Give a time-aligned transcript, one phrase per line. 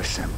[0.00, 0.32] Assemble.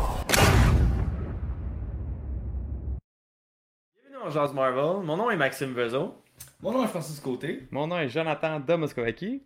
[3.94, 5.04] Bienvenue dans Jazz Marvel.
[5.04, 6.14] Mon nom est Maxime Vezo.
[6.60, 7.68] Mon nom est Francis Côté.
[7.70, 9.44] Mon nom est Jonathan Domoskovaki.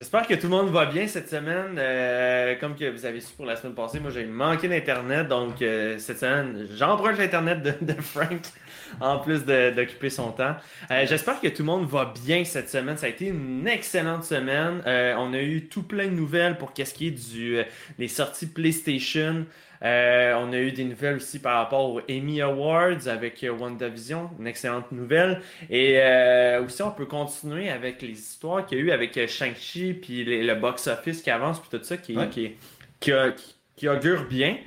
[0.00, 1.76] J'espère que tout le monde va bien cette semaine.
[1.76, 5.60] Euh, comme que vous avez su pour la semaine passée, moi j'ai manqué d'internet, donc
[5.60, 8.40] euh, cette semaine j'emprunte l'internet de, de Frank
[9.00, 10.56] en plus de- d'occuper son temps.
[10.90, 12.96] Euh, J'espère que tout le monde va bien cette semaine.
[12.96, 14.82] Ça a été une excellente semaine.
[14.86, 17.64] Euh, on a eu tout plein de nouvelles pour qu'est-ce qui est du euh,
[17.98, 19.46] des sorties PlayStation.
[19.82, 24.46] Euh, on a eu des nouvelles aussi par rapport aux Emmy Awards avec WandaVision, une
[24.46, 25.40] excellente nouvelle.
[25.70, 29.94] Et euh, aussi, on peut continuer avec les histoires qu'il y a eu avec Shang-Chi,
[29.94, 32.28] puis les- le box-office qui avance, puis tout ça, qui, Ouais.
[32.28, 32.52] qui,
[33.00, 34.58] qui, a- qui- qui augure bien.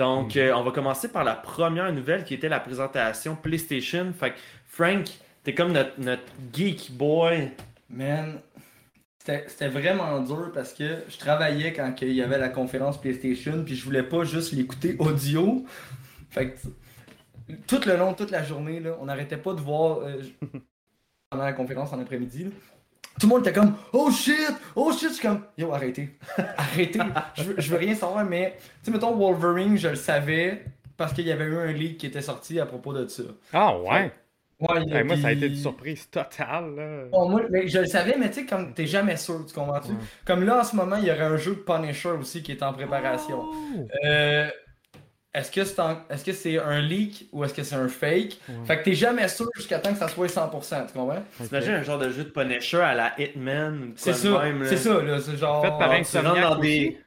[0.00, 4.14] Donc, euh, on va commencer par la première nouvelle qui était la présentation PlayStation.
[4.18, 5.06] Fait que, Frank,
[5.44, 6.22] t'es comme notre, notre
[6.54, 7.50] geek boy.
[7.90, 8.40] Man,
[9.18, 13.62] c'était c'était vraiment dur parce que je travaillais quand il y avait la conférence PlayStation,
[13.62, 15.66] puis je voulais pas juste l'écouter audio.
[16.30, 16.58] Fait que
[17.66, 20.22] tout le long, toute la journée, là, on n'arrêtait pas de voir euh,
[21.28, 22.46] pendant la conférence en après-midi.
[23.20, 24.34] Tout le monde était comme Oh shit!
[24.74, 25.10] Oh shit!
[25.10, 26.08] Je suis comme Yo, arrêtez!
[26.56, 27.00] Arrêtez!
[27.34, 30.64] Je veux, je veux rien savoir, mais tu sais, mettons Wolverine, je le savais
[30.96, 33.22] parce qu'il y avait eu un leak qui était sorti à propos de ça.
[33.52, 34.10] Ah ouais?
[34.58, 36.74] Ouais, Hey, moi, ça a été une surprise totale.
[36.74, 37.04] Là.
[37.10, 39.92] Bon, moi, mais je le savais, mais tu sais, comme t'es jamais sûr, tu comprends-tu?
[39.92, 39.98] Ouais.
[40.24, 42.62] Comme là, en ce moment, il y aurait un jeu de Punisher aussi qui est
[42.62, 43.42] en préparation.
[43.42, 43.88] Oh!
[44.04, 44.48] Euh,
[45.32, 48.38] est-ce que c'est en- est-ce que c'est un leak ou est-ce que c'est un fake?
[48.48, 48.54] Ouais.
[48.66, 51.22] Fait que t'es jamais sûr jusqu'à temps que ça soit 100%, tu comprends?
[51.40, 51.46] Ok.
[51.48, 55.00] T'imagines un genre de jeu de Punisher à la Hitman ou C'est ça, c'est ça,
[55.02, 55.62] là, c'est genre...
[55.64, 56.98] Fait par Insomniac dans des- aussi?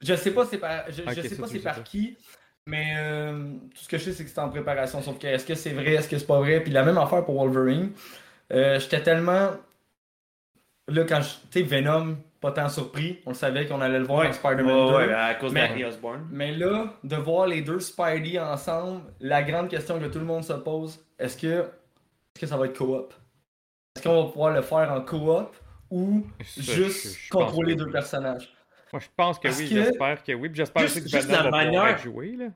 [0.00, 2.16] Je sais pas c'est par, je, sais ça, pas c'est par qui,
[2.66, 5.02] mais euh, tout ce que je sais c'est que c'est en préparation.
[5.02, 7.24] Sauf que est-ce que c'est vrai, est-ce que c'est pas vrai, puis la même affaire
[7.24, 7.90] pour Wolverine.
[8.52, 9.50] Euh, J'étais tellement
[10.86, 14.04] là quand je- tu sais Venom, pas tant surpris, on le savait qu'on allait le
[14.06, 15.08] voir dans Spider-Man Ouais, 2.
[15.08, 16.26] ouais, à cause Mais- d'Harry Osborn.
[16.30, 20.44] Mais là, de voir les deux Spidey ensemble, la grande question que tout le monde
[20.44, 23.12] se pose, est-ce que est-ce que ça va être co-op?
[23.96, 25.56] Est-ce qu'on va pouvoir le faire en co-op
[25.90, 27.92] ou Ça, juste je- je pense contrôler deux oui.
[27.92, 28.54] personnages?
[28.92, 30.48] Moi, je pense que Parce oui, que- j'espère que oui.
[30.48, 32.36] Puis j'espère aussi que Venom la va manière- joué.
[32.36, 32.46] Là.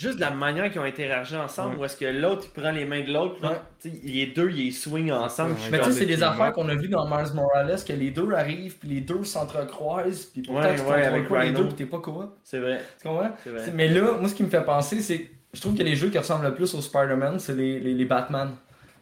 [0.00, 1.80] Juste de la manière qu'ils ont interagi ensemble, Ouais.
[1.82, 3.90] où est-ce que l'autre il prend les mains de l'autre, Ouais.
[4.02, 5.52] les deux ils swing ensemble.
[5.52, 8.10] Ouais, Mais tu sais, c'est des affaires qu'on a vues dans Mars Morales, que les
[8.10, 11.74] deux arrivent, puis les deux s'entrecroisent, puis pourtant Ouais, tu avec pas les deux, puis
[11.74, 12.34] t'es pas co-op.
[12.44, 13.30] C'est vrai, Tu comprends?
[13.44, 13.70] c'est vrai.
[13.74, 15.30] Mais là, moi, ce qui me fait penser, c'est.
[15.52, 18.04] Je trouve que les jeux qui ressemblent le plus au Spider-Man, c'est les, les, les
[18.06, 18.52] Batman.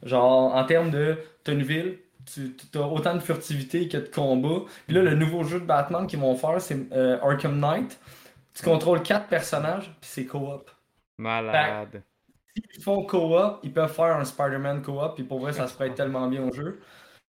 [0.03, 1.17] Genre, en termes de.
[1.45, 4.65] T'as une ville, tu as autant de furtivité que de combat.
[4.87, 7.99] Puis là, le nouveau jeu de Batman qu'ils vont faire, c'est euh, Arkham Knight.
[8.55, 10.69] Tu contrôles quatre personnages, puis c'est co-op.
[11.19, 12.03] Malade.
[12.73, 15.95] S'ils font co-op, ils peuvent faire un Spider-Man co-op, puis pour vrai, ça se prête
[15.97, 16.81] tellement bien au jeu.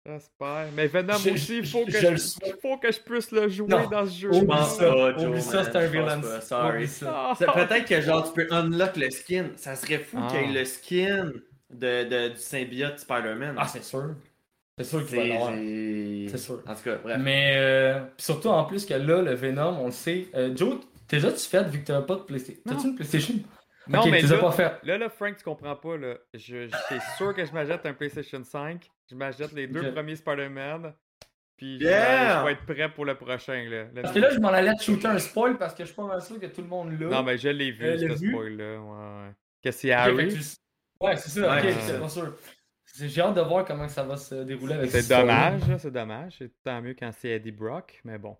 [0.06, 0.66] J'espère.
[0.74, 2.58] Mais Venom Je- aussi, il faut, je- que je je, le souhaite.
[2.62, 3.86] faut que je puisse le jouer Non.
[3.86, 4.28] dans ce jeu.
[4.34, 6.20] Oublie pense ça, Joe, oublie ça, c'est un je pense villain.
[6.20, 6.76] pas, sorry.
[6.76, 7.32] Oublie ça.
[7.38, 9.50] Ah, Peut-être que genre tu peux unlock le skin.
[9.56, 10.28] Ça serait fou Ah.
[10.30, 11.32] qu'il y ait le skin
[11.70, 13.56] de, de- du symbiote Spider-Man.
[13.58, 14.14] Ah, c'est sûr.
[14.78, 15.50] C'est sûr qu'il va l'avoir.
[15.52, 16.62] C'est sûr.
[16.66, 17.18] En tout cas, bref.
[17.20, 20.28] Mais euh, surtout en plus que là, le Venom, on le sait.
[20.34, 20.78] Euh, Joe,
[21.10, 22.62] déjà tu fait vu que t'as pas de PlayStation.
[22.66, 23.34] T'as-tu une PlayStation?
[23.90, 24.72] Non, mais là- pas fait.
[24.84, 25.96] Là, là, Frank, tu comprends pas.
[25.96, 26.14] Là.
[26.34, 28.88] Je, je- c'est sûr que je m'achète un PlayStation 5.
[29.10, 30.94] Je m'achète les deux premiers Spider-Man.
[31.56, 31.98] Puis je, Yeah!
[32.34, 33.64] vais, je vais être prêt pour le prochain.
[33.68, 33.84] Là.
[33.94, 35.94] Le- Parce que là, je m'en allais te shooter un spoil parce que je suis
[35.96, 37.06] pas mal sûr que tout le monde l'a.
[37.08, 38.78] Non, mais je l'ai vu, Euh, ce spoil-là.
[38.80, 39.34] Ouais, ouais.
[39.62, 40.28] Que c'est Harry.
[40.28, 40.40] tu-
[41.00, 41.74] Ouais, c'est ça, Ouais, ok, ouais.
[41.80, 42.34] c'est pas sûr.
[42.86, 45.50] C'est- J'ai hâte de voir comment ça va se dérouler avec C'est cette histoire-là.
[45.52, 46.34] dommage, c'est dommage.
[46.38, 48.36] C'est tant mieux quand c'est Eddie Brock, mais bon.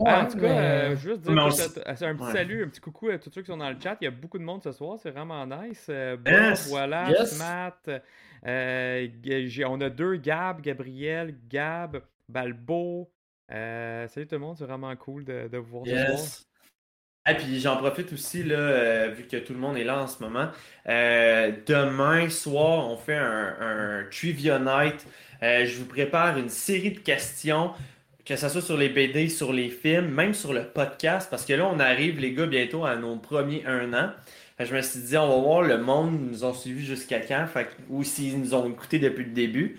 [0.00, 0.58] Ouais, en tout cas, mais-
[0.92, 2.32] euh, juste dire on c'est- un petit ouais.
[2.32, 3.96] salut, un petit coucou à tous ceux qui sont dans le chat.
[4.00, 5.86] Il y a beaucoup de monde ce soir, c'est vraiment nice.
[5.88, 6.68] Euh, Yes.
[6.68, 7.36] voilà, Yes.
[7.38, 7.90] Matt.
[8.46, 9.08] euh,
[9.66, 13.10] on a deux Gab, Gabriel, Gab, Balbo.
[13.50, 16.10] Euh, salut tout le monde, c'est vraiment cool de, de vous voir ce soir.
[16.10, 16.44] Yes.
[17.28, 20.06] Et puis j'en profite aussi, là, euh, vu que tout le monde est là en
[20.06, 20.48] ce moment.
[20.88, 25.04] Euh, demain soir, on fait un, un Trivia Night.
[25.42, 27.72] Euh, je vous prépare une série de questions,
[28.28, 31.54] que ce soit sur les BD, sur les films, même sur le podcast, parce que
[31.54, 34.12] là, on arrive, les gars, bientôt à nos premiers un an.
[34.60, 37.68] Je me suis dit, on va voir le monde nous ont suivis jusqu'à quand, fait
[37.88, 39.78] ou s'ils nous ont écoutés depuis le début.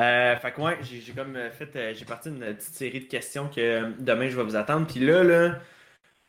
[0.00, 3.04] Euh, fait que ouais, j'ai comme euh, fait, euh, j'ai parti d'une petite série de
[3.04, 4.88] questions que demain je vais vous attendre.
[4.88, 5.60] Puis là, là,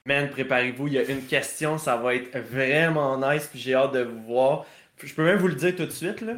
[0.06, 3.94] man, préparez-vous, il y a une question, ça va être vraiment nice, puis j'ai hâte
[3.94, 4.68] de vous voir.
[5.04, 6.34] Je peux même vous le dire tout de suite, là,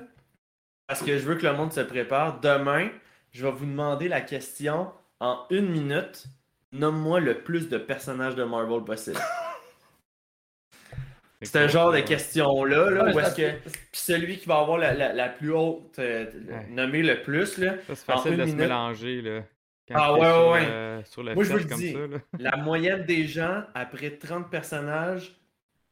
[0.88, 2.40] parce que je veux que le monde se prépare.
[2.40, 2.90] Demain,
[3.34, 4.90] je vais vous demander la question
[5.20, 6.26] en une minute.
[6.74, 9.18] Nomme-moi le plus de personnages de Marvel possible.
[11.44, 13.52] C'est un genre de question-là, là, où est-ce que.
[13.70, 16.66] Puis celui qui va avoir la, la- la plus haute, euh, Ouais.
[16.72, 19.42] nommée le plus, là, Ça, c'est facile de se mélanger, là.
[19.88, 21.94] Quand Ah, ouais, sur, ouais, sur le Moi, je vous le comme dis.
[21.94, 22.00] ça,
[22.40, 25.36] la moyenne des gens, après 30 personnages,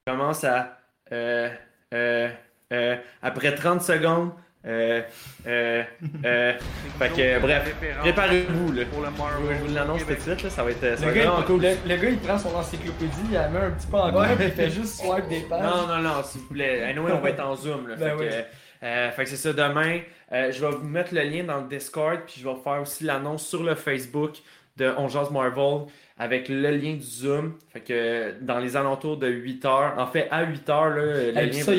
[0.08, 0.80] commence à.
[1.12, 1.50] euh,
[1.94, 2.30] euh,
[2.74, 4.32] euh, après 30 secondes.
[4.68, 5.02] Euh,
[5.48, 5.84] euh,
[6.26, 6.54] euh,
[7.00, 8.84] fait que, bref, préparez-vous, là.
[8.86, 9.44] Pour le Je Marvel.
[9.44, 11.16] vous- je vous l'annonce tout de suite, là, ça va être, ça va Le être
[11.16, 11.62] gars, vraiment il, cool.
[11.62, 14.36] le, le gars, il prend son encyclopédie, il la met un petit peu en coin,
[14.36, 15.62] puis il fait juste swipe des pages.
[15.64, 16.84] Non, non, non, s'il vous plaît.
[16.84, 17.88] Anyway, on va être en Zoom.
[17.90, 18.30] Là, Ben fait, oui.
[18.30, 20.00] que, euh, fait que c'est ça, demain,
[20.32, 23.04] euh, je vais vous mettre le lien dans le Discord, puis je vais faire aussi
[23.04, 24.34] l'annonce sur le Facebook
[24.78, 25.86] de On Jase Marvel
[26.18, 27.54] avec le lien du Zoom.
[27.72, 31.58] Fait que dans les alentours de 8h, en fait, à 8h, là, le Hey, puis
[31.60, 31.72] lien ça,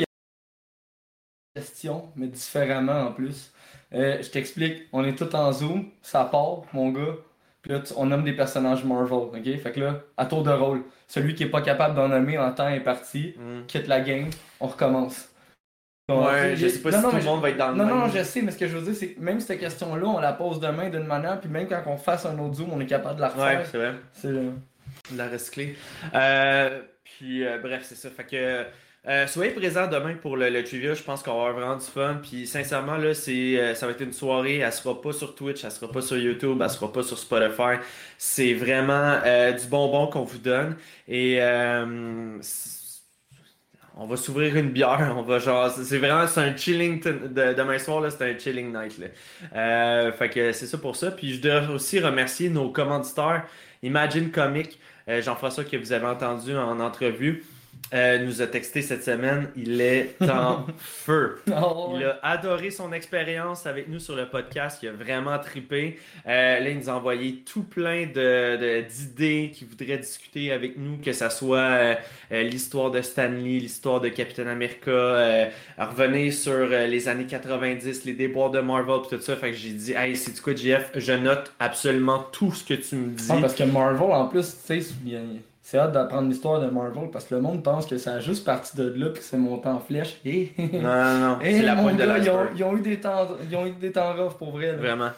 [1.77, 3.51] question, mais différemment en plus.
[3.93, 7.15] Euh, je t'explique, on est tous en Zoom, ça part, mon gars.
[7.61, 9.59] Puis là, tu- on nomme des personnages Marvel, ok?
[9.61, 12.51] Fait que là, à tour de rôle, celui qui est pas capable d'en nommer en
[12.51, 13.65] temps est parti, Hmm.
[13.67, 14.29] quitte la game,
[14.59, 15.29] on recommence.
[16.09, 17.75] Donc, Ouais, je sais pas non, si non, tout le monde va être dans le
[17.77, 17.97] Non, même.
[17.97, 20.19] non, je sais, mais ce que je veux dire, c'est que même cette question-là, on
[20.19, 22.85] la pose demain d'une manière, puis même quand on fasse un autre Zoom, on est
[22.85, 23.65] capable de la Ouais, refaire.
[23.65, 23.93] c'est vrai.
[24.13, 24.51] C'est le-
[25.11, 25.75] de la recycler.
[26.13, 28.09] Euh, puis euh, bref, c'est ça.
[28.09, 28.65] Fait que
[29.07, 30.93] euh, soyez présents demain pour le, le trivia.
[30.93, 32.19] Je pense qu'on va avoir vraiment du fun.
[32.21, 34.57] Puis sincèrement, là, c'est, euh, ça va être une soirée.
[34.57, 37.77] Elle sera pas sur Twitch, elle sera pas sur YouTube, elle sera pas sur Spotify.
[38.17, 40.75] C'est vraiment euh, du bonbon qu'on vous donne.
[41.07, 42.39] Et euh,
[43.99, 47.79] on va s'ouvrir une bière, on va genre, c'est vraiment, c'est un chilling, de, demain
[47.79, 49.07] soir, là, c'est un chilling night, là.
[49.55, 51.11] Euh, fait que c'est ça pour ça.
[51.11, 53.45] Puis je dois aussi remercier nos commanditaires,
[53.83, 54.79] Imagine Comic,
[55.09, 57.43] euh, Jean-François que vous avez entendu en entrevue,
[57.93, 61.39] euh, nous a texté cette semaine, il est en feu.
[61.49, 64.79] Oh, Il a adoré son expérience avec nous sur le podcast.
[64.83, 65.97] Il a vraiment trippé.
[66.27, 70.77] Euh, là, il nous a envoyé tout plein de, de- d'idées qu'il voudrait discuter avec
[70.77, 71.57] nous, que ce soit
[72.31, 75.47] euh, l'histoire de Stanley, l'histoire de Captain America,
[75.77, 79.35] revenir sur les années 90, les déboires de Marvel, tout ça.
[79.37, 80.91] Fait que j'ai dit, hey, c'est du quoi, JF?
[80.95, 83.27] Je note absolument tout ce que tu me dis.
[83.29, 84.93] Ah, parce que Marvel, en plus, tu sais,
[85.69, 88.45] c'est hâte d'apprendre l'histoire de Marvel parce que le monde pense que ça a juste
[88.45, 90.17] parti de là puis que c'est monté en flèche.
[90.25, 90.53] Et...
[90.57, 91.39] Non, non, non.
[91.43, 93.91] C'est la pointe de ils, ont, ils ont eu des temps, ils ont eu des
[93.91, 94.67] temps rough pour vrai.
[94.67, 94.77] là.
[94.77, 95.09] Vraiment.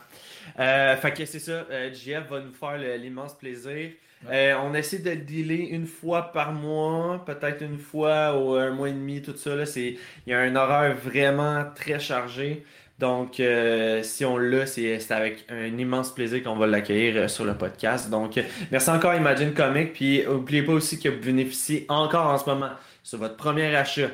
[0.59, 3.91] Euh, fait que c'est ça, euh, JF va nous faire l'immense plaisir.
[4.31, 8.71] Euh, on essaie de le dealer une fois par mois, peut-être une fois ou un
[8.71, 9.55] mois et demi, tout ça.
[9.55, 12.65] Là, il y a un horaire vraiment très chargé.
[12.99, 17.45] Donc, euh, si on l'a, c'est, avec un immense plaisir qu'on va l'accueillir euh, sur
[17.45, 18.09] le podcast.
[18.09, 19.93] Donc, euh, merci encore Imagine Comic.
[19.93, 24.09] Puis, n'oubliez pas aussi que vous bénéficiez encore en ce moment sur votre premier achat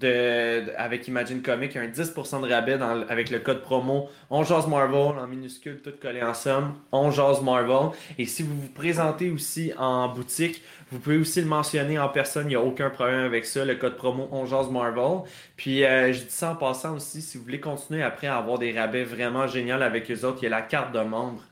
[0.00, 2.78] de, avec Imagine Comic, un 10% de rabais
[3.08, 6.74] avec le code promo On Jase Marvel en minuscule, tout collé en somme.
[6.92, 7.96] Marvel.
[8.18, 10.62] Et si vous vous présentez aussi en boutique,
[10.92, 13.74] vous pouvez aussi le mentionner en personne, il n'y a aucun problème avec ça, le
[13.74, 15.28] code promo On Jase Marvel.
[15.56, 18.58] Puis euh, je dis ça en passant aussi, si vous voulez continuer après à avoir
[18.58, 21.42] des rabais vraiment géniaux avec eux autres, il y a la carte de membre.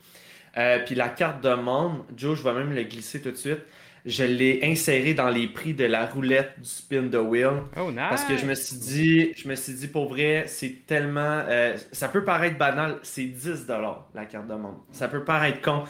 [0.56, 3.58] Euh, puis la carte de membre, Joe, je vais même le glisser tout de suite.
[4.06, 7.62] Je l'ai inséré dans les prix de la roulette du spin the wheel.
[7.76, 8.00] Oh, nice!
[8.10, 11.42] Parce que je me suis dit, je me suis dit pour vrai, c'est tellement.
[11.48, 14.84] euh, ça peut paraître banal, c'est 10$ la carte de membre.
[14.92, 15.84] Ça peut paraître con.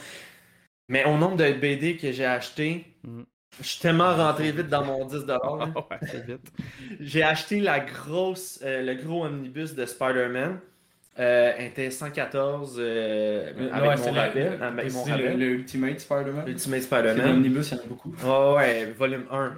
[0.88, 3.24] Mais au nombre de BD que j'ai acheté, Mhm.
[3.60, 5.26] Je suis tellement rentré vite dans mon 10$.
[5.26, 5.38] là.
[5.90, 6.52] ouais, c'est vite.
[7.00, 10.58] J'ai acheté la grosse, euh, le gros omnibus de Spider-Man.
[11.16, 14.50] Euh, était 114 euh, Euh, avec ouais, mon rabais.
[14.58, 15.36] le- avec mon c'est le, rabais.
[15.36, 16.48] le Ultimate Spider-Man.
[16.48, 17.26] Ultimate Spider-Man.
[17.28, 18.14] l'omnibus, il y en a beaucoup.
[18.26, 19.52] Oh ouais, volume 1.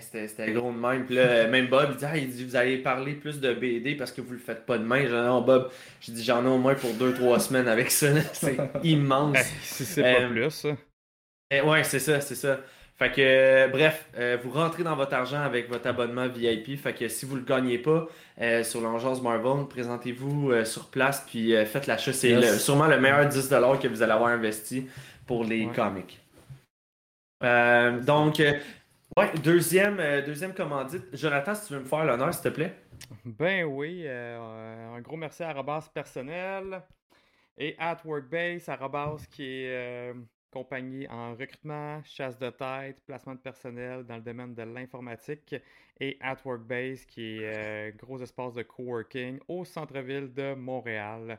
[0.00, 1.04] C'était- gros de même.
[1.06, 3.94] Puis là, même Bob, il dit, ah, il dit Vous allez parler plus de BD
[3.94, 5.02] parce que vous le faites pas demain.
[5.02, 8.08] J'ai dit Non, Bob, j'ai dit J'en ai au moins pour 2-3 semaines avec ça.
[8.32, 9.38] C'est immense.
[9.62, 10.70] Si c'est pas Euh, plus, ça.
[11.52, 12.58] Eh, ouais, c'est ça, c'est ça.
[12.98, 16.76] Fait que, euh, bref, euh, vous rentrez dans votre argent avec votre abonnement VIP.
[16.76, 18.08] Fait que si vous le gagnez pas
[18.40, 22.12] euh, sur l'Angence Marvel, présentez-vous euh, sur place puis faites l'achat.
[22.12, 22.52] C'est Yes.
[22.52, 24.88] le- sûrement le meilleur 10$ que vous allez avoir investi
[25.26, 25.72] pour les Ouais.
[25.72, 26.18] comics.
[28.04, 28.38] Donc,
[29.16, 31.04] ouais, deuxième, euh, deuxième commandite.
[31.12, 32.74] Jonathan, si tu veux me faire l'honneur, s'il te plaît.
[33.24, 36.82] Ben oui, un gros merci à Arrobas personnel
[37.56, 40.12] et at Workbase, Arrobas qui est
[40.50, 45.54] compagnie en recrutement, chasse de tête, placement de personnel dans le domaine de l'informatique
[46.00, 51.38] et at Workbase, qui est euh, gros espace de coworking au centre-ville de Montréal.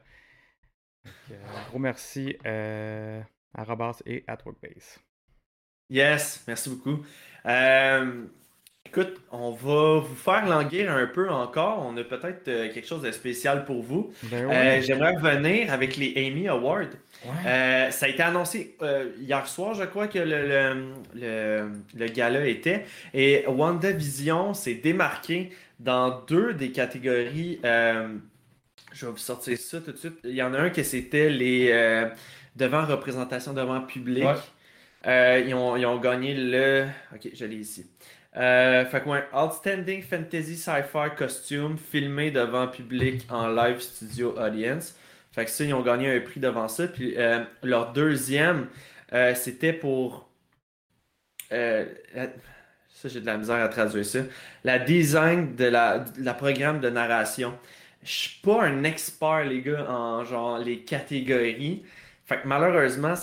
[1.03, 3.21] Donc, euh, gros merci euh,
[3.53, 4.99] à Robas et at Workbase.
[5.89, 7.03] Yes, merci beaucoup.
[7.45, 8.27] Euh,
[8.89, 11.85] écoute, on va vous faire languir un peu encore.
[11.85, 14.11] On a peut-être euh, quelque chose de spécial pour vous.
[14.23, 14.81] Ben Euh.
[14.81, 16.95] J'aimerais revenir avec les Amy Awards.
[17.45, 18.75] Euh, ça a été annoncé
[19.19, 22.85] hier soir, je crois, que le, le, le, le gala était.
[23.13, 27.59] Et WandaVision s'est démarqué dans deux des catégories.
[27.63, 30.17] je vais vous sortir ça tout de suite.
[30.23, 32.07] Il y en a un que c'était les
[32.55, 34.25] devant représentation devant public.
[34.25, 35.43] Ouais.
[35.47, 36.87] Ils, ont, ils ont gagné le.
[37.13, 37.85] Ok, je l'ai ici.
[38.39, 44.95] Euh, fait que ouais, Outstanding Fantasy Sci-Fi Costume filmé devant public en live studio audience.
[45.33, 46.87] Fait que ça, ils ont gagné un prix devant ça.
[46.87, 48.67] Puis euh, leur deuxième,
[49.13, 50.29] euh, c'était pour.
[51.49, 51.85] ça,
[53.05, 54.19] j'ai de la misère à traduire ça.
[54.63, 56.05] La design de la,
[56.37, 57.57] programme de narration.
[58.03, 61.83] Je suis pas un expert, les gars, en genre les catégories.
[62.25, 63.15] Fait que malheureusement,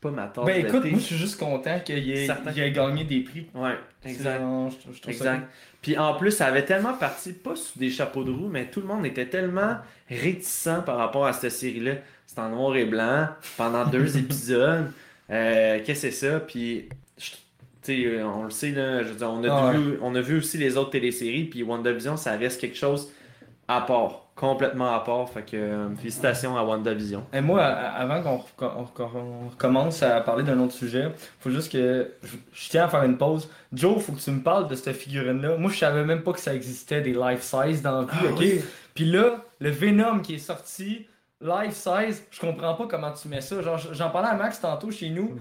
[0.00, 0.90] pas ma tasse Ben de écoute, thé.
[0.90, 3.46] moi je suis juste content qu'il ait, qu'il ait gagné des prix.
[3.54, 4.38] Ouais, exact.
[4.40, 5.48] genre, je, je trouve ça Exact.
[5.82, 8.80] Puis en plus, ça avait tellement parti, pas sous des chapeaux de roue, mais tout
[8.80, 9.76] le monde était tellement
[10.08, 11.92] réticent par rapport à cette série-là.
[12.26, 14.90] C'est en noir et blanc, pendant deux épisodes.
[15.30, 16.40] Euh, Qu'est-ce que c'est ça?
[16.40, 16.88] Puis,
[17.18, 17.30] je-
[17.82, 20.38] sais, on le sait, là, je veux dire, on, a Ah vu, on a vu
[20.38, 23.12] aussi les autres téléséries, puis WandaVision, ça reste quelque chose
[23.68, 25.28] à part, complètement à part.
[25.28, 27.26] Fait que euh, félicitations à WandaVision.
[27.32, 32.68] Et moi, avant qu'on recommence à parler d'un autre sujet, faut juste que je, je
[32.68, 33.50] tiens à faire une pause.
[33.72, 35.56] Joe, faut que tu me parles de cette figurine-là.
[35.56, 38.64] Moi, je savais même pas que ça existait des life size dans la vie, ok?
[38.94, 41.06] Puis là, le Venom qui est sorti,
[41.40, 43.60] life size, je comprends pas comment tu mets ça.
[43.62, 45.38] Genre, j'en parlais à Max tantôt chez nous.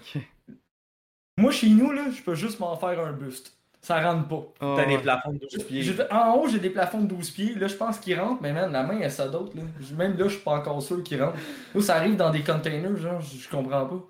[1.38, 3.58] Moi, chez nous, là, je peux juste m'en faire un buste.
[3.86, 4.44] Ça rentre pas.
[4.62, 5.02] Ah, T'as des ouais.
[5.04, 5.96] plafonds de 12 pieds.
[6.10, 7.54] En haut, j'ai des plafonds de 12 pieds.
[7.54, 9.56] Là, je pense qu'ils rentrent, mais man, la main, elle ça d'autre.
[9.56, 9.62] là.
[9.96, 11.38] Même là, je suis pas encore sûr qu'ils rentrent.
[11.76, 14.04] Là, ça arrive dans des containers, genre, je je comprends pas.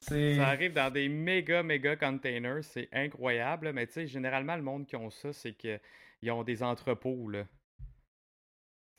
[0.00, 0.16] Ça
[0.48, 3.70] arrive dans des méga, méga containers, c'est incroyable.
[3.72, 7.44] Mais tu sais, généralement, le monde qui ont ça, c'est qu'ils ont des entrepôts, là.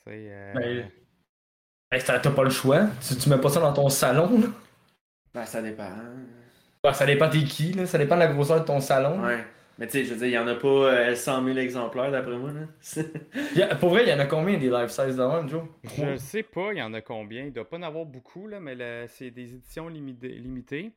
[0.06, 0.92] Tu sais, euh, Ben,
[1.92, 2.88] Ben, t'as pas le choix.
[3.06, 4.48] Tu, tu mets pas ça dans ton salon, là.
[5.34, 5.90] Ben, ça dépend.
[6.82, 7.86] Ben, ça dépend t'es qui, là.
[7.86, 9.22] Ça dépend de la grosseur de ton salon.
[9.22, 9.40] là.
[9.80, 12.12] Mais tu sais, je veux dire, il y en a pas euh, 100 000 exemplaires
[12.12, 12.52] d'après moi.
[12.52, 13.64] Là.
[13.72, 15.64] A- pour vrai, il y en a combien des life size de même, Joe?
[15.98, 17.46] Je sais pas, il y en a combien.
[17.46, 18.76] Il doit pas en avoir beaucoup, là, mais
[19.08, 20.92] c'est des éditions limité- limitées.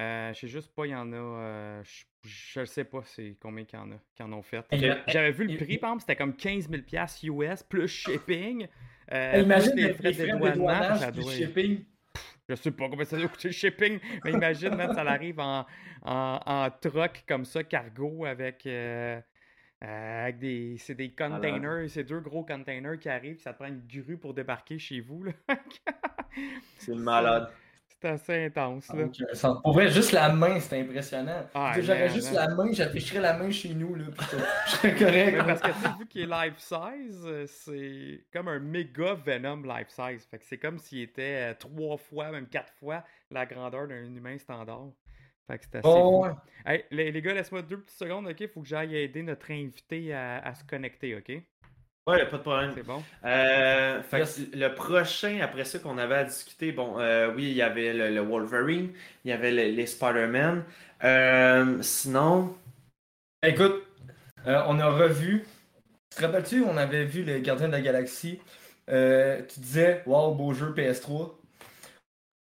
[0.00, 1.16] Euh, je sais juste pas, il y en a.
[1.16, 4.64] euh, je, je sais pas c'est combien qu'il y en a qui en ont fait.
[5.06, 8.66] J'avais vu le prix, par exemple, c'était comme 15 000 US plus shipping.
[9.12, 10.16] euh, imagine plus les, les frais de
[10.98, 11.84] ça puis doit- shipping.
[12.48, 15.66] Je sais pas combien ça doit coûter le shipping, mais imagine, man, ça arrive en,
[16.02, 19.18] en, en truck comme ça, cargo, avec, euh,
[19.82, 20.76] euh, avec des.
[20.78, 24.34] C'est des containers, c'est deux gros containers qui arrivent, ça te prend une grue pour
[24.34, 25.24] débarquer chez vous.
[25.24, 25.32] là.
[26.78, 27.50] C'est malade.
[28.04, 28.92] Assez intense.
[28.92, 29.04] Là.
[29.04, 31.48] Euh, Pour vrai, juste la main, c'est impressionnant.
[31.54, 32.48] Ah, Si J'aurais juste man.
[32.48, 34.04] la main, j'afficherais la main chez nous, là.
[34.66, 35.32] Je serais correct.
[35.36, 39.62] Mais parce que tu vu qu'il est life size, euh, c'est comme un méga Venom
[39.64, 40.26] life size.
[40.26, 44.14] Fait que c'est comme s'il était euh, trois fois, même quatre fois la grandeur d'un
[44.14, 44.90] humain standard.
[45.46, 46.28] Fait que c'est assez Oh, fou.
[46.28, 46.34] ouais.
[46.66, 48.46] Hey, les, les gars, laisse-moi deux petites secondes, ok?
[48.48, 51.32] Faut que j'aille aider notre invité à, à se connecter, ok?
[52.06, 52.72] Ouais, pas de problème.
[52.74, 53.06] C'est bon?
[53.24, 57.54] Euh, fait que le prochain, après ça qu'on avait à discuter, bon, euh, oui, il
[57.54, 58.90] y avait le, le Wolverine,
[59.24, 60.64] il y avait le- les Spider-Man.
[61.02, 62.56] Euh, sinon,
[63.42, 63.84] Écoute,
[64.46, 65.44] euh, on a revu.
[66.10, 68.40] Tu te rappelles-tu, on avait vu les Gardiens de la Galaxie.
[68.90, 71.38] Euh, tu disais, waouh, beau jeu PS3.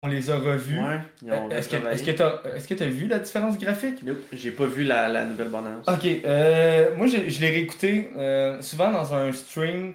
[0.02, 0.78] On les a revus.
[0.78, 4.02] ouais, Euh, Est-ce que que t'as vu la différence graphique?
[4.02, 5.86] Nope, J'ai pas vu la, la nouvelle bande-annonce.
[5.88, 8.10] Ok, euh, moi je, je l'ai réécouté.
[8.16, 9.94] euh, souvent dans un stream,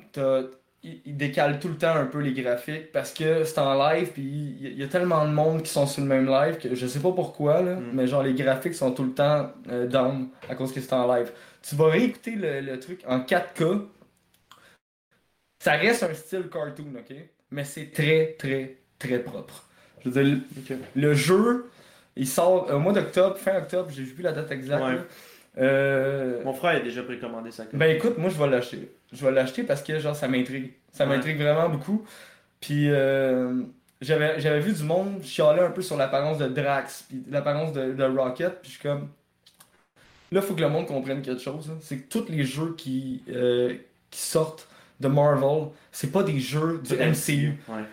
[0.84, 4.24] il, décale tout le temps un peu les graphiques parce que c'est en live, puis
[4.24, 6.74] il y, il y a tellement de monde qui sont sur le même live que
[6.74, 7.92] je sais pas pourquoi, là, Mm.
[7.94, 11.08] mais genre les graphiques sont tout le temps euh, down à cause que c'est en
[11.16, 11.32] live.
[11.62, 13.88] Tu vas réécouter le, le truc en 4K.
[15.64, 17.16] Ça reste un style cartoon, ok?
[17.52, 19.66] Mais c'est très, très, très propre.
[20.04, 20.40] Je veux dire,
[20.96, 21.70] le- le jeu,
[22.16, 24.84] il sort au mois d'octobre, fin octobre, j'ai vu la date exacte.
[24.84, 25.00] Ouais.
[25.58, 27.66] Euh, Mon frère a déjà précommandé ça.
[27.74, 28.90] ben écoute, moi je vais l'acheter.
[29.12, 30.72] Je vais l'acheter parce que genre ça m'intrigue.
[30.94, 31.16] Ça Ouais.
[31.16, 32.06] m'intrigue vraiment beaucoup.
[32.62, 33.62] Puis euh,
[34.00, 37.92] j'avais j'avais vu du monde chialer un peu sur l'apparence de Drax, puis l'apparence de,
[37.94, 39.10] de Rocket, puis je suis comme
[40.32, 41.70] là faut que le monde comprenne quelque chose.
[41.70, 41.78] hein.
[41.82, 43.74] C'est que tous les jeux qui, euh,
[44.10, 44.68] qui sortent
[45.02, 47.58] de Marvel, c'est pas des jeux du MCU.
[47.68, 47.84] Ouais.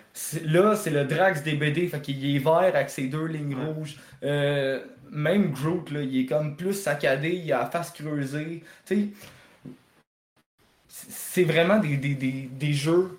[0.44, 3.64] Là, c'est le Drax des BD, fait qu'il est vert avec ses deux lignes Ouais.
[3.64, 3.96] rouges.
[4.22, 8.62] Euh, même Groot, là, il est comme plus saccadé, il a la face creusée.
[8.86, 9.08] Tu sais,
[10.88, 13.18] c'est vraiment des, des, des, des jeux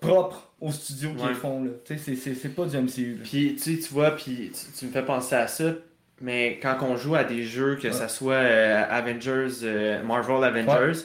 [0.00, 1.34] propres au studio qu'ils Ouais.
[1.34, 1.64] font.
[1.64, 1.70] Là.
[1.84, 3.14] Tu sais, c'est- pas du MCU.
[3.16, 3.20] là.
[3.24, 5.72] Puis tu, vois, puis tu, tu me fais penser à ça,
[6.20, 7.92] mais quand on joue à des jeux, que Ouais.
[7.92, 11.00] ça soit euh, Avengers, euh, Marvel Avengers,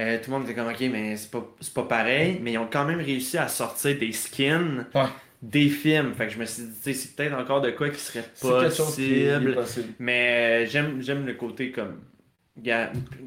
[0.00, 2.68] euh, tout le monde était comme ok, mais c'est pas, pas pareil, mais ils ont
[2.72, 5.02] quand même réussi à sortir des skins Ouais.
[5.42, 6.14] des films.
[6.14, 9.54] Fait que je me suis dit, c'est peut-être encore de quoi qui serait qui possible.
[9.54, 9.88] possible.
[9.98, 12.00] Mais euh, j'aime j'aime le côté comme.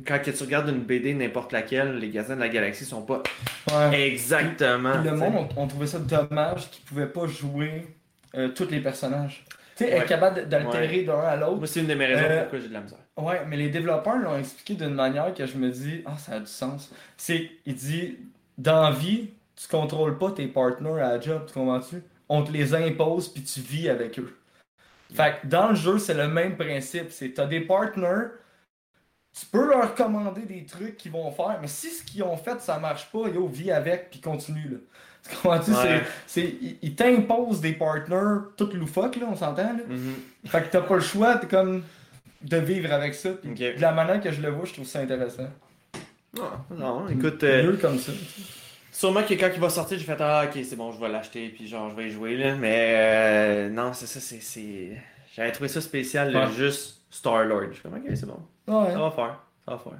[0.05, 3.23] Quand tu regardes une BD, n'importe laquelle, les Gardiens de la Galaxie sont pas
[3.71, 4.07] Ouais.
[4.09, 5.01] exactement.
[5.01, 7.87] Le monde, on, on trouvait ça dommage qu'ils pouvaient pas jouer
[8.35, 9.43] euh, tous les personnages.
[9.75, 9.97] Tu sais, Ouais.
[9.99, 11.57] être capable d'altérer d'un à l'autre.
[11.57, 12.99] Moi, c'est une de mes raisons Euh, pourquoi j'ai de la misère.
[13.15, 16.39] Ouais, mais les développeurs l'ont expliqué d'une manière que je me dis, ah, ça a
[16.39, 16.91] du sens.
[17.15, 18.17] C'est, il dit,
[18.57, 22.01] dans la vie, tu contrôles pas tes partenaires à la job, tu comprends-tu?
[22.27, 24.35] On te les impose puis tu vis avec eux.
[25.13, 27.11] Fait que dans le jeu, c'est le même principe.
[27.11, 28.31] C'est, t'as des partenaires,
[29.39, 32.59] tu peux leur commander des trucs qu'ils vont faire, mais si ce qu'ils ont fait,
[32.61, 34.77] ça marche pas, yo, vis avec puis continue, là.
[35.23, 35.71] Tu comprends-tu?
[35.71, 36.03] Ouais.
[36.27, 39.83] C'est, c'est, ils, t'imposent des partenaires tout loufoques, là, on s'entend, là?
[39.87, 40.15] Mhm.
[40.45, 41.83] Fait que t'as pas le choix, t'es comme
[42.43, 43.29] de vivre avec ça.
[43.31, 43.75] Puis Ok.
[43.77, 45.47] De la manière que je le vois, je trouve ça intéressant.
[46.35, 48.11] Non, non, écoute, euh, Mieux comme ça.
[48.91, 51.49] sûrement que quand il va sortir, j'ai fait Ah, ok, c'est bon, je vais l'acheter,
[51.49, 52.55] puis genre, je vais y jouer, là.
[52.55, 54.97] Mais euh, non, c'est ça, c'est.
[55.35, 56.51] J'avais trouvé ça spécial, là, Ouais.
[56.53, 57.67] juste Star-Lord.
[57.69, 58.39] Je suis comme, ok, c'est bon.
[58.67, 58.91] Ouais.
[58.93, 59.99] Ça va faire, ça va faire.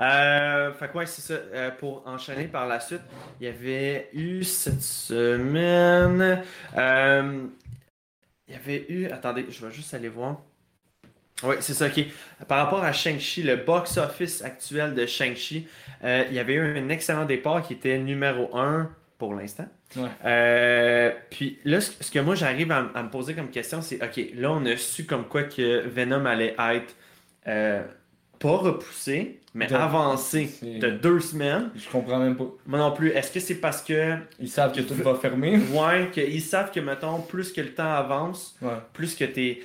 [0.00, 1.34] Euh, fait que ouais, c'est ça.
[1.34, 3.00] Euh, pour enchaîner par la suite,
[3.40, 6.42] il y avait eu cette semaine.
[6.76, 7.46] euh,
[8.46, 9.06] il y avait eu.
[9.10, 10.36] Attendez, je vais juste aller voir.
[11.44, 11.86] Oui, c'est ça.
[12.48, 15.66] Par rapport à Shang-Chi, le box-office actuel de Shang-Chi,
[16.04, 19.66] euh, il y avait eu un excellent départ qui était numéro 1 pour l'instant.
[19.96, 20.08] Ouais.
[20.24, 24.52] Euh, puis là, ce que moi j'arrive à, me poser comme question, c'est ok, là
[24.52, 26.94] on a su comme quoi que Venom allait être
[27.46, 27.82] euh,
[28.38, 31.70] pas repoussé, mais De- avancé de deux semaines.
[31.74, 32.44] Je comprends même pas.
[32.66, 33.08] Moi non plus.
[33.10, 35.56] Est-ce que c'est parce que, Ils savent que tout va fermer?
[35.72, 38.74] ouais, qu'ils savent que mettons, plus que le temps avance, Ouais.
[38.92, 39.64] plus que tes,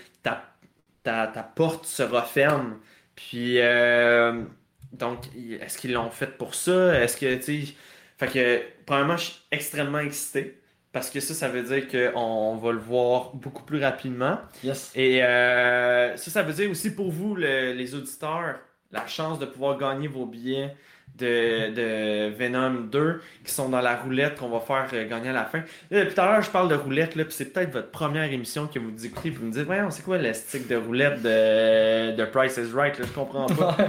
[1.04, 2.80] ta, ta, porte se referme.
[3.16, 4.44] Puis, euh,
[4.92, 5.20] donc,
[5.62, 7.00] est-ce qu'ils l'ont fait pour ça?
[7.02, 7.74] Est-ce que, tu sais,
[8.18, 10.60] fait que, premièrement, je suis extrêmement excité
[10.92, 14.38] parce que ça, ça veut dire qu'on va le voir beaucoup plus rapidement.
[14.64, 14.92] Yes.
[14.96, 18.60] Et euh, ça, ça veut dire aussi pour vous, le- les auditeurs,
[18.92, 20.76] la chance de pouvoir gagner vos billets
[21.18, 25.34] de, de Venom 2 qui sont dans la roulette qu'on va faire euh, gagner à
[25.34, 25.60] la fin.
[25.92, 28.32] Là, depuis tout à l'heure, je parle de roulette, là, puis c'est peut-être votre première
[28.32, 31.22] émission que vous écoutez, puis vous me dites, voyons, c'est quoi le stick de roulette
[31.22, 33.78] de, de Price is Right, là, je comprends pas.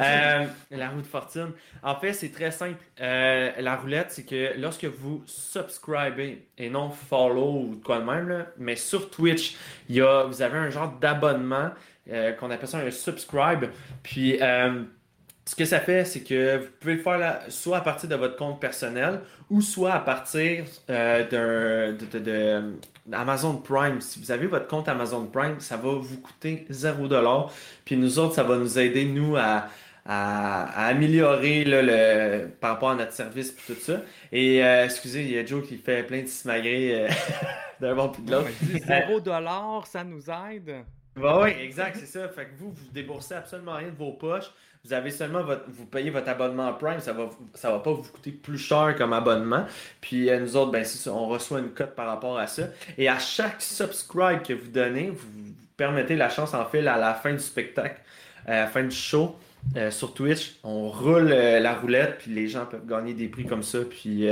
[0.00, 1.52] Euh, la roue de fortune.
[1.82, 2.76] En fait, c'est très simple.
[3.00, 8.04] Euh, la roulette, c'est que lorsque vous subscribez et non follow ou de quoi de
[8.04, 9.56] même, là, mais sur Twitch,
[9.88, 11.70] il y a, vous avez un genre d'abonnement
[12.10, 13.66] euh, qu'on appelle ça un subscribe.
[14.02, 14.82] Puis, euh,
[15.50, 18.14] ce que ça fait, c'est que vous pouvez le faire là, soit à partir de
[18.14, 22.74] votre compte personnel ou soit à partir euh, d'un de, de- de-
[23.12, 24.00] Amazon Prime.
[24.00, 27.50] Si vous avez votre compte Amazon Prime, ça va vous coûter 0$.
[27.84, 29.66] Puis nous autres, ça va nous aider, nous, à,
[30.06, 34.02] à- à améliorer là, le, par rapport à notre service et tout ça.
[34.30, 37.08] Et euh, excusez, il y a Joe qui fait plein de simagrées euh,
[37.80, 38.46] d'un bord puis de l'autre.
[38.46, 40.84] Ouais, dis 0 dollar, ça nous aide.
[41.16, 42.28] Oui, exact, c'est ça.
[42.28, 44.52] Fait que vous, vous déboursez absolument rien de vos poches.
[44.82, 48.02] Vous avez seulement votre, vous payez votre abonnement Prime, ça va, ça va pas vous
[48.02, 49.66] coûter plus cher comme abonnement.
[50.00, 52.62] Puis euh, nous autres, ben ça, on reçoit une cote par rapport à ça.
[52.96, 55.28] Et à chaque subscribe que vous donnez, vous,
[55.76, 58.00] permettez la chance en fait à la fin du spectacle,
[58.46, 59.36] à la fin du show.
[59.76, 63.44] euh, sur Twitch, on roule euh, la roulette, puis les gens peuvent gagner des prix
[63.44, 63.80] comme ça.
[63.88, 64.26] Puis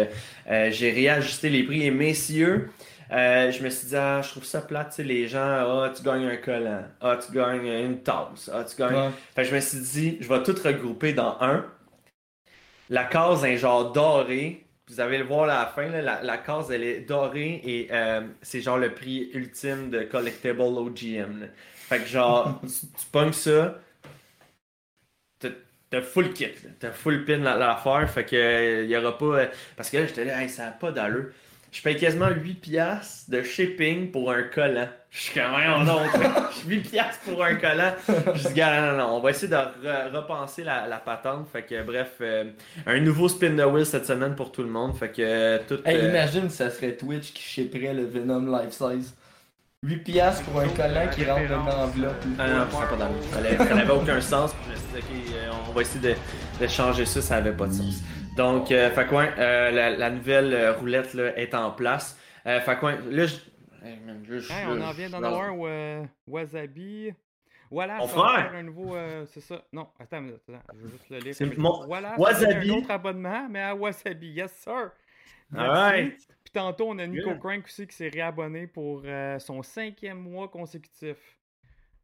[0.47, 1.85] j'ai réajusté les prix.
[1.85, 2.71] Et messieurs,
[3.13, 5.93] euh, je me suis dit, ah, je trouve ça plate, tu sais, les gens, ah,
[5.95, 8.95] tu gagnes un collant, ah, tu gagnes une tasse, ah, tu gagnes.
[8.97, 9.11] Ouais.
[9.35, 11.65] Fait que je me suis dit, je vais tout regrouper dans un.
[12.91, 14.65] La case est genre dorée.
[14.89, 17.89] Vous allez le voir à la fin, là, la, la case elle est dorée et
[17.93, 21.41] euh, c'est genre le prix ultime de Collectible OGM.
[21.41, 21.47] là.
[21.89, 23.79] Fait que genre, tu, tu pognes ça,
[25.91, 29.47] t'as- full kit, t'as full pin l'affaire, fait que euh, y aura pas.
[29.77, 31.27] parce que là, j'étais là, hey, ça n'a pas d'allure.
[31.79, 34.89] Je paye quasiment 8$ piastres de shipping pour un collant.
[35.11, 36.01] Je suis quand même non,
[36.69, 37.93] 8$ piastres pour un collant.
[38.35, 41.47] Je dis, gars, non, non, on va essayer de re- repenser la, la patente.
[41.53, 42.51] Fait que, bref, euh,
[42.85, 44.97] un nouveau spin de wheel cette semaine pour tout le monde.
[44.99, 45.79] Fait que, euh, tout.
[45.85, 49.15] Hey, euh, imagine ça serait Twitch qui shipperait le Venom Life Size.
[49.87, 52.25] 8 piastres pour un collant qui rentre dans l'enveloppe.
[52.41, 53.59] Ah non, pas d'allure.
[53.69, 54.51] Ça n'avait- aucun sens.
[54.67, 56.15] Je me suis dit, ok, on va essayer de,
[56.61, 58.03] de changer ça, ça n'avait pas de sens.
[58.39, 62.17] Donc, euh, fait euh, la, la nouvelle euh, roulette là, est en place.
[62.47, 63.35] Euh, fait là, je...
[63.85, 67.13] Hey, man, je- je- Hey, on en vient d'en avoir un euh, Wasabi.
[67.71, 68.51] Voilà, frère!
[68.51, 68.63] faire un?
[68.63, 68.97] nouveau.
[69.27, 69.63] c'est ça.
[69.73, 71.35] Non, attends, minute, attends, je vais juste le lire.
[71.35, 71.85] C'est mon-.
[71.87, 72.71] Voilà, Wasabi.
[72.71, 74.29] un autre abonnement, mais à Wasabi.
[74.31, 74.93] Yes, sir!
[75.55, 76.17] Alright.
[76.45, 77.35] Puis tantôt, on a Nico.
[77.35, 79.03] Crank aussi qui s'est réabonné pour
[79.39, 81.17] son cinquième mois consécutif.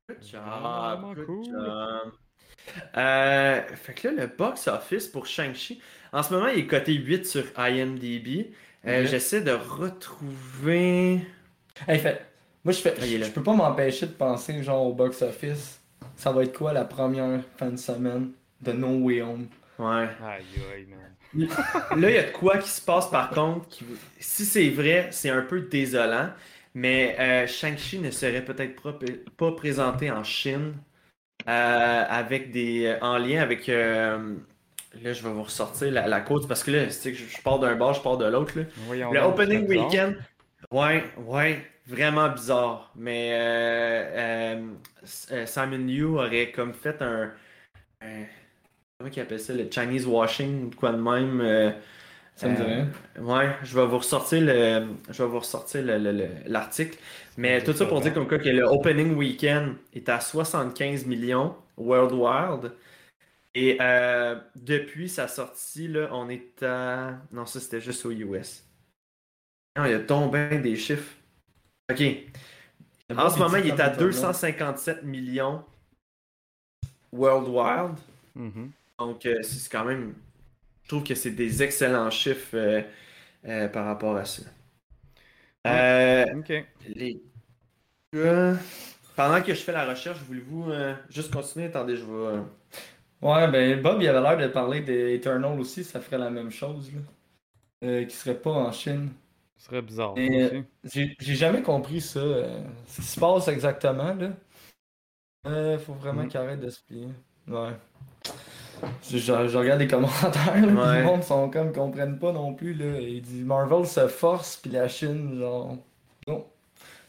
[0.08, 1.44] Good job, Vraiment good cool.
[1.44, 2.12] job.
[2.92, 5.80] Fait que là, le box office pour Shang-Chi,
[6.14, 8.52] en ce moment, il est coté 8 sur IMDb.
[8.86, 9.06] Euh.
[9.06, 11.20] J'essaie de retrouver.
[11.88, 12.26] Hey, fait,
[12.64, 15.80] moi, je fais, Ah, je peux pas m'empêcher de penser, genre, au box-office.
[16.16, 19.48] Ça va être quoi la première fin de semaine de No Way Home?
[19.78, 20.08] Ouais.
[20.22, 21.48] Aïe, aïe, man.
[22.00, 23.68] Là, il y a de quoi qui se passe par contre.
[23.68, 23.84] qui-
[24.20, 26.30] Si c'est vrai, c'est un peu désolant.
[26.74, 28.98] Mais euh, Shang-Chi ne serait peut-être pas,
[29.36, 30.74] pas présenté en Chine
[31.48, 33.68] euh, avec des, en lien avec.
[35.02, 37.42] Là, je vais vous ressortir la, la côte parce que là, c'est que je, je
[37.42, 38.52] pars d'un bord, je pars de l'autre.
[39.12, 40.16] Le opening weekend,
[40.70, 42.92] ouais, ouais, vraiment bizarre.
[42.96, 44.66] Mais euh, euh,
[45.32, 47.30] euh, Simon Liu aurait comme fait un,
[48.02, 48.24] un-
[48.98, 51.40] comment il appelle ça, le Chinese washing, ou quoi de même.
[51.40, 51.70] euh,
[52.36, 53.22] Ça me dit euh, rien.
[53.22, 56.98] Ouais, je vais vous ressortir le, je vais vous ressortir le- le- le- l'article.
[57.36, 58.04] Mais tout ça pour bien.
[58.10, 62.72] dire comme quoi que le opening weekend est à 75 millions worldwide.
[63.54, 67.18] Et euh, depuis sa sortie, là, on est à.
[67.32, 68.64] Non, ça c'était juste aux US.
[69.76, 71.14] Non, il a tombé des chiffres.
[71.90, 72.02] Ok.
[73.16, 75.64] En ce moment, il est à 257 millions
[77.12, 77.96] worldwide.
[78.34, 78.72] Mhm.
[78.98, 80.14] Donc, euh, c'est quand même.
[80.82, 82.82] Je trouve que c'est des excellents chiffres euh,
[83.46, 84.42] euh, par rapport à ça.
[86.36, 86.52] Ok.
[86.88, 87.20] les
[89.16, 90.72] pendant que je fais la recherche, voulez-vous
[91.08, 91.66] juste continuer?
[91.66, 92.42] Attendez, je vais.
[93.24, 96.50] Euh, Ouais, ben Bob, il avait l'air de parler d'Eternal aussi, ça ferait la même
[96.50, 97.00] chose, là.
[97.84, 99.10] Euh, qui serait pas en Chine.
[99.56, 100.14] Ce serait bizarre.
[100.84, 101.16] Aussi.
[101.20, 102.18] J'ai jamais compris ça.
[102.20, 104.30] euh, ce qui se passe exactement, là.
[105.46, 106.28] Euh, faut vraiment Mm.
[106.28, 107.08] qu'il arrête de se plier.
[107.48, 107.72] Ouais.
[109.08, 110.98] Je, je- je regarde les commentaires, là, Ouais.
[111.00, 113.00] le monde sont comme, comprennent pas non plus, là.
[113.00, 115.76] Il dit Marvel se force, puis la Chine, genre,
[116.28, 116.46] non,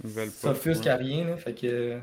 [0.03, 0.53] Ils veulent pas.
[0.53, 0.89] s'offusque ouais.
[0.89, 1.37] à rien, là.
[1.37, 1.99] Fait que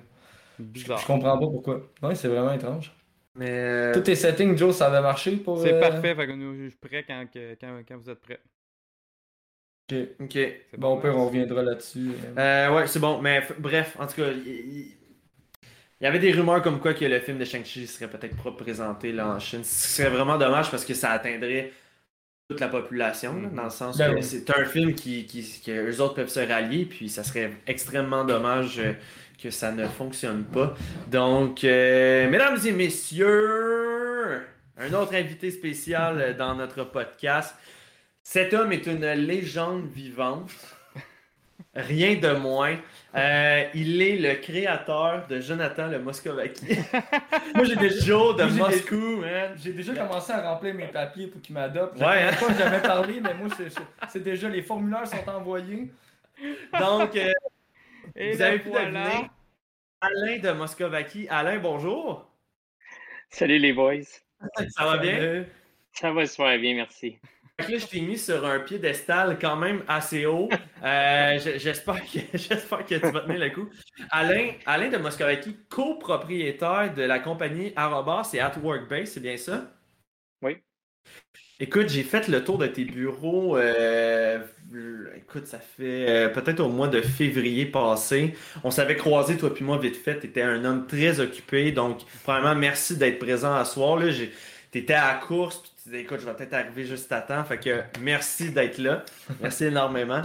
[0.58, 0.98] je, Bizarre.
[0.98, 1.82] je comprends pas pourquoi.
[2.02, 2.92] Ouais, c'est vraiment étrange.
[3.34, 3.50] Mais.
[3.50, 5.58] euh, Tous tes settings, Joe, ça avait marché pour.
[5.62, 8.20] C'est euh, parfait, fait que nous, je suis prêt quand, que- quand, quand vous êtes
[8.20, 8.40] prêts.
[9.90, 9.94] ok.
[10.20, 10.38] Ok.
[10.70, 11.16] C'est Bon, pire, hein?
[11.16, 12.12] on reviendra là-dessus.
[12.38, 12.74] euh.
[12.74, 13.20] Ouais, c'est bon.
[13.20, 14.96] Mais bref, en tout cas, il,
[16.00, 19.12] y avait des rumeurs comme quoi que le film de Shang-Chi serait peut-être pas présenté
[19.12, 19.64] là, en Chine.
[19.64, 21.72] Ce serait vraiment dommage parce que ça atteindrait
[22.48, 24.22] toute la population, là, dans le sens Ben que oui.
[24.22, 28.24] c'est un film qui, qui, que eux autres peuvent se rallier, puis ça serait extrêmement
[28.24, 28.94] dommage euh,
[29.42, 30.74] que ça ne fonctionne pas.
[31.08, 34.42] Donc, euh, mesdames et messieurs,
[34.78, 37.54] un autre invité spécial dans notre podcast.
[38.22, 40.52] Cet homme est une légende vivante.
[41.74, 42.76] Rien de moins.
[43.14, 46.66] Euh, il est le créateur de Jonathan le Moscovaki.
[47.54, 49.52] Moi, j'ai des jours de Moscou, man.
[49.56, 51.98] J'ai déjà commencé à remplir mes papiers pour qu'ils m'adoptent.
[51.98, 52.30] Ouais, hein?
[52.38, 53.48] Pas jamais parlé, mais moi,
[54.08, 55.90] c'est déjà les formulaires sont envoyés.
[56.78, 57.32] Donc, euh,
[58.16, 59.04] Et vous avez pu voilà.
[59.04, 59.30] deviner
[60.00, 61.28] Alain de Moscovaki.
[61.28, 62.30] Alain, bonjour.
[63.30, 64.02] Salut les boys.
[64.70, 65.44] Ça va bien?
[65.92, 67.18] Ça va super bien, merci.
[67.58, 70.48] Là, je t'ai mis sur un piédestal quand même assez haut.
[70.82, 73.68] Euh, J'espère que, j'espère que tu vas tenir le coup.
[74.10, 79.70] Alain, Alain de Moscovaki, copropriétaire de la compagnie Arobas et At Workbase, c'est bien ça?
[80.42, 80.58] Oui.
[81.62, 83.56] Écoute, j'ai fait le tour de tes bureaux.
[83.56, 84.40] euh,
[85.16, 88.34] écoute, ça fait euh, peut-être au mois de février passé.
[88.64, 90.18] On s'avait croisé, toi puis moi, vite fait.
[90.18, 91.70] Tu étais un homme très occupé.
[91.70, 93.96] Donc, premièrement, merci d'être présent à soir.
[93.96, 94.10] Là.
[94.10, 94.32] J'ai-
[94.72, 97.44] T'étais à la course, puis tu disais, écoute, je vais peut-être arriver juste à temps.
[97.44, 99.04] Fait que merci d'être là.
[99.40, 100.22] Merci énormément.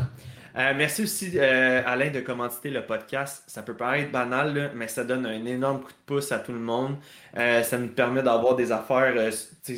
[0.57, 3.43] Euh, merci aussi, euh, Alain, de commanditer le podcast.
[3.47, 6.51] Ça peut paraître banal, là, mais ça donne un énorme coup de pouce à tout
[6.51, 6.97] le monde.
[7.37, 9.13] Euh, ça nous permet d'avoir des affaires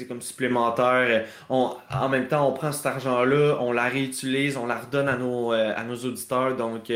[0.08, 1.26] comme supplémentaires.
[1.50, 5.18] On- en même temps, on prend cet argent-là, on la réutilise, on la redonne à
[5.18, 6.56] nos, à nos auditeurs.
[6.56, 6.90] Donc,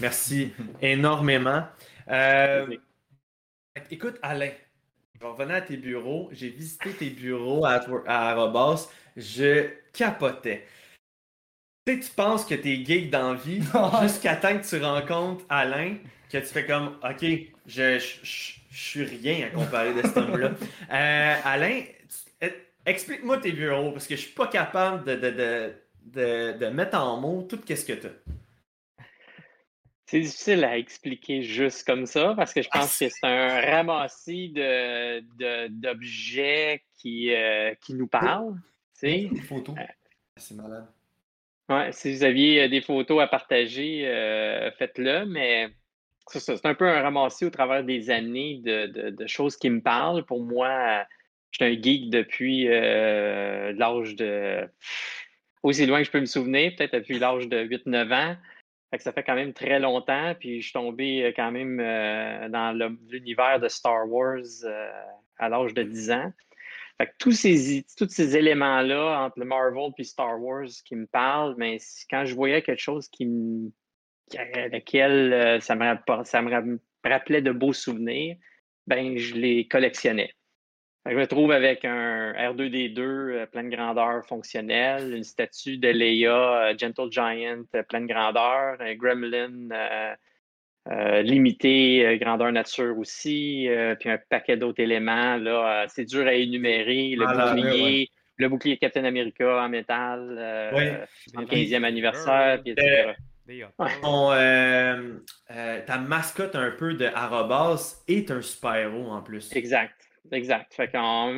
[0.00, 1.64] merci énormément.
[3.90, 4.50] Écoute, Alain,
[5.14, 6.28] je vais revenir à tes bureaux.
[6.32, 8.88] J'ai visité tes bureaux à, à Arobas.
[9.16, 10.66] Je capotais.
[11.86, 13.62] Tu sais, tu penses que t'es geek dans la vie
[14.02, 15.96] jusqu'à temps que tu rencontres Alain,
[16.30, 20.16] que tu fais comme, OK, je, je, je- je suis rien à comparer de cet
[20.18, 20.50] homme-là.
[20.92, 21.82] Euh, Alain,
[22.42, 22.50] euh,
[22.84, 25.72] explique-moi tes bureaux, parce que je suis pas capable de, de, de,
[26.12, 29.04] de, de mettre en mots tout ce que tu as.
[30.08, 34.50] C'est difficile à expliquer juste comme ça parce que je pense que c'est un ramassis
[34.50, 38.56] de, de- d'objets qui, euh, qui nous parlent.
[38.92, 39.28] sais.
[39.32, 39.74] Des photos.
[40.36, 40.86] C'est malade.
[41.68, 45.68] Ouais, si vous aviez euh, des photos à partager, euh, faites-le, mais
[46.28, 50.24] c'est un peu un ramassé au travers des années de, choses qui me parlent.
[50.24, 51.04] Pour moi,
[51.50, 54.68] je suis un geek depuis euh, l'âge de.
[55.62, 58.36] Aussi loin que je peux me souvenir, peut-être depuis l'âge de 8-9 ans.
[58.98, 62.72] Ça fait quand même très longtemps, puis je suis tombé quand même dans
[63.10, 64.44] l'univers de Star Wars
[65.38, 66.32] à l'âge de 10 ans.
[66.98, 71.06] Fait que tous ces, tous ces éléments-là, entre le Marvel et Star Wars, qui me
[71.06, 73.70] parlent, mais c- quand je voyais quelque chose qui me,
[74.32, 78.36] lequel euh, ça, me, rappelait de beaux souvenirs,
[78.86, 80.32] ben, je les collectionnais.
[81.08, 86.74] Je me trouve avec un R2D2 euh, pleine grandeur fonctionnelle, une statue de Leia euh,
[86.78, 89.68] Gentle Giant pleine grandeur, un Gremlin
[90.90, 95.36] euh, limité euh, grandeur nature aussi, euh, puis un paquet d'autres éléments.
[95.36, 97.14] Là, euh, c'est dur à énumérer.
[97.16, 101.42] Le Malade, bouclier, le bouclier Captain America en métal, euh, Oui.
[101.44, 103.14] 75e anniversaire, puis etc.
[103.48, 103.64] Ouais.
[104.02, 105.18] Ton, euh,
[105.52, 109.54] euh, ta mascotte un peu de Arrobas est un super-héros en plus.
[109.54, 109.94] Exact,
[110.32, 110.74] exact.
[110.74, 110.90] Fait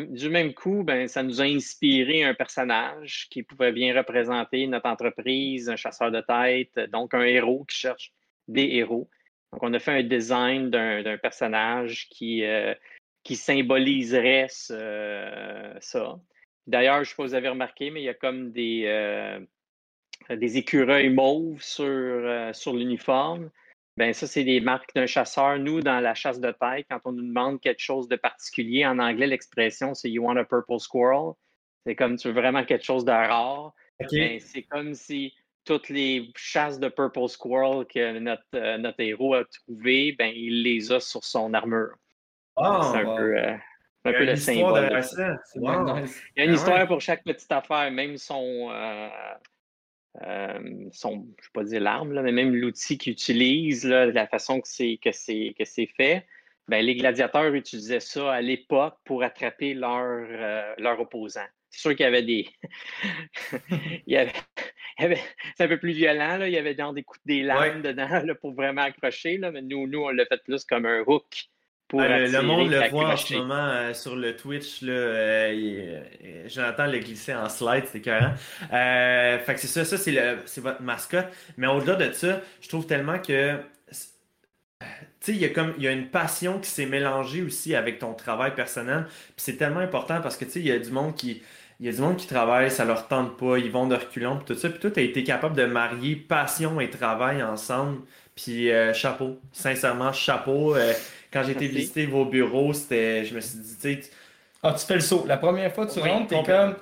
[0.09, 4.89] du même coup, ben, ça nous a inspiré un personnage qui pouvait bien représenter notre
[4.89, 8.13] entreprise, un chasseur de tête, donc un héros qui cherche
[8.47, 9.09] des héros.
[9.53, 12.75] Donc, on a fait un design d'un personnage qui, euh,
[13.25, 16.19] qui symboliserait ce- ça.
[16.67, 18.85] D'ailleurs, je ne sais pas si vous avez remarqué, mais il y a comme des,
[18.87, 19.41] euh,
[20.31, 23.51] des écureuils mauves sur, euh, sur l'uniforme.
[23.97, 25.59] Ben ça, c'est des marques d'un chasseur.
[25.59, 28.99] Nous, dans la chasse de tête, quand on nous demande quelque chose de particulier, en
[28.99, 31.33] anglais, l'expression, c'est You want a purple squirrel.
[31.85, 33.73] C'est comme tu veux vraiment quelque chose de rare.
[34.01, 34.09] Ok.
[34.13, 35.35] Ben, c'est comme si
[35.69, 40.63] toutes les chasses de purple squirrel que notre, euh, notre héros a trouvées, ben, il
[40.63, 41.95] les a sur son armure.
[42.57, 43.17] C'est un wow.
[43.17, 43.55] peu, euh,
[44.05, 45.87] un il y a peu une le histoire symbole.
[45.87, 46.01] Wow.
[46.01, 46.23] nice.
[46.37, 46.87] Il y a une Ah histoire ouais.
[46.87, 49.09] pour chaque petite affaire, même son, euh,
[50.23, 54.07] euh, son je ne vais pas dire l'arme, là, mais même l'outil qu'il utilise, là,
[54.07, 56.27] la façon que c'est, que c'est, que c'est fait.
[56.69, 61.47] Ben, les gladiateurs utilisaient ça à l'époque pour attraper leur, euh, leur opposant.
[61.71, 62.49] C'est sûr qu'il y avait des.
[63.71, 64.33] il y avait...
[65.05, 65.21] avait-
[65.57, 66.49] C'est un peu plus violent, là.
[66.49, 67.83] il y avait genre des coups des lames Ouais.
[67.83, 71.03] dedans là, pour vraiment accrocher, là, mais nous, nous, on l'a fait plus comme un
[71.07, 71.49] hook
[71.89, 74.83] pour Ah, le, le monde le voit en ce moment euh, sur le Twitch.
[74.83, 78.27] Là, euh, il- euh, Jonathan glissé en slide, c'était carré.
[78.73, 81.29] Euh, fait que c'est ça, ça c'est, le- c'est votre mascotte.
[81.57, 83.57] Mais au-delà de ça, je trouve tellement que.
[85.21, 87.75] Tu sais, il y a comme il y a une passion qui s'est mélangée aussi
[87.75, 89.07] avec ton travail personnel.
[89.09, 91.43] Puis c'est tellement important parce que tu sais, il y a du monde qui.
[91.81, 94.37] Il y a du monde qui travaille, ça leur tente pas, ils vont de reculons,
[94.37, 94.69] puis tout ça.
[94.69, 98.01] Puis toi, tu as été capable de marier passion et travail ensemble.
[98.35, 100.75] Puis euh, chapeau, sincèrement, chapeau.
[100.75, 100.93] Euh,
[101.33, 104.11] quand j'ai été visiter vos bureaux, c'était, je me suis dit, tu sais,
[104.63, 105.25] Ah, tu fais le saut.
[105.29, 106.75] La première fois que tu Oui, rentres, t'es comme.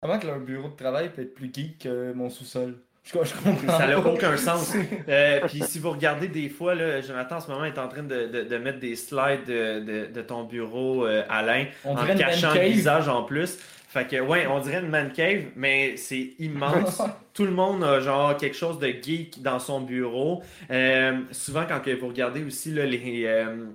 [0.00, 2.74] Comment que leur bureau de travail peut être plus geek que mon sous-sol?
[3.04, 3.78] Je, je comprends.
[3.78, 4.74] ça n'a aucun sens.
[5.08, 8.02] Euh, puis si vous regardez des fois, là, Jonathan en ce moment est en train
[8.04, 12.06] de, de- de mettre des slides de, de- de ton bureau, euh, Alain, On en
[12.16, 13.58] cachant le visage en plus.
[13.92, 17.02] Fait que, ouais, on dirait une man cave, mais c'est immense.
[17.34, 20.42] Tout le monde a genre quelque chose de geek dans son bureau.
[20.70, 23.66] Euh, souvent, quand vous regardez aussi, là, les, euh,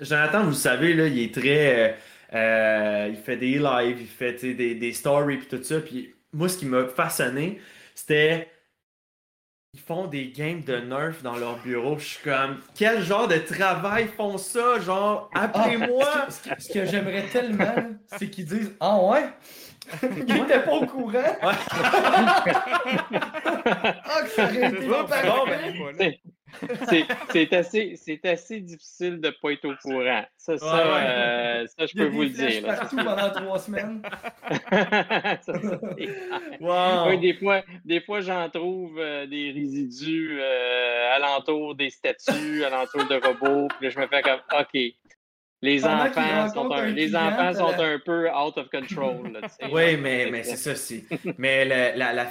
[0.00, 1.98] Jonathan, vous le savez, là, il est très.
[2.32, 5.78] euh, il fait des lives, il fait des, des stories, puis tout ça.
[5.80, 7.60] Puis moi, ce qui m'a façonné,
[7.94, 8.50] c'était.
[9.74, 11.98] Ils font des games de Nerf dans leur bureau.
[11.98, 14.80] Je suis comme, quel genre de travail font ça?
[14.80, 16.02] Genre, appelez-moi!
[16.02, 17.74] Ah, ce que, ce que j'aimerais tellement,
[18.06, 19.24] c'est qu'ils disent Ah ouais?
[20.02, 21.36] Ils étaient pas au courant.
[21.42, 21.52] ah,
[24.22, 25.04] que ça aurait été Bon,
[25.98, 26.12] ben,
[26.88, 30.24] C'est c'est assez, c'est assez difficile de ne pas être au courant.
[30.38, 32.62] Ça, ça, Ouais, euh, ça je Il peux vous le dire.
[32.66, 32.74] là.
[32.76, 34.00] partout pendant trois semaines.
[34.48, 34.58] Ça,
[35.42, 35.52] ça,
[35.98, 36.08] c'est-
[36.60, 37.08] Wow!
[37.08, 43.04] Oui, des fois, des fois j'en trouve euh, des résidus euh, alentour des statues, alentour
[43.06, 43.68] de robots.
[43.78, 44.80] Puis là, je me fais comme, OK.
[45.62, 49.32] Les Pendant enfants, sont un, un les client, enfants sont un peu out of control.
[49.32, 49.40] là.
[49.72, 51.04] Oui, mais, mais c'est ça, c'est.
[51.38, 52.26] Mais la, la, la,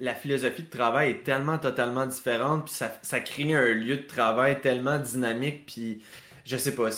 [0.00, 4.02] la philosophie de travail est tellement totalement différente, puis ça, ça crée un lieu de
[4.06, 6.02] travail tellement dynamique, puis
[6.44, 6.88] je sais pas.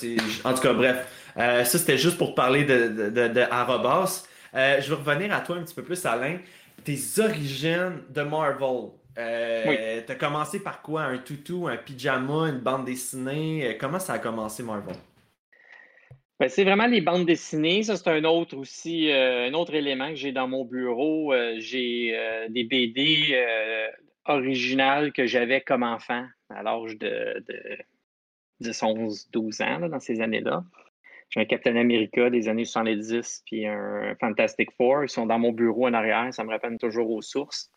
[0.45, 1.07] En tout cas, bref.
[1.37, 3.41] Euh, ça, c'était juste pour parler de, de, de.
[4.55, 6.39] Euh, je veux revenir à toi un petit peu plus, Alain.
[6.85, 8.91] Tes origines de Marvel.
[9.19, 10.05] Euh, Oui.
[10.07, 11.03] T'as commencé par quoi?
[11.05, 13.67] Un toutou, un pyjama, une bande dessinée?
[13.69, 14.97] Euh, Comment ça a commencé, Marvel?
[16.39, 17.83] Ben, c'est vraiment les bandes dessinées.
[17.83, 21.33] Ça, c'est un autre aussi, euh, un autre élément que j'ai dans mon bureau.
[21.33, 23.35] Euh, j'ai euh, des BD
[24.27, 27.79] originales que j'avais comme enfant à l'âge de, de
[28.61, 30.65] 10, 11, 12 ans, là, dans ces années-là.
[31.31, 35.05] j'ai un Captain America des années 70 puis un Fantastic Four.
[35.05, 36.35] Ils sont dans mon bureau en arrière.
[36.35, 37.71] Ça me rappelle toujours aux sources.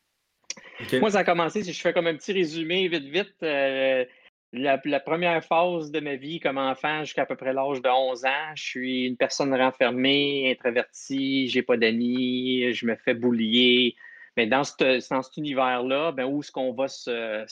[0.99, 3.35] Moi, ça a commencé, si je fais comme un petit résumé vite, vite.
[3.43, 4.05] euh,
[4.53, 8.55] la, première phase de ma vie comme enfant jusqu'à peu près l'âge de 11 ans,
[8.55, 13.95] je suis une personne renfermée, introvertie, j'ai pas d'amis, je me fais boulier.
[14.37, 17.43] Mais dans, cet univers-là, ben, où est-ce qu'on va se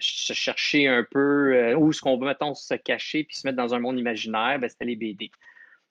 [0.00, 3.74] chercher un peu, euh, où est-ce qu'on va, mettons, se cacher puis se mettre dans
[3.74, 5.30] un monde imaginaire, ben, c'était les BD.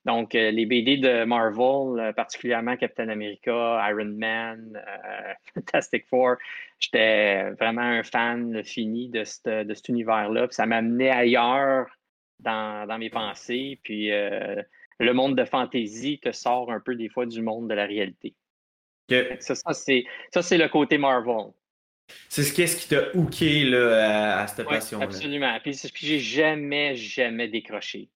[0.05, 6.35] Donc, euh, les BD de Marvel, euh, particulièrement Captain America, Iron Man, euh, Fantastic Four,
[6.79, 10.47] j'étais vraiment un fan fini de, cette- de cet univers-là.
[10.47, 11.87] Puis ça m'amenait ailleurs
[12.39, 13.79] dans, dans mes pensées.
[13.83, 17.85] Puis le monde de fantasy te sort un peu des fois du monde de la
[17.85, 18.35] réalité.
[19.39, 21.51] Ça, ça, c'est, ça, c'est le côté Marvel.
[22.27, 25.05] C'est ce qu'est-ce qui t'a hooké là, à, à cette passion-là.
[25.05, 25.57] absolument.
[25.63, 28.09] Puis, c'est- puis j'ai jamais, jamais décroché.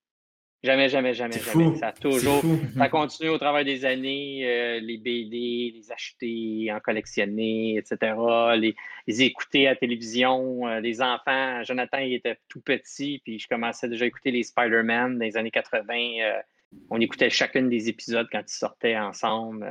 [0.64, 1.66] Jamais, jamais, jamais, jamais.
[1.66, 1.76] fou.
[1.80, 2.42] Ça a toujours.
[2.76, 8.14] Ça a continué au travers des années, euh, les BD, les acheter, en collectionner, etc.,
[8.58, 10.68] les, les écouter à la télévision.
[10.68, 14.44] euh, les enfants, Jonathan, il était tout petit, puis je commençais déjà à écouter les
[14.44, 15.84] Spider-Man dans les années 80.
[16.22, 16.42] euh,
[16.90, 19.66] on écoutait chacune des épisodes quand ils sortaient ensemble.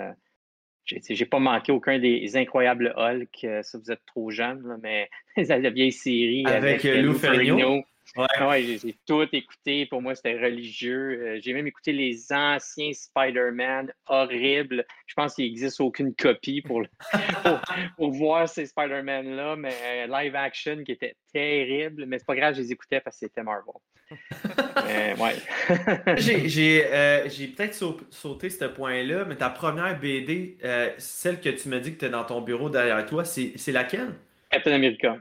[0.87, 5.70] j'ai pas manqué aucun des incroyables Hulk, ça vous êtes trop jeune, là, mais la
[5.70, 7.83] vieille série Avec, euh, Lou Ferrigno.
[8.16, 8.27] Ouais.
[8.37, 9.87] Ah ouais, j'ai tout écouté.
[9.87, 11.21] Pour moi, c'était religieux.
[11.21, 14.87] Euh, j'ai même écouté les anciens Spider-Man horribles.
[15.07, 16.88] Je pense qu'il n'existe aucune copie pour, le-
[17.42, 17.61] pour,
[17.97, 22.07] pour voir ces Spider-Man-là, mais euh, live action qui était terrible.
[22.07, 23.75] Mais c'est pas grave, je les écoutais parce que c'était Marvel.
[24.87, 26.16] Mais, ouais.
[26.47, 27.25] J'ai euh,
[27.57, 31.95] peut-être sau- sauté ce point-là, mais ta première BD, euh, celle que tu me dis
[31.95, 34.14] que tu es dans ton bureau derrière toi, c'est c'est laquelle?
[34.51, 35.19] Captain America.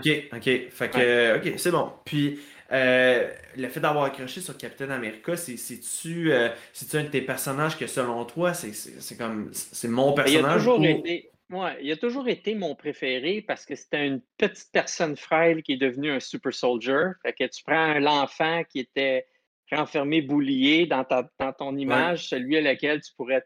[0.00, 0.70] Ok, ok.
[0.70, 1.92] Fait que, ok, c'est bon.
[2.04, 2.40] Puis,
[2.72, 7.76] euh, le fait d'avoir accroché sur Captain America, c'est-tu euh, c'est-tu un de tes personnages
[7.76, 10.62] que selon toi, c'est comme c'est mon Il a personnage?
[10.62, 11.30] toujours ou- été.
[11.50, 15.72] ouais, il a toujours été mon préféré parce que c'était une petite personne frêle qui
[15.72, 17.06] est devenue un super soldier.
[17.22, 19.26] Fait que tu prends l'enfant qui était
[19.72, 23.44] renfermé, boulié dans, ta, dans ton image, celui à lequel tu pourrais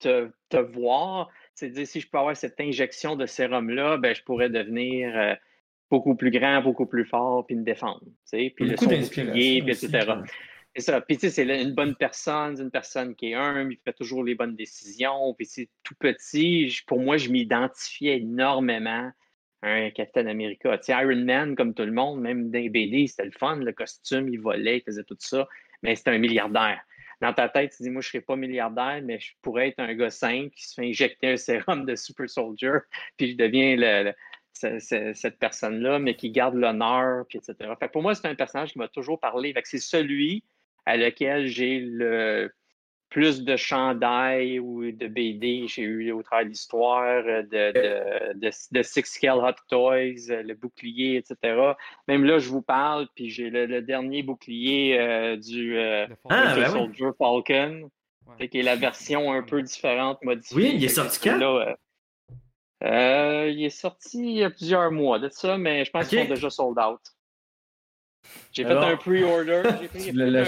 [0.00, 1.28] te, te voir.
[1.54, 5.34] C'est dire si je peux avoir cette injection de sérum-là, ben, je pourrais devenir euh,
[5.94, 8.00] beaucoup plus grand, beaucoup plus fort, puis me défendre.
[8.04, 8.86] tu sais, Puis le son
[9.30, 9.88] bouclier, puis etc.
[10.76, 11.00] C'est ça.
[11.00, 13.92] Puis, tu sais, c'est une bonne personne, c'est une personne qui est humble, il fait
[13.92, 15.32] toujours les bonnes décisions.
[15.34, 16.68] Puis, c'est tout petit.
[16.68, 19.12] Je- Pour moi, je m'identifiais énormément
[19.62, 20.76] à un Captain America.
[20.78, 23.56] Tu sais, Iron Man, comme tout le monde, même dans les BD, c'était le fun.
[23.56, 25.46] Le costume, il volait, il faisait tout ça.
[25.82, 26.80] Mais c'était un milliardaire.
[27.20, 29.78] Dans ta tête, tu dis, moi, je ne serais pas milliardaire, mais je pourrais être
[29.78, 32.78] un gars simple qui se fait injecter un sérum de Super Soldier,
[33.16, 34.14] puis je deviens le- le-
[34.54, 37.54] ce- ce- cette personne-là, mais qui garde l'honneur, puis etc.
[37.78, 39.52] Fait que pour moi, c'est un personnage qui m'a toujours parlé.
[39.52, 40.42] Fait que c'est celui
[40.86, 42.50] à lequel j'ai le
[43.10, 48.38] plus de chandail ou de BD j'ai eu au travers de l'histoire, euh, de, de,
[48.40, 51.36] de, de Six Scale Hot Toys, euh, le bouclier, etc.
[52.08, 56.06] Même là, je vous parle, puis j'ai le, le dernier bouclier euh, du euh.
[56.28, 56.70] Ah, ben oui.
[56.72, 57.90] Soldier Falcon,
[58.26, 58.34] Ouais.
[58.38, 60.56] fait qui est la version un peu différente, modifiée.
[60.56, 61.38] Oui, il est sorti quand?
[61.40, 61.72] euh,
[62.84, 66.18] euh, il est sorti il y a plusieurs mois de ça, mais je pense qu'ils
[66.20, 66.24] Ok.
[66.28, 67.00] sont déjà sold out.
[68.52, 69.62] J'ai fait un pre-order.
[69.80, 70.44] J'ai fait, un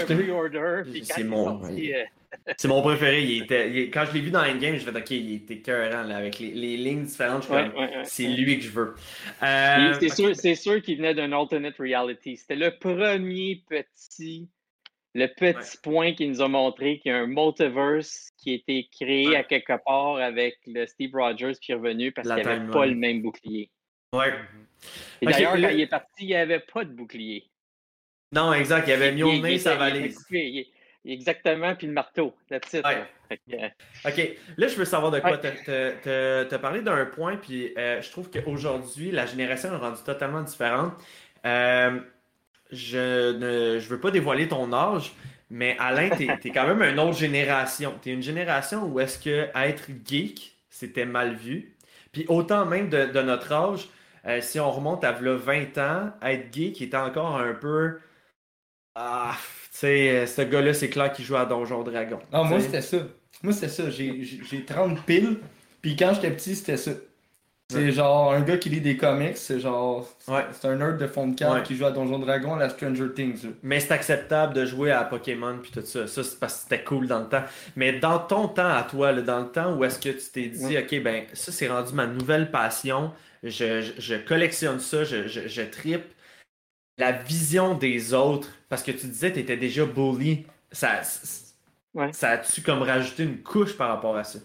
[1.03, 2.03] C'est mon- sorti, euh,
[2.57, 3.23] C'est mon préféré.
[3.23, 5.89] Il était, il est- quand je l'ai vu dans Endgame, je fait OK, il était
[5.89, 7.47] là, avec les, les lignes différentes.
[7.49, 8.01] Ouais, ouais, ouais.
[8.03, 8.95] c'est lui que je veux.
[9.43, 12.35] Euh, C'est sûr, c'est sûr qu'il venait d'un alternate reality.
[12.37, 14.49] C'était le premier petit,
[15.19, 18.87] le petit point qui nous a montré qu'il y a un multiverse qui a été
[18.91, 19.35] créé Ouais.
[19.37, 22.57] à quelque part avec le Steve Rogers qui est revenu parce La qu'il n'y avait
[22.59, 22.73] timeline.
[22.79, 23.71] pas le même bouclier.
[24.13, 24.33] ouais.
[25.21, 27.49] Et d'ailleurs, quand il est parti, il n'y avait pas de bouclier.
[28.31, 28.87] Non, exact.
[28.87, 30.23] Il avait il nez était- sa valise.
[31.05, 32.35] Exactement, puis le marteau.
[32.51, 32.59] Ouais.
[32.59, 33.67] que, euh,
[34.05, 34.37] OK.
[34.57, 35.39] Là, je veux savoir de quoi.
[35.39, 35.95] Ouais.
[36.03, 40.41] Tu as parlé d'un point, puis euh, je trouve qu'aujourd'hui, la génération est rendue totalement
[40.41, 40.93] différente.
[41.45, 41.99] Euh,
[42.71, 45.13] je ne je veux pas dévoiler ton âge,
[45.49, 47.93] mais Alain, tu es, quand même une autre génération.
[48.01, 51.75] Tu es une génération où est-ce que être geek, c'était mal vu.
[52.11, 53.89] Puis autant même de, de notre âge,
[54.25, 57.99] euh, si on remonte à v'là 20 ans, être geek était encore un peu.
[58.95, 59.35] Ah,
[59.71, 62.19] tu sais, euh, ce gars-là, c'est clair qu'il joue à Donjon Dragon.
[62.33, 62.65] Non, moi, Tu sais.
[62.65, 62.97] c'était ça.
[63.43, 63.89] Moi, c'était ça.
[63.89, 65.39] J'ai 30 piles.
[65.81, 66.91] Puis quand j'étais petit, c'était ça.
[67.69, 69.35] C'est genre un gars qui lit des comics.
[69.37, 70.07] C'est genre.
[70.29, 70.45] Ouais.
[70.53, 71.63] C'est un nerd de fond de carte Ouais.
[71.63, 73.45] qui joue à Donjon Dragon à la Stranger Things.
[73.61, 76.07] Mais c'est acceptable de jouer à Pokémon puis tout ça.
[76.07, 77.43] Ça, c'est parce que c'était cool dans le temps.
[77.75, 80.47] Mais dans ton temps à toi, là, dans le temps où est-ce que tu t'es
[80.47, 83.11] dit, OK, ben ça, c'est rendu ma nouvelle passion.
[83.43, 86.05] Je, je- je collectionne ça, je, je, je tripe.
[86.97, 91.01] La vision des autres, parce que tu disais que tu étais déjà bully ça,
[92.11, 94.39] ça a-tu comme rajouté une couche par rapport à ça?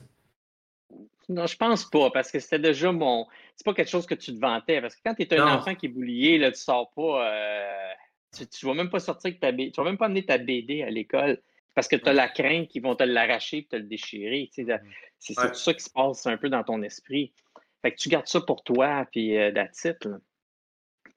[1.33, 3.26] Non, je pense pas, parce que c'était déjà mon.
[3.57, 4.80] C'est pas quelque chose que tu te vantais.
[4.80, 7.30] Parce que quand tu es un enfant qui est boulié, là, tu sors pas.
[7.30, 7.93] Euh,
[8.37, 9.72] tu, tu vas même pas sortir avec ta BD.
[9.72, 11.41] Tu vas même pas amener ta BD à l'école.
[11.74, 14.51] Parce que tu as la crainte qu'ils vont te l'arracher et te le déchirer.
[14.55, 14.80] Tu sais,
[15.18, 17.33] c'est tout ça qui se passe un peu dans ton esprit.
[17.80, 19.87] Fait que tu gardes ça pour toi, puis euh, that's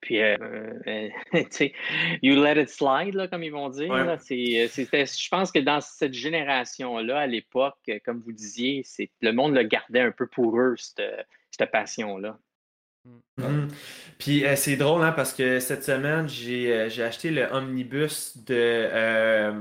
[0.06, 0.38] puis, euh,
[0.86, 1.74] euh tu sais,
[2.22, 3.92] you let it slide, là, comme ils vont dire.
[3.92, 8.84] Euh, je pense que dans cette génération-là, à l'époque, comme vous disiez,
[9.22, 11.02] le monde le gardait un peu pour eux, cette,
[11.50, 12.38] cette passion-là.
[13.38, 13.68] Mm.
[14.20, 19.52] Puis euh, c'est drôle, hein, parce que cette semaine, j'ai acheté le omnibus de,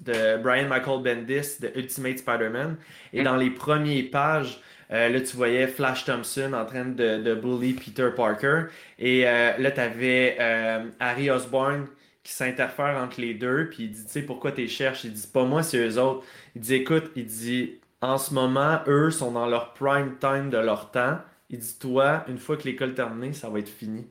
[0.00, 2.78] de Brian Michael Bendis de Ultimate Spider-Man.
[3.12, 3.24] Et mm.
[3.24, 4.58] dans les premières pages,
[4.92, 8.64] euh, là, tu voyais Flash Thompson en train de, de bully Peter Parker.
[8.98, 11.86] Et euh, là, tu avais euh, Harry Osborn
[12.22, 13.68] qui s'interfère entre les deux.
[13.70, 15.04] Puis il dit, tu sais, pourquoi tu cherches?
[15.04, 16.24] Il dit, pas moi, c'est eux autres.
[16.54, 20.58] Il dit, écoute, il dit, en ce moment, eux sont dans leur prime time de
[20.58, 21.18] leur temps.
[21.50, 24.06] Il dit, toi, une fois que l'école est terminée, ça va être fini.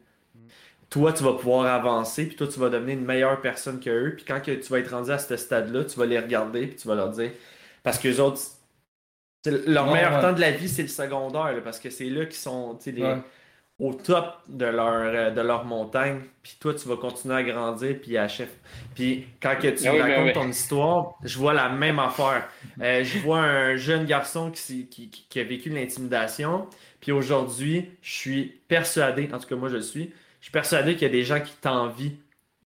[0.89, 4.13] Toi, tu vas pouvoir avancer, puis toi, tu vas devenir une meilleure personne que eux.
[4.15, 6.75] Puis quand que tu vas être rendu à ce stade-là, tu vas les regarder, puis
[6.77, 7.31] tu vas leur dire.
[7.83, 8.39] Parce que les autres,
[9.51, 12.77] leur meilleur temps de la vie, c'est le secondaire, parce que c'est là qu'ils sont
[13.77, 16.21] au top de leur, euh, de leur montagne.
[16.41, 18.49] Puis toi, tu vas continuer à grandir, puis à chef.
[18.93, 22.47] Puis quand que tu ah racontes ton histoire, je vois la même affaire.
[22.81, 26.67] Euh, je vois un jeune garçon qui, qui, qui a vécu l'intimidation.
[27.01, 30.93] Puis aujourd'hui, je suis persuadé, en tout cas moi je le suis, je suis persuadé
[30.93, 32.11] qu'il y a des gens qui t'envient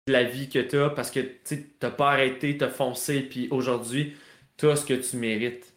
[0.07, 3.21] de la vie que tu as parce que tu n'as pas arrêté, tu as foncé,
[3.21, 4.15] puis aujourd'hui,
[4.57, 5.73] tu as ce que tu mérites.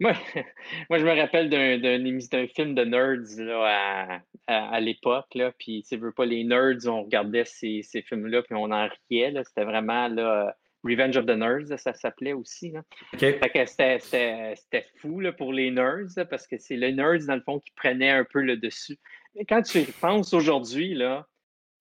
[0.00, 0.12] Moi,
[0.90, 5.38] moi, je me rappelle d'un film de nerds là, à, à, l'époque.
[5.58, 9.32] Puis, tu veux pas, les nerds, on regardait ces, ces films-là, puis on en riait.
[9.44, 12.70] C'était vraiment là, Revenge of the Nerds, ça s'appelait aussi.
[12.70, 12.82] Là.
[13.66, 17.72] c'était fou là, pour les nerds, parce que c'est les nerds, dans le fond, qui
[17.74, 18.98] prenaient un peu le dessus.
[19.34, 21.26] Mais quand tu penses aujourd'hui, là,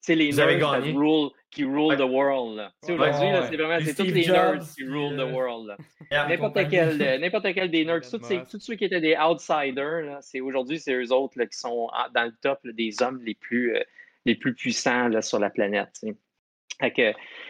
[0.04, 2.70] c'est les nerds qui rule, qui rule the world.
[2.84, 5.78] Aujourd'hui, c'est vraiment c'est tous les nerds qui rule the euh, world.
[6.12, 10.94] N'importe quel, n'importe quel des nerds, tous, ceux qui étaient des outsiders, c'est aujourd'hui, c'est
[10.94, 13.84] eux autres là, qui sont dans le top des hommes les plus, euh,
[14.26, 16.02] les plus puissants là, sur la planète.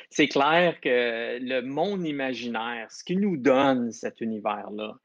[0.09, 4.95] c'est clair que le monde imaginaire, ce qui nous donne cet univers-là,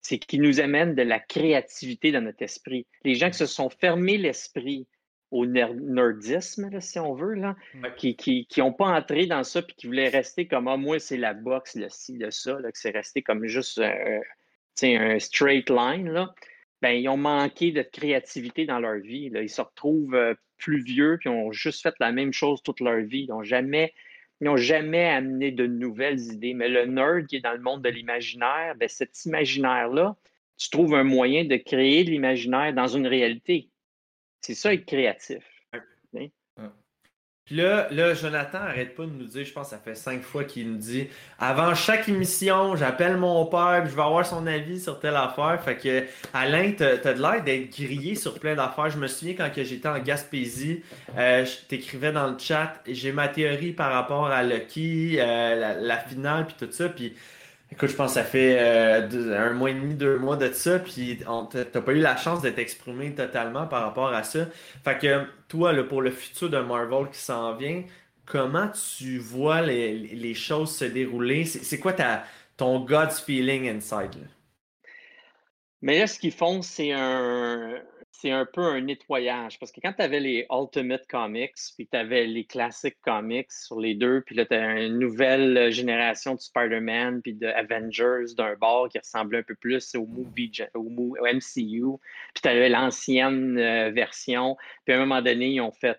[0.00, 2.86] c'est qu'il nous amène de la créativité dans notre esprit.
[3.04, 4.86] Les gens qui se sont fermés l'esprit
[5.34, 7.56] au nerdisme, si on veut, là,
[7.96, 11.34] qui n'ont pas entré dans ça puis qui voulaient rester comme ah, moi, c'est la
[11.34, 14.20] boxe, le ci, le ça, là, que c'est resté comme juste euh,
[14.82, 16.08] un straight line.
[16.08, 16.32] Là.
[16.82, 19.28] Ben, ils ont manqué de créativité dans leur vie.
[19.28, 19.42] Là.
[19.42, 23.00] Ils se retrouvent euh, plus vieux puis ont juste fait la même chose toute leur
[23.00, 23.22] vie.
[23.22, 23.92] Ils n'ont jamais,
[24.54, 26.54] jamais amené de nouvelles idées.
[26.54, 30.14] Mais le nerd qui est dans le monde de l'imaginaire, ben, cet imaginaire-là,
[30.58, 33.68] tu trouves un moyen de créer de l'imaginaire dans une réalité.
[34.44, 35.42] C'est ça être créatif.
[37.46, 40.22] Puis là, là, Jonathan arrête pas de nous dire, je pense que ça fait cinq
[40.22, 44.80] fois qu'il nous dit avant chaque émission, j'appelle mon père, je vais avoir son avis
[44.80, 45.62] sur telle affaire.
[45.62, 48.90] Fait que Alain, t'as as de l'air d'être grillé sur plein d'affaires.
[48.90, 50.82] Je me souviens quand j'étais en Gaspésie,
[51.16, 55.74] euh, je t'écrivais dans le chat, j'ai ma théorie par rapport à Lucky, euh, la,
[55.74, 56.90] la, finale, puis tout ça.
[56.90, 57.14] Puis
[57.74, 60.78] Écoute, je pense que ça fait euh, un mois et demi, deux mois de ça,
[60.78, 64.46] puis t'as pas eu la chance d'être exprimé totalement par rapport à ça.
[64.84, 67.82] Fait que toi, pour le futur de Marvel qui s'en vient,
[68.26, 71.46] comment tu vois les, choses se dérouler?
[71.46, 72.22] C'est quoi ta,
[72.56, 74.28] ton God's feeling inside?
[75.82, 77.74] Mais là, ce qu'ils font, c'est un,
[78.16, 79.58] c'est un peu un nettoyage.
[79.58, 83.80] Parce que quand tu avais les Ultimate Comics, puis tu avais les classiques comics sur
[83.80, 88.54] les deux, puis là, tu as une nouvelle génération de Spider-Man, puis de Avengers d'un
[88.54, 91.98] bord qui ressemblait un peu plus au, movie, au, MCU,
[92.34, 95.98] puis tu avais l'ancienne euh, version, puis à un moment donné, ils ont fait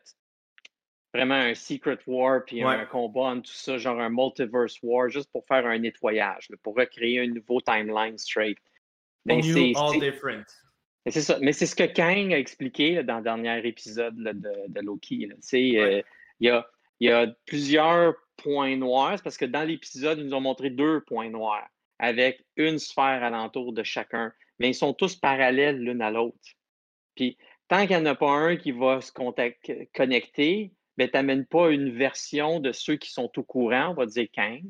[1.13, 5.31] vraiment un Secret War, puis un combat entre tout ça, genre un Multiverse War, juste
[5.31, 8.57] pour faire un nettoyage, pour recréer un nouveau timeline straight.
[9.25, 10.45] Ben, New, all different.
[11.05, 11.37] Mais c'est ça.
[11.41, 15.29] Mais c'est ce que Kang a expliqué dans le dernier épisode de, Loki.
[15.31, 16.01] Euh,
[16.39, 16.63] il
[16.99, 21.29] y, a, plusieurs points noirs, parce que dans l'épisode, ils nous ont montré deux points
[21.29, 21.67] noirs
[21.99, 24.33] avec une sphère alentour de chacun.
[24.59, 26.37] Mais ils sont tous parallèles l'une à l'autre.
[27.15, 27.37] Puis
[27.67, 29.11] tant qu'il n'y en a pas un qui va se
[29.93, 34.05] connecter, ben, tu n'amènes pas une version de ceux qui sont au courant, on va
[34.05, 34.63] dire Kang,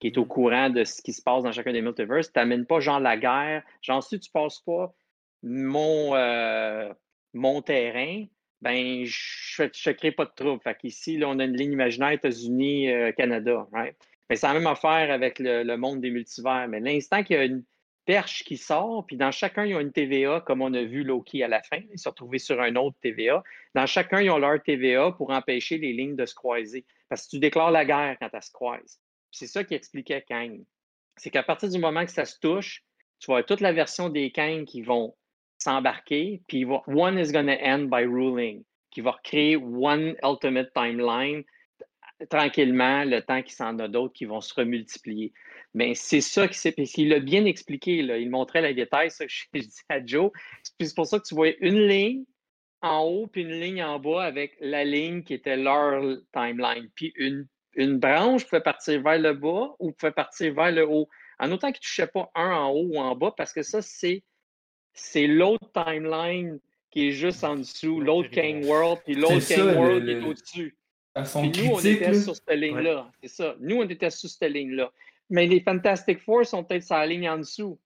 [0.00, 0.28] qui est au mm-hmm.
[0.28, 2.32] courant de ce qui se passe dans chacun des multiverses.
[2.32, 3.62] Tu n'amènes pas genre la guerre.
[3.82, 4.94] Genre, si tu passes pas
[5.42, 6.92] mon, euh,
[7.34, 8.24] mon terrain,
[8.62, 10.62] ben, je ne crée pas de trouble.
[10.62, 13.12] Fait qu'ici, là, on a une ligne imaginaire États-Unis, euh.
[13.72, 13.96] Right?
[14.28, 16.66] Mais c'est la même affaire avec le, monde des multivers.
[16.68, 17.64] Mais l'instant qu'il y a une
[18.06, 21.42] perche qui sort, puis dans chacun, ils ont une TVA, comme on a vu Loki
[21.42, 21.80] à la fin.
[21.92, 23.42] Ils se retrouvés sur un autre TVA.
[23.74, 26.84] Dans chacun, ils ont leur TVA pour empêcher les lignes de se croiser.
[27.08, 29.00] Parce que tu déclares la guerre quand elles se croisent.
[29.30, 30.64] C'est ça qui expliquait Kang.
[31.16, 32.82] C'est qu'à partir du moment que ça se touche,
[33.18, 35.14] tu vois toute la version des Kang qui vont
[35.58, 40.14] s'embarquer, puis il va- one is going to end by ruling, qui va recréer one
[40.22, 41.44] ultimate timeline
[42.30, 45.32] tranquillement, le temps qu'il s'en a d'autres qui vont se remultiplier.
[45.74, 46.72] Mais c'est ça qui s'est.
[46.72, 48.16] Puis il l'a bien expliqué, là.
[48.16, 50.30] il montrait les détails, ça que je, je dis à Joe.
[50.80, 52.24] C'est pour ça que tu voyais une ligne
[52.80, 56.02] en haut, puis une ligne en bas avec la ligne qui était leur
[56.32, 56.88] timeline.
[56.94, 61.08] Puis une, une branche pouvait partir vers le bas ou pouvait partir vers le haut.
[61.38, 63.82] En autant qu'il ne touchait pas un en haut ou en bas, parce que ça,
[63.82, 64.22] c'est
[64.96, 66.58] c'est l'autre timeline
[66.90, 70.24] qui est juste en dessous, l'autre Kang World, puis l'autre le- World qui le- est
[70.26, 70.76] au-dessus.
[71.24, 72.14] Sont Puis nous, on était là.
[72.20, 73.10] sur cette ligne-là.
[73.22, 73.56] C'est ça.
[73.60, 74.90] Nous, on était sur cette ligne-là.
[75.30, 77.78] Mais les Fantastic Four sont peut-être sur la ligne en dessous.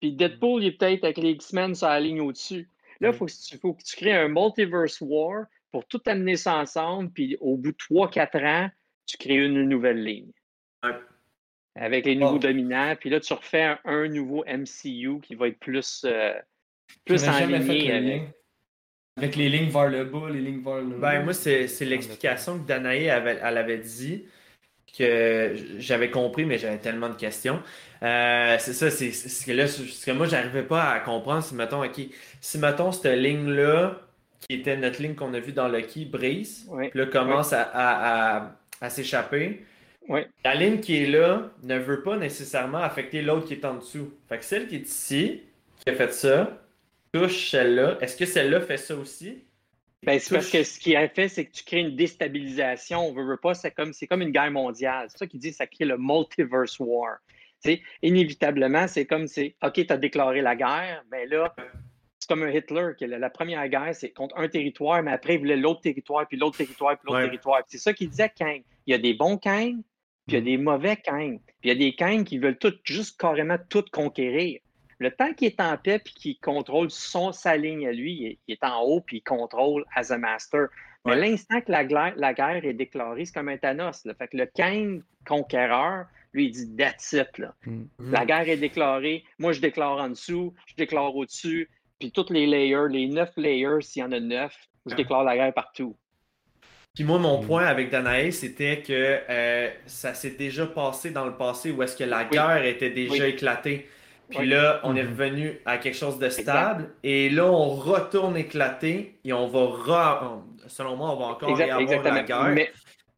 [0.00, 2.68] Puis Deadpool, il est peut-être avec les X-Men sur la ligne au-dessus.
[3.00, 6.36] Là, il faut, que tu- faut que tu crées un multiverse war pour tout amener
[6.36, 7.10] ça ensemble.
[7.10, 8.68] Puis au bout de 3-4 ans,
[9.06, 10.30] tu crées une nouvelle ligne.
[10.84, 10.90] Ouais.
[11.76, 12.38] Avec les nouveaux Oh.
[12.40, 12.94] dominants.
[12.98, 16.34] Puis là, tu refais un, un nouveau MCU qui va être plus, euh,
[17.04, 18.20] plus enligné le
[19.16, 19.36] avec.
[19.36, 20.96] les lignes vers le bas, les lignes vers le.
[20.98, 24.24] Ben, moi, c'est c'est l'explication que Danae avait, elle avait dit
[24.96, 27.62] que j'avais compris, mais j'avais tellement de questions.
[28.02, 31.42] Euh, c'est ça, c'est ce que là, ce que moi, j'arrivais pas à comprendre.
[31.42, 32.00] Si, mettons, OK,
[32.40, 34.00] si, mettons, cette ligne-là,
[34.40, 36.88] qui était notre ligne qu'on a vue dans Lucky, brise, Ouais.
[36.90, 39.64] puis là, commence à, à, à, à s'échapper.
[40.44, 44.12] La ligne qui est là ne veut pas nécessairement affecter l'autre qui est en dessous.
[44.28, 45.42] Fait que celle qui est ici,
[45.84, 46.61] qui a fait ça,
[47.12, 47.98] touche celle-là.
[48.00, 49.44] Est-ce que celle-là fait ça aussi?
[50.04, 53.06] Ben, c'est parce que ce qui a fait, c'est que tu crées une déstabilisation.
[53.08, 55.06] On veut, veut pas, c'est comme, c'est comme une guerre mondiale.
[55.10, 57.18] C'est ça qui dit, ça crée le multiverse war.
[57.64, 61.54] Tu sais, inévitablement, c'est comme c'est OK, tu as déclaré la guerre, mais là,
[62.18, 65.34] c'est comme un Hitler, que la, la première guerre, c'est contre un territoire, mais après,
[65.34, 67.26] il voulait l'autre territoire, puis l'autre territoire, puis l'autre Ouais.
[67.26, 67.62] territoire.
[67.68, 68.62] C'est ça qu'il disait Kang.
[68.86, 69.76] Il y a des bons Kang,
[70.26, 71.38] puis il y a des mauvais Kang.
[71.46, 74.58] Puis il y a des Kang qui veulent tout, juste carrément tout conquérir.
[75.02, 78.26] Le temps qu'il est en paix puis qu'il contrôle son, sa ligne à lui, il
[78.26, 80.68] est, il est en haut puis il contrôle as a master.
[81.04, 81.20] Mais Ouais.
[81.30, 84.04] l'instant que la, gla- la guerre est déclarée, c'est comme un Thanos.
[84.04, 84.14] Là.
[84.14, 87.38] Fait que le Kang conquéreur, lui, il dit That's it.
[87.38, 87.54] Là.
[87.66, 87.82] Mm.
[88.12, 89.24] La guerre est déclarée.
[89.38, 91.68] Moi, je déclare en dessous, je déclare au-dessus.
[91.98, 94.54] Puis toutes les layers, les neuf layers, s'il y en a neuf,
[94.86, 95.96] je déclare la guerre partout.
[96.94, 98.92] Puis moi, mon point avec Danae, c'était que
[99.28, 103.24] euh, ça s'est déjà passé dans le passé où est-ce que la guerre était déjà
[103.24, 103.30] Oui.
[103.30, 103.88] éclatée.
[104.38, 105.10] Puis là, on est Mhm.
[105.10, 106.90] revenu à quelque chose de stable.
[107.02, 111.50] Et là, on retourne éclater et on va, re- on- selon moi, on va encore
[111.50, 112.48] Exact- y avoir la guerre.
[112.54, 112.70] Mais,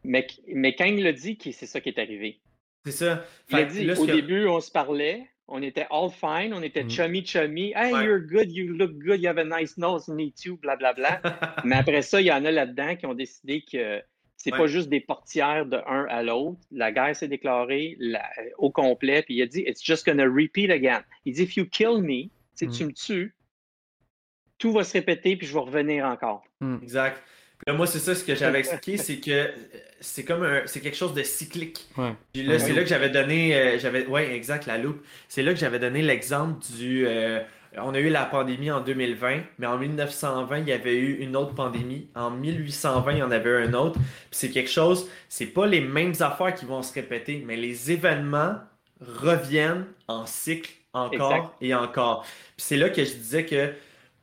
[0.05, 2.41] mais, mais Kang l'a dit que c'est ça qui est arrivé.
[2.85, 3.25] C'est ça.
[3.51, 6.63] Il a dit, là, au que- début, on se parlait, on était all fine, on
[6.63, 6.91] était Mm.
[6.91, 7.73] chummy chummy.
[7.75, 8.05] Hey, Ouais.
[8.05, 11.21] you're good, you look good, you have a nice nose, me too, blablabla.
[11.65, 14.03] Mais après ça, il y en a là-dedans qui ont décidé que
[14.45, 14.59] c'est Ouais.
[14.59, 16.59] pas juste des portières de un à l'autre.
[16.71, 20.71] La guerre s'est déclarée la- au complet, puis il a dit, it's just gonna repeat
[20.71, 21.03] again.
[21.25, 22.71] Il dit, if you kill me, si Mm.
[22.71, 23.35] tu me tues,
[24.59, 26.45] tout va se répéter, puis je vais revenir encore.
[26.83, 27.23] Exact.
[27.59, 29.47] Puis là, moi, c'est ça ce que j'avais expliqué, c'est que euh,
[30.01, 31.87] c'est comme un, c'est quelque chose de cyclique.
[31.97, 32.13] Ouais.
[32.35, 32.59] Puis là, Ouais.
[32.59, 35.03] c'est là que j'avais donné, euh, j'avais, ouais, exact, la loupe.
[35.29, 37.41] C'est là que j'avais donné l'exemple du, euh,
[37.79, 41.37] on a eu la pandémie en 2020, mais en 1920, il y avait eu une
[41.37, 42.11] autre pandémie.
[42.15, 43.95] En 1820, il y en avait un autre.
[43.99, 47.91] Puis c'est quelque chose, c'est pas les mêmes affaires qui vont se répéter, mais les
[47.91, 48.57] événements
[49.01, 51.55] reviennent en cycle encore Exact.
[51.61, 52.23] et encore.
[52.23, 53.73] Puis c'est là que je disais que,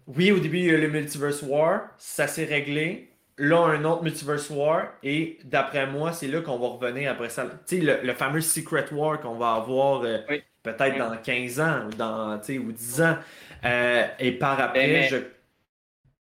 [0.07, 3.09] oui, au début, il y a eu le Multiverse War, ça s'est réglé.
[3.37, 7.45] Là, un autre Multiverse War, et d'après moi, c'est là qu'on va revenir après ça.
[7.67, 10.43] Tu sais, le, le fameux Secret War qu'on va avoir euh, Oui.
[10.63, 10.99] Peut-être Oui.
[10.99, 13.17] dans 15 ans ou dans, ou 10 ans.
[13.65, 15.17] Euh, et par après, Mais- je.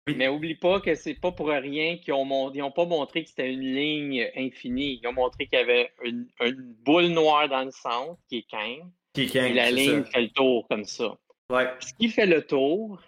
[0.08, 0.16] Oui.
[0.16, 3.24] Mais oublie pas que c'est pas pour rien qu'ils ont, mon- ils ont pas montré
[3.24, 5.02] que c'était une ligne infinie.
[5.04, 8.50] Ils ont montré qu'il y avait une, une boule noire dans le centre, qui est
[8.50, 10.12] Kang, Qui est Kang, et la ligne ça.
[10.12, 11.18] fait le tour comme ça.
[11.50, 13.02] Ouais, Ce qui fait le tour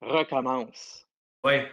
[0.00, 1.06] recommence.
[1.44, 1.66] ouais,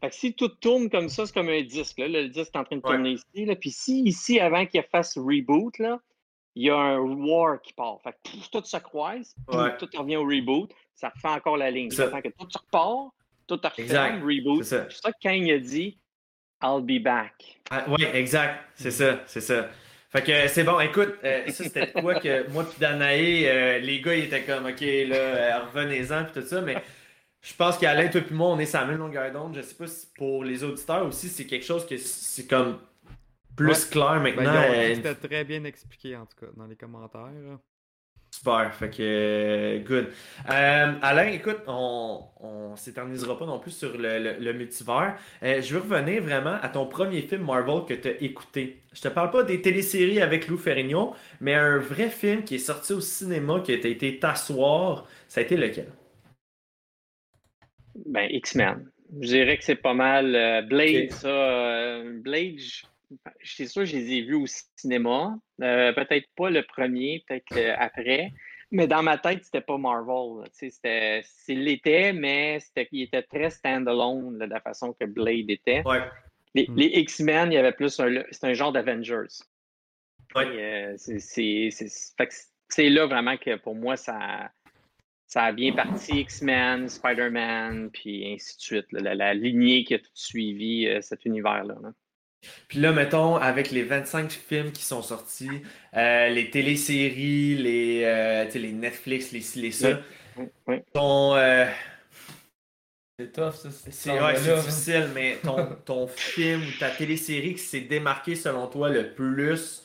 [0.00, 1.98] Fait que si tout tourne comme ça, c'est comme un disque.
[1.98, 2.06] Là.
[2.08, 2.90] Le disque est en train de Ouais.
[2.94, 3.44] tourner ici.
[3.44, 3.56] Là.
[3.56, 6.00] Puis si ici, avant qu'il fasse reboot, là,
[6.58, 8.00] il y a un war qui part.
[8.02, 9.76] Fait que tout se croise, Ouais.
[9.78, 11.88] tout revient au reboot, ça refait encore la ligne.
[11.92, 12.10] Ça.
[12.10, 13.12] Fait que tout se repart,
[13.46, 14.64] tout refait, reboot.
[14.64, 14.86] C'est ça.
[14.90, 15.98] C'est ça que Kang a dit,
[16.60, 17.60] I'll be back.
[17.70, 18.64] Ah, ouais, exact.
[18.74, 19.68] C'est ça, c'est ça.
[20.10, 24.00] Fait que c'est bon, écoute, euh, ça c'était quoi que moi puis Danae, euh, les
[24.00, 26.82] gars ils étaient comme ok là, euh, revenez-en puis tout ça, mais
[27.42, 29.54] je pense qu'Alain, toi puis moi, on est sur la même longueur d'onde.
[29.54, 32.78] Je sais pas si pour les auditeurs aussi, c'est quelque chose que c'est comme
[33.58, 33.90] plus Ouais.
[33.90, 34.54] clair Ben, maintenant.
[34.70, 37.58] euh, C'était très bien expliqué, en tout cas, dans les commentaires.
[38.30, 40.08] Super, fait que euh, good.
[40.50, 45.16] Euh, Alain, écoute, on, on s'éternisera pas non plus sur le, le- le multivers.
[45.42, 48.82] Euh, je veux revenir vraiment à ton premier film Marvel que tu as écouté.
[48.92, 52.58] Je te parle pas des téléséries avec Lou Ferrigno, mais un vrai film qui est
[52.58, 55.88] sorti au cinéma, qui a été t'asseoir, ça a été lequel?
[58.06, 58.90] Ben, X-Men.
[59.20, 60.34] Je dirais que c'est pas mal.
[60.34, 61.28] euh, Blade, ça.
[61.28, 62.58] euh, Blade,
[63.10, 64.46] je je suis sûr que je les ai vus au
[64.76, 65.38] cinéma.
[65.62, 68.32] Euh, peut-être pas le premier, peut-être le- après.
[68.70, 70.46] Mais dans ma tête, c'était pas Marvel.
[70.52, 75.82] c'était- C'est l'était, mais c'était, il était très standalone de la façon que Blade était.
[75.86, 76.02] Ouais.
[76.54, 76.76] Les, Mm.
[76.76, 79.26] les X-Men, il y avait plus un, c'est un genre d'Avengers.
[80.34, 80.44] Ouais.
[80.46, 82.16] Euh, c'est- c'est- c'est-
[82.68, 84.50] c'est là vraiment que pour moi, ça,
[85.26, 88.92] ça a bien parti X-Men, Spider-Man, puis ainsi de suite.
[88.92, 91.76] là, la, la lignée qui a tout suivi euh, cet univers-là.
[91.82, 91.92] là.
[92.68, 95.50] Puis là, mettons, avec les 25 films qui sont sortis,
[95.94, 100.00] euh, les téléséries, les, euh, les Netflix, les ci, les ça,
[100.92, 101.66] ton, euh,
[103.18, 103.70] C'est tough, ça.
[103.70, 104.56] C'est ouais, hein.
[104.56, 109.84] difficile, mais ton, ton film ou ta télésérie qui s'est démarqué selon toi le plus,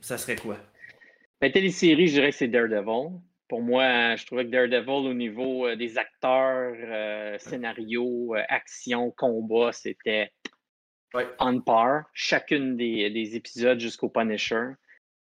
[0.00, 0.58] ça serait quoi?
[1.40, 3.18] La télésérie, je dirais que c'est Daredevil.
[3.48, 9.10] Pour moi, je trouvais que Daredevil, au niveau euh, des acteurs, euh, scénario, euh, action,
[9.10, 10.30] combat, c'était
[11.14, 11.26] Ouais.
[11.38, 12.04] on par.
[12.12, 14.68] Chacune des, des épisodes jusqu'au Punisher.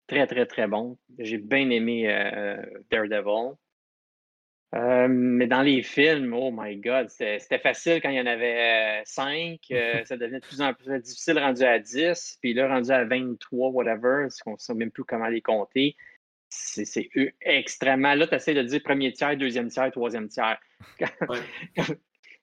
[0.08, 0.98] Très, très, très bon.
[1.20, 2.58] J'ai bien aimé euh,
[2.92, 3.56] Daredevil.
[4.74, 9.00] Euh, mais dans les films, oh my God, c'était facile quand il y en avait
[9.00, 9.60] euh, cinq.
[9.72, 12.40] euh, ça devenait de plus en plus difficile rendu à 10.
[12.42, 15.96] Puis là, rendu à 23, whatever, parce qu'on ne sait même plus comment les compter.
[16.50, 17.10] C'est
[17.42, 18.14] extrêmement.
[18.16, 20.60] Là, tu essaies de dire premier tiers, deuxième tiers, troisième tiers.
[21.00, 21.40] Quand, Ouais.
[21.76, 21.96] quand-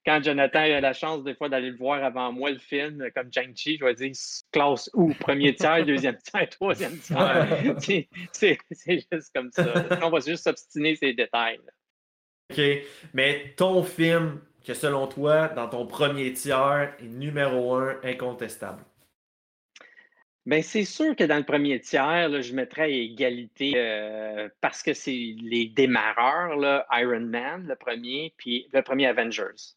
[0.05, 3.33] quand Jonathan a la chance des fois d'aller le voir avant moi, le film, comme
[3.33, 4.13] Chang-Chi, je vais dire
[4.53, 5.13] classe où?
[5.15, 7.47] Premier tiers, deuxième tiers, troisième tiers.
[7.79, 9.73] C'est- C'est c'est juste comme ça.
[10.03, 11.61] On va juste s'obstiner ces détails.
[11.65, 11.73] là.
[12.51, 12.83] OK.
[13.15, 18.85] Mais ton film, que selon toi, dans ton premier tiers, est numéro un, incontestable?
[20.45, 24.83] Ben, c'est sûr que dans le premier tiers, là, je mettrais à égalité euh, parce
[24.83, 29.77] que c'est les démarreurs, là, Iron Man, le premier, puis le premier Avengers.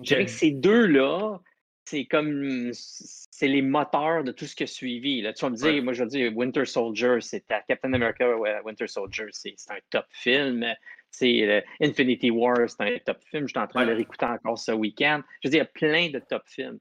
[0.00, 1.40] Je dirais que ces deux-là,
[1.84, 5.22] c'est comme c'est les moteurs de tout ce qui a suivi.
[5.22, 5.32] Là.
[5.32, 5.80] Tu vas me dire, Ouais.
[5.80, 8.26] moi je veux dire Winter Soldier, c'est Captain America,
[8.64, 10.66] Winter Soldier, c'est un top film.
[11.10, 13.44] C'est euh, Infinity War, c'est un top film.
[13.46, 15.22] Je suis en train de le réécouter encore ce week-end.
[15.42, 16.78] Je veux dire, il y a plein de top films.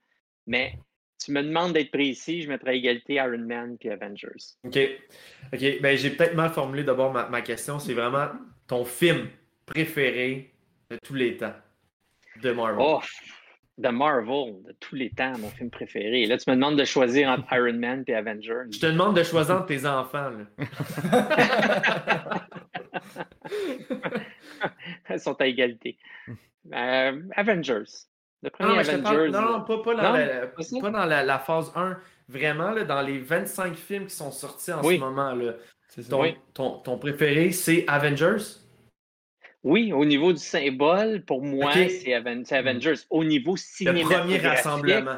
[0.47, 0.73] Mais
[1.23, 4.57] tu me demandes d'être précis, je mettrais à égalité Iron Man puis Avengers.
[4.65, 4.77] OK.
[5.53, 5.81] OK.
[5.81, 7.79] Ben, j'ai peut-être mal formulé d'abord ma, ma question.
[7.79, 8.27] C'est vraiment
[8.67, 9.29] ton film
[9.65, 10.51] préféré
[10.89, 11.53] de tous les temps
[12.41, 12.77] de Marvel.
[12.79, 13.01] Oh,
[13.77, 16.25] de Marvel, de tous les temps, mon film préféré.
[16.27, 18.63] Là, tu me demandes de choisir entre Iron Man et Avengers.
[18.71, 20.29] Je te demande de choisir entre tes enfants.
[20.29, 20.45] Là.
[25.07, 25.97] Elles sont à égalité.
[26.73, 27.83] Euh, Avengers.
[28.41, 29.03] Le premier Non, mais Avengers.
[29.03, 30.77] parle, non, non, pas, pas dans, Non, la, pas ça?
[30.81, 31.97] pas dans la, la phase 1.
[32.27, 34.95] Vraiment, là, dans les 25 films qui sont sortis en Oui.
[34.95, 35.53] ce moment, là,
[35.89, 36.09] C'est ça.
[36.09, 36.35] ton, Oui.
[36.53, 38.37] ton, ton préféré, c'est Avengers?
[39.65, 42.93] Oui, au niveau du symbole, pour moi, c'est Aven- c'est Avengers.
[43.09, 44.21] Au niveau Le cinématographique.
[44.37, 45.17] premier rassemblement.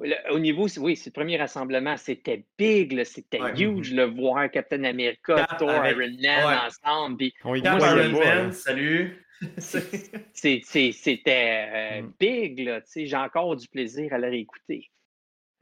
[0.00, 1.96] le- au niveau, oui, c'est le premier rassemblement.
[1.96, 3.52] C'était big, c'était Ouais.
[3.60, 6.66] huge, le voir Captain America, Cap Thor, avec- Iron Man Ouais.
[6.66, 7.16] ensemble.
[7.18, 9.26] Puis On y Cap Moi, Iron c'est- Man, salut.
[10.32, 11.68] c'était
[11.98, 12.12] euh, Mm.
[12.20, 14.90] big, là, tu sais, j'ai encore du plaisir à le réécouter.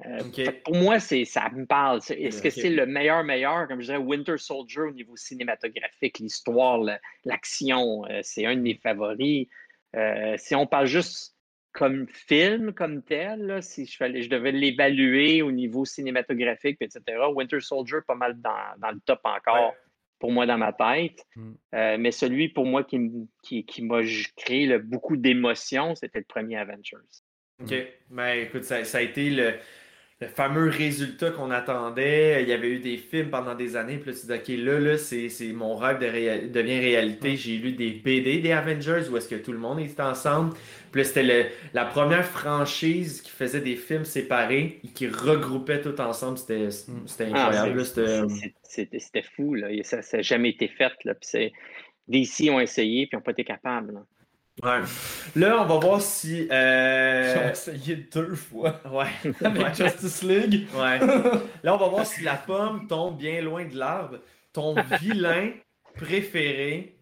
[0.07, 2.01] Euh, Pour moi, c'est, ça me parle.
[2.11, 6.81] Est-ce que c'est le meilleur, meilleur, comme je dirais, Winter Soldier au niveau cinématographique, l'histoire,
[7.25, 9.49] l'action, euh, c'est un de mes favoris.
[9.97, 11.37] Euh, si on parle juste
[11.73, 17.01] comme film, comme tel, là, si je, devais l'évaluer au niveau cinématographique, etc.,
[17.33, 19.77] Winter Soldier, pas mal dans, dans le top encore, Ouais.
[20.19, 21.25] pour moi, dans ma tête.
[21.37, 21.53] Mm.
[21.99, 24.01] Mais celui, pour moi, qui, m- qui, qui m'a
[24.37, 26.97] créé beaucoup d'émotions, c'était le premier Avengers.
[27.63, 27.75] OK.
[28.09, 29.55] Ben, écoute, ça, ça a été le,
[30.21, 32.43] le fameux résultat qu'on attendait.
[32.43, 33.97] Il y avait eu des films pendant des années.
[33.97, 37.37] Puis là, tu dis, OK, là, là c'est, c'est mon rêve de réa- devient réalité.
[37.37, 40.53] J'ai lu des BD des Avengers où est-ce que tout le monde était ensemble.
[40.93, 45.81] Puis là, c'était le- la première franchise qui faisait des films séparés et qui regroupait
[45.81, 46.37] tout ensemble.
[46.37, 47.85] C'était, c'était Ah, incroyable.
[47.87, 49.69] c'est- c'était- fou, là.
[49.85, 50.93] Ça n'a jamais été fait.
[51.05, 51.15] Là.
[51.15, 51.53] Puis c'est-
[52.09, 53.95] DC ont essayé, puis n'ont pas été capables.
[53.95, 54.01] là.
[54.63, 54.81] Ouais.
[55.37, 56.49] Là, on va voir si.
[56.51, 59.07] euh, J'ai essayé deux fois Ouais.
[59.45, 59.75] avec Ouais.
[59.75, 60.67] Justice League.
[60.75, 60.99] Ouais.
[61.63, 64.19] Là, on va voir si la pomme tombe bien loin de l'arbre.
[64.53, 65.53] Ton vilain
[65.95, 66.99] préféré,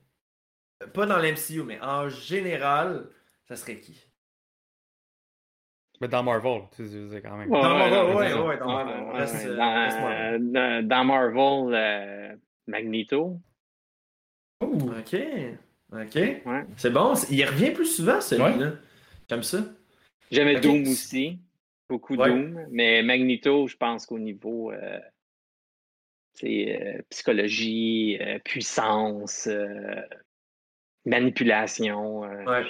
[0.93, 3.07] pas dans l'MCU, mais en général,
[3.49, 4.05] ça serait qui?
[6.01, 7.51] Mais dans Marvel, tu sais, quand même.
[7.51, 9.03] Ouais, Dans Marvel, ouais, ouais, dans Marvel.
[9.05, 9.47] Ouais, Reste, ouais.
[9.47, 10.53] euh, Dans, reste Marvel.
[10.53, 12.37] dans- dans Marvel, euh,
[12.69, 13.41] Magneto.
[14.63, 14.91] Ouh.
[14.93, 15.17] Ok.
[15.93, 16.15] Ok.
[16.15, 16.65] Ouais.
[16.77, 17.15] C'est bon.
[17.31, 18.73] Il revient plus souvent, celui-là.
[19.29, 19.59] J'aime ça.
[20.31, 20.61] J'aimais.
[20.61, 21.39] Doom aussi.
[21.89, 22.29] Beaucoup Ouais.
[22.29, 22.67] Doom.
[22.71, 24.99] Mais Magneto, je pense qu'au niveau euh,
[26.35, 30.03] c'est, euh, psychologie, euh, puissance, euh,
[31.07, 32.67] manipulation, euh, Ouais.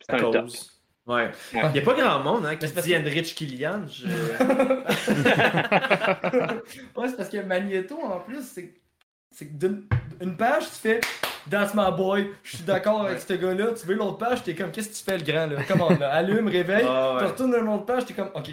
[0.00, 0.46] c'est un top.
[0.46, 0.80] Cause.
[1.06, 1.30] Ouais.
[1.54, 1.62] Ouais.
[1.68, 3.86] Il n'y a pas grand monde hein, qui se c'est dit Henrich Killian.
[3.88, 4.06] Je...
[6.96, 8.74] ouais, c'est parce que Magneto, en plus, c'est
[9.32, 9.86] c'est que d'une
[10.20, 11.00] une page, tu fais
[11.48, 13.68] That's my boy, je suis d'accord avec ce gars-là.
[13.80, 15.62] Tu veux l'autre page, t'es comme Qu'est-ce que tu fais, le grand là?
[15.66, 16.84] Comment là Allume, réveille.
[16.86, 17.20] Ah, ouais.
[17.20, 18.48] Tu retournes dans l'autre page, t'es comme Ok,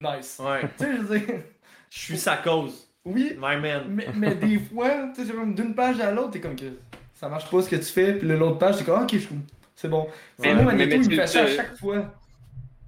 [0.00, 0.40] nice.
[0.44, 0.60] Ouais.
[0.78, 1.34] Tu sais, je veux dire,
[1.90, 2.88] Je suis sa cause.
[3.04, 3.82] oui, My man.
[3.88, 6.64] mais, mais des fois, tu sais, c'est comme d'une page à l'autre, t'es comme que
[7.14, 9.26] ça marche pas ce que tu fais, puis l'autre page, t'es comme Ok, je
[9.76, 10.08] c'est bon.
[10.38, 12.12] C'est Mais- moi, mais- Magneto, mais il tu- me fait ça à tu- chaque fois.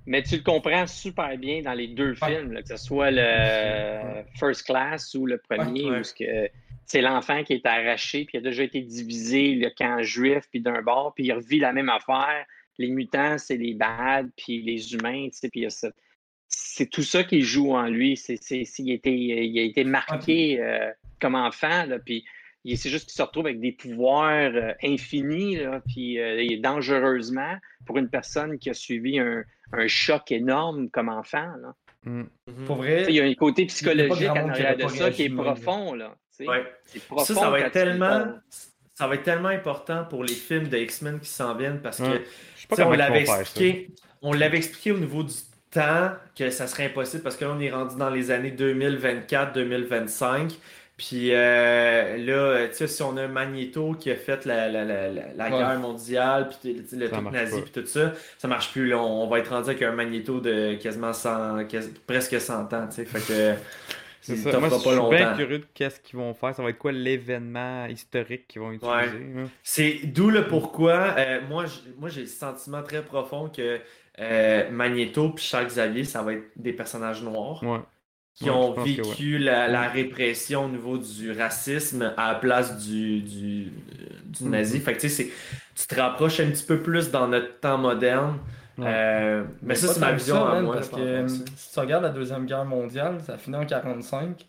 [0.08, 2.28] Mais tu le comprends super bien dans les deux Ouais.
[2.38, 5.98] films, là, que ce soit le First Class ou le premier, Ouais, ouais.
[6.00, 6.48] où ce que
[6.86, 10.60] c'est l'enfant qui est arraché, puis il a déjà été divisé, le camp juif, puis
[10.60, 12.46] d'un bord, puis il revit la même affaire.
[12.78, 15.86] Les mutants, c'est les bad, puis les humains, tu sais, puis il y a ce-
[16.48, 18.16] c'est tout ça qui joue en lui.
[18.16, 22.24] C'est, il, a été, il a été marqué euh, comme enfant, là, puis
[22.74, 27.98] c'est juste qu'il se retrouve avec des pouvoirs euh, infinis, là, puis euh, dangereusement pour
[27.98, 31.48] une personne qui a suivi un, un choc énorme comme enfant.
[31.62, 31.74] Là.
[32.06, 32.22] Mm.
[32.66, 35.28] Pour Tu vrai, sais, Il y a un côté psychologique aurait de ça qui est
[35.28, 35.94] profond.
[35.94, 36.14] Là.
[36.40, 36.64] Ouais.
[37.08, 37.24] Profond.
[37.24, 38.18] Ça, ça va être tellement.
[38.18, 38.34] vois.
[38.94, 42.04] Ça va être tellement important pour les films de X-Men qui s'en viennent parce que
[42.04, 42.24] Ouais.
[42.78, 43.90] On l'avait expliqué,
[44.22, 45.34] on l'avait expliqué au niveau du
[45.70, 50.56] temps que ça serait impossible parce que là, on est rendu dans les années 2024-2025.
[50.96, 54.84] Puis euh, là, tu sais, si on a un Magneto qui a fait la, la,
[54.84, 55.50] la, la, Ouais.
[55.50, 57.62] guerre mondiale, puis le truc nazi, pas.
[57.62, 58.88] puis tout ça, ça marche plus.
[58.88, 62.86] Là, on va être rendu avec un Magneto de quasiment 100, quasi- presque 100 ans,
[62.88, 63.04] tu sais.
[63.04, 63.54] Fait que
[64.22, 64.58] C'est ça.
[64.58, 66.52] Moi, je pas suis bien curieux de qu'est-ce qu'ils vont faire.
[66.52, 68.96] Ça va être quoi l'événement historique qu'ils vont utiliser.
[69.36, 69.44] hein?
[69.62, 71.14] C'est d'où le pourquoi.
[71.18, 71.66] euh, moi,
[72.08, 73.78] j'ai le sentiment très profond que
[74.18, 77.78] euh, Magneto puis Charles Xavier, ça va être des personnages noirs Ouais.
[78.36, 83.22] Qui Ouais, ont vécu la, la répression au niveau du racisme à la place du,
[83.22, 83.72] du,
[84.26, 84.48] du Mm-hmm.
[84.50, 84.80] nazi.
[84.80, 85.32] Fait que tu sais, c'est-
[85.74, 88.38] tu te rapproches un petit peu plus dans notre temps moderne.
[88.78, 88.84] Ouais.
[88.88, 90.74] Euh, mais, ça, c'est ma vision ça, à moi.
[90.76, 94.46] Parce par que si tu regardes la Deuxième Guerre mondiale, ça a fini en 45.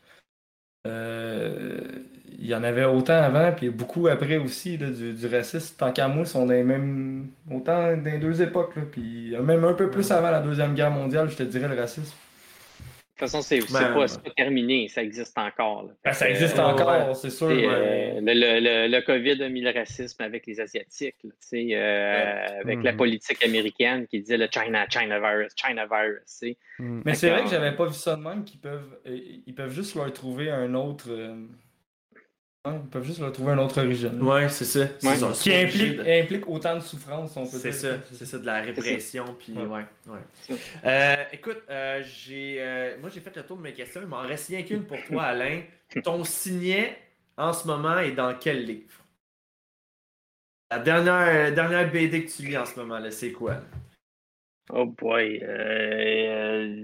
[0.87, 1.81] Euh,
[2.39, 5.75] il y en avait autant avant, puis beaucoup après aussi, là, du, du racisme.
[5.77, 7.31] Tant qu'à moi, ils sont dans les mêmes.
[7.51, 8.75] autant dans les deux époques.
[8.75, 11.75] Là, puis même un peu plus avant la Deuxième Guerre mondiale, je te dirais le
[11.79, 12.15] racisme.
[13.17, 14.05] De toute façon, c'est c'est Ben, pas,
[14.35, 14.87] terminé.
[14.89, 15.89] Ça existe encore.
[16.05, 17.15] Ben, ça existe euh, encore, ouais.
[17.15, 17.47] c'est sûr.
[17.49, 21.47] Euh, le, le, le, le COVID a mis le racisme avec les Asiatiques, là, tu
[21.47, 22.97] sais, euh, avec la Mhm.
[22.97, 26.19] politique américaine qui disait le China, China virus, China virus.
[26.19, 26.57] tu sais.
[26.77, 27.01] Mm.
[27.05, 27.59] Mais c'est vrai que D'accord.
[27.63, 30.75] j'avais pas vu ça de même qu'ils peuvent euh, ils peuvent juste leur trouver un
[30.75, 31.35] autre euh,
[32.65, 34.21] ouais, ils peuvent juste leur trouver une autre origine.
[34.21, 34.79] Ouais, c'est ça.
[35.07, 35.15] Ouais.
[35.15, 35.31] ça.
[35.33, 37.79] Qui implique, obligé de- implique autant de souffrance, on peut C'est dire.
[37.79, 39.83] ça, c'est ça, de la répression, puis Ouais.
[40.07, 40.57] ouais.
[40.85, 44.21] Euh, écoute, euh, j'ai, euh, moi j'ai fait le tour de mes questions, il m'en
[44.21, 45.61] reste rien qu'une pour toi, Alain.
[46.03, 46.97] Ton signet
[47.37, 48.93] en ce moment est dans quel livre?
[50.69, 53.61] La dernière, dernière BD que tu lis en ce moment, là, c'est quoi?
[54.69, 55.39] Oh boy.
[55.43, 55.47] euh,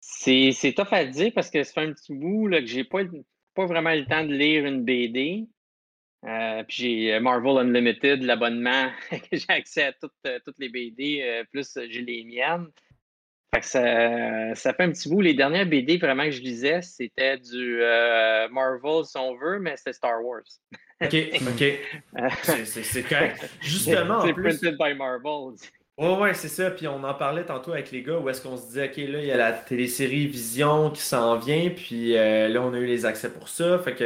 [0.00, 2.82] c'est c'est tough à dire parce que ça fait un petit bout là, que j'ai
[2.82, 3.02] pas,
[3.54, 5.46] pas vraiment le temps de lire une BD.
[6.26, 10.68] Euh, puis j'ai euh, Marvel Unlimited, l'abonnement, que j'ai accès à toutes, euh, toutes les
[10.68, 12.68] BD, plus j'ai les miennes.
[13.54, 15.20] Fait que ça, ça fait un petit bout.
[15.20, 19.76] Les dernières BD vraiment que je lisais, c'était du euh, Marvel si on veut, mais
[19.76, 20.42] c'était Star Wars.
[21.00, 21.64] Ok, ok.
[22.42, 23.48] C'est- correct.
[23.60, 25.54] Justement, en c'est printed by Marvel.
[25.96, 26.70] Ouais, ouais, c'est ça.
[26.70, 29.18] Puis on en parlait tantôt avec les gars où est-ce qu'on se disait, OK, là,
[29.20, 31.70] il y a la télésérie Vision qui s'en vient.
[31.70, 33.78] Puis euh, là, on a eu les accès pour ça.
[33.78, 34.04] Fait que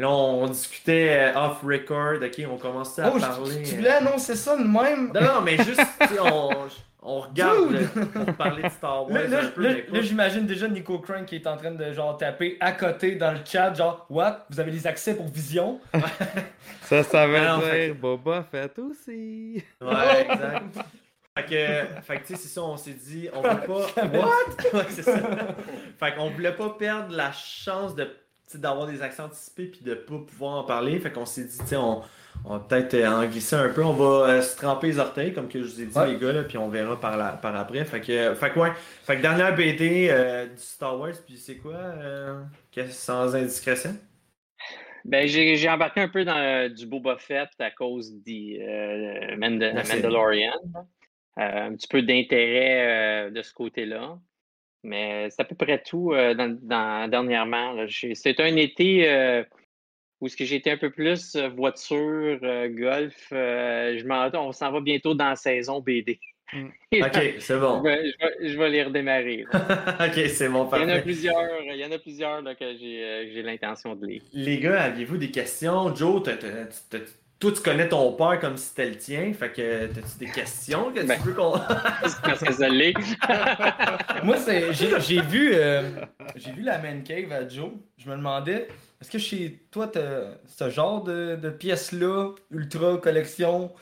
[0.00, 2.16] là, on, on discutait euh, off-record.
[2.24, 3.62] OK, on commençait à Oh, parler.
[3.62, 5.12] tu euh, voulais annoncer ça de même?
[5.14, 5.80] Non, non, mais juste,
[6.20, 6.50] on,
[7.04, 7.80] on regarde là,
[8.24, 9.62] pour parler de Star Wars Là, là, un peu.
[9.62, 13.30] là, j'imagine déjà Nico Crank qui est en train de genre taper à côté dans
[13.30, 14.46] le chat, genre What?
[14.50, 15.78] Vous avez les accès pour Vision?
[16.82, 19.62] Ça, ça veut dire fait Boba Fett aussi.
[19.80, 20.62] Ouais, exact.
[21.38, 23.86] Fait que, fait que, tu sais, c'est ça, on s'est dit, on veut pas.
[23.96, 24.32] What?
[24.78, 25.18] Ouais, c'est ça.
[25.98, 28.08] Fait qu'on voulait pas perdre la chance de
[28.54, 30.98] d'avoir des accents anticipés puis de pas pouvoir en parler.
[31.00, 32.02] Fait qu'on s'est dit, tu sais, on,
[32.44, 33.82] on va peut-être euh, en glisser un peu.
[33.82, 36.12] On va euh, se tremper les orteils, comme que je vous ai dit, Ouais.
[36.12, 37.82] les gars, là, puis on verra par, la, par après.
[37.86, 38.72] Fait que, fait que, ouais.
[39.04, 41.72] Fait que dernière BD euh, du Star Wars, puis c'est quoi?
[41.76, 43.96] euh, que- sans indiscrétion?
[45.06, 50.02] Ben, j'ai embarqué un peu dans euh, du Boba Fett à cause euh, La série.
[50.02, 50.52] Mandalorian.
[51.38, 54.18] Euh, un petit peu d'intérêt euh, de ce côté-là.
[54.84, 57.76] Mais c'est à peu près tout euh, dans, dans- dernièrement.
[58.14, 59.44] C'est un été
[60.20, 62.38] où ce que j'ai été un peu plus voiture,
[62.70, 63.26] golf.
[63.30, 66.18] je on s'en va bientôt dans la saison BD.
[66.52, 66.68] Mm.
[67.00, 67.80] Ok, c'est Je bon.
[67.80, 69.44] vais, je vais- je vais les redémarrer.
[69.52, 71.02] ok, c'est bon, Il y en a parfait.
[71.02, 74.22] plusieurs, il y en a plusieurs là, que j'ai l'intention de lire.
[74.34, 75.94] Les gars, aviez-vous des questions?
[75.94, 76.98] Joe, t'as-
[77.42, 79.32] toi, tu connais ton père comme si c'était le tien.
[79.32, 81.18] Fait que, t'as-tu des questions que Ben.
[81.20, 81.58] tu veux qu'on.
[82.22, 82.94] Parce que ça l'est.
[84.22, 85.90] Moi, c'est, j'ai, j'ai vu, euh,
[86.36, 87.72] j'ai vu la man cave à Joe.
[87.98, 88.68] Je me demandais,
[89.00, 93.72] est-ce que chez toi, t'as ce genre de, de pièces-là, ultra collection,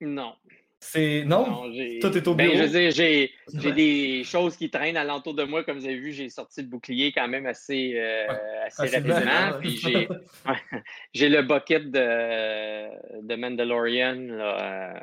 [0.00, 0.34] Non.
[0.80, 1.24] C'est.
[1.24, 1.70] Non?
[2.00, 2.56] Toi, t'es au Ben, bureau?
[2.58, 3.72] je veux dire, j'ai, Ouais.
[3.72, 5.62] des choses qui traînent alentour de moi.
[5.64, 8.26] Comme vous avez vu, j'ai sorti le bouclier quand même assez, euh,
[8.66, 9.58] assez rapidement.
[9.60, 9.76] Puis
[11.14, 15.00] j'ai, le bucket de, de Mandalorian là, euh,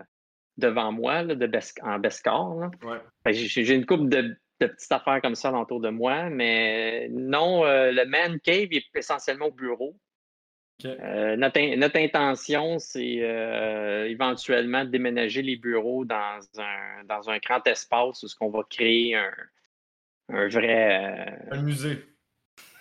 [0.58, 2.60] devant moi, là, de Bes- en.
[2.84, 2.98] Ouais.
[3.26, 6.30] Que J'ai, une couple de, de petites affaires comme ça alentour de moi.
[6.30, 9.96] Mais non, euh, le Man Cave est essentiellement au bureau.
[10.86, 17.30] Euh, notre, in- notre intention, c'est euh, éventuellement de déménager les bureaux dans un, dans
[17.30, 19.32] un grand espace où ce qu'on va créer un,
[20.30, 21.40] un vrai.
[21.52, 22.06] Un musée.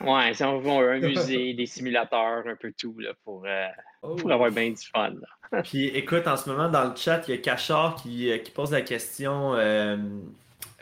[0.02, 3.66] euh, ouais, si on veut un musée, des simulateurs, un peu tout, là, pour, euh,
[4.02, 4.14] Oh.
[4.14, 5.14] pour avoir bien du fun.
[5.50, 5.62] là.
[5.64, 8.50] Puis écoute, en ce moment, dans le chat, il y a Cachard qui, euh, qui
[8.52, 9.54] pose la question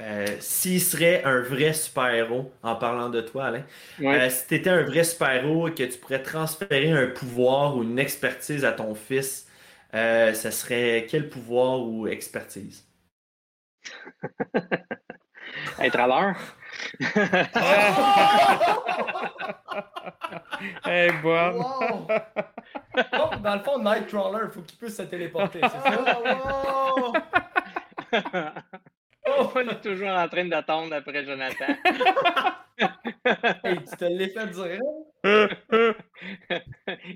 [0.00, 3.62] euh, s'il serait un vrai super-héros, en parlant de toi, Alain.
[4.00, 4.22] Ouais.
[4.22, 7.84] Euh, si tu étais un vrai super-héros et que tu pourrais transférer un pouvoir ou
[7.84, 9.46] une expertise à ton fils,
[9.94, 12.84] euh, ça serait quel pouvoir ou expertise?
[15.78, 16.34] Être à l'heure.
[20.84, 21.54] hey, Bob!
[21.54, 22.08] Wow!
[23.12, 25.82] Donc, dans le fond, Nightcrawler, il faut qu'il puisse se téléporter, c'est ça?
[29.54, 31.66] On est toujours en train d'attendre après Jonathan.
[33.64, 34.80] Hey, tu te l'as fait dire?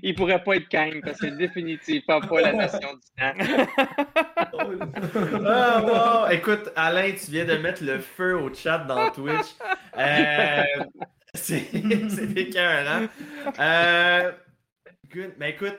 [0.01, 3.33] Il pourrait pas être Kang parce que c'est définitivement pas la nation du temps.
[5.45, 6.31] Ah, wow!
[6.31, 9.55] Écoute, Alain, tu viens de mettre le feu au chat dans Twitch.
[9.97, 10.63] Euh,
[11.33, 11.73] c'est
[12.35, 13.07] écœurant.
[13.59, 14.31] Euh,
[15.13, 15.33] good.
[15.37, 15.77] Mais écoute.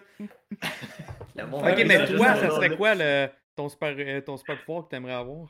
[1.37, 4.85] le monde- Ok, mais toi, ça serait quoi le, ton, super, euh, ton super pouvoir
[4.85, 5.49] que tu aimerais avoir?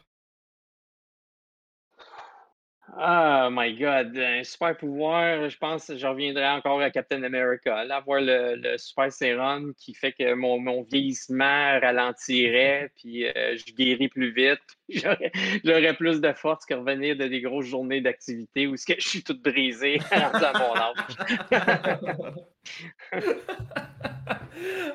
[2.97, 7.85] Oh my god, un super pouvoir, je pense que je reviendrai encore à Captain America.
[7.85, 13.57] Là, avoir le, le super sérum qui fait que mon, mon vieillissement ralentirait, puis euh,
[13.57, 14.61] je guéris plus vite.
[15.65, 19.43] J'aurais plus de force que revenir de des grosses journées d'activité où je suis toute
[19.43, 20.97] brisée à mon âge.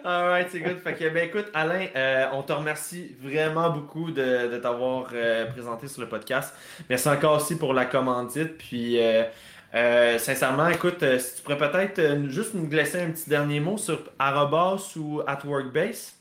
[0.04, 0.78] Alright, c'est good.
[0.78, 5.46] Fait que, ben écoute, Alain, euh, on te remercie vraiment beaucoup de, de t'avoir euh,
[5.48, 6.54] présenté sur le podcast.
[6.90, 8.58] Merci encore aussi pour la commandite.
[8.58, 9.24] Puis, euh,
[9.74, 13.78] euh, sincèrement, écoute, euh, si tu pourrais peut-être juste nous glisser un petit dernier mot
[13.78, 16.16] sur Arrobas ou At Workbase?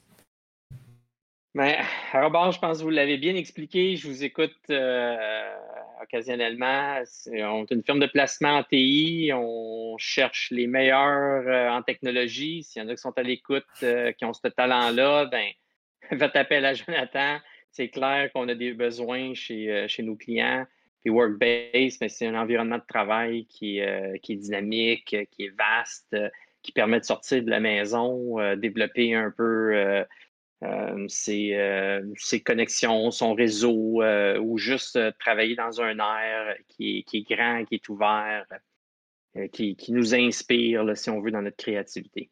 [1.55, 1.79] Mais,
[2.13, 3.95] Robert, je pense que vous l'avez bien expliqué.
[3.95, 4.57] Je vous écoute
[6.03, 7.01] occasionnellement.
[7.05, 9.31] C'est- On est une firme de placement en TI.
[9.33, 12.65] On cherche les meilleurs en technologie.
[12.65, 15.47] S'il y en a qui sont à l'écoute, qui ont ce talent-là, ben,
[16.19, 17.39] faites appel à Jonathan.
[17.71, 20.67] C'est clair qu'on a des besoins chez, chez nos clients.
[21.05, 25.55] Puis Workbase, c'est un environnement de travail qui, est, euh, est dynamique, euh, qui est
[25.55, 26.31] vaste, euh,
[26.63, 30.03] qui permet de sortir de la maison, développer un peu
[31.09, 34.03] ses, connexions, son réseau,
[34.41, 38.47] ou juste travailler dans un air qui est, grand, qui est ouvert,
[39.53, 42.31] qui, nous inspire, si on veut, dans notre créativité.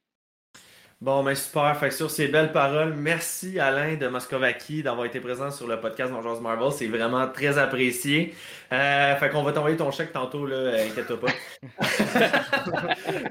[1.03, 1.77] Bon, ben super.
[1.77, 5.81] Fait que sur ces belles paroles, merci Alain de Moscovaki d'avoir été présent sur le
[5.81, 6.71] podcast Dangereuse Marvel.
[6.71, 8.37] C'est vraiment très apprécié.
[8.73, 11.27] Euh, fait qu'on va t'envoyer ton chèque tantôt, là, euh, inquiète-toi pas.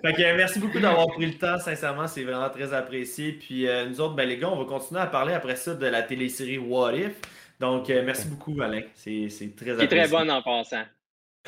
[0.03, 1.59] fait que euh, merci beaucoup d'avoir pris le temps.
[1.59, 3.31] Sincèrement, c'est vraiment très apprécié.
[3.31, 5.85] Puis euh, nous autres, ben les gars, on va continuer à parler après ça de
[5.85, 7.13] la télésérie What If.
[7.61, 8.81] Donc, euh, merci beaucoup, Alain.
[8.95, 9.87] C'est c'est très Qui est apprécié.
[9.87, 10.83] très bonne en passant.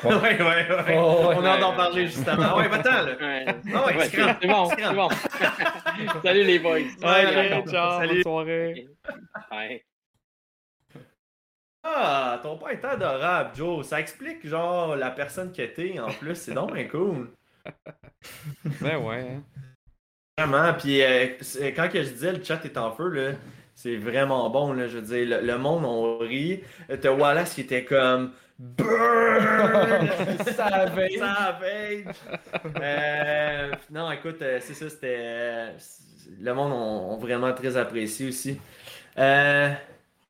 [0.02, 0.96] Ouais, ouais, ouais.
[0.98, 1.34] Oh, ouais.
[1.36, 2.42] On a d'en parler justement.
[2.42, 3.16] Ah ouais, va-t'en, là.
[3.20, 3.44] Ouais.
[3.72, 5.08] Ah ouais, Ouais, c'est bon, C'est bon.
[6.24, 6.78] Salut les boys.
[7.02, 8.14] Ouais, ciao, Salut.
[8.14, 8.88] bonne soirée.
[9.50, 9.82] Bye.
[11.82, 13.86] Ah, ton père est adorable, Joe.
[13.86, 16.34] Ça explique, genre, la personne que t'es, en plus.
[16.34, 17.30] C'est donc bien cool.
[18.80, 19.26] Ben ouais.
[19.36, 19.42] hein.
[20.38, 20.72] Vraiment.
[20.74, 23.32] Puis, euh, c'est- quand que je disais le chat est en feu, là,
[23.74, 24.88] c'est vraiment bon, là.
[24.88, 26.62] Je veux dire, le, le monde, on rit.
[26.90, 28.32] Euh, T'as Wallace qui était comme...
[28.58, 30.08] Burn!
[30.54, 31.12] Savage.
[31.18, 32.04] Savage!
[32.80, 35.16] Euh, non, écoute, euh, c'est ça, c'était...
[35.18, 35.70] euh,
[36.40, 38.60] le monde, on, on vraiment très apprécié aussi.
[39.18, 39.70] Euh,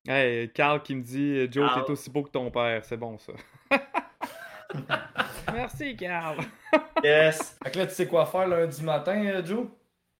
[0.07, 2.85] Hey, Carl qui me dit Joe, t'es aussi beau que ton père.
[2.85, 3.33] C'est bon, ça.
[5.53, 6.39] Merci, Carl.
[7.05, 7.57] Yes.
[7.62, 9.66] Fait que là, tu sais quoi faire lundi matin, Joe?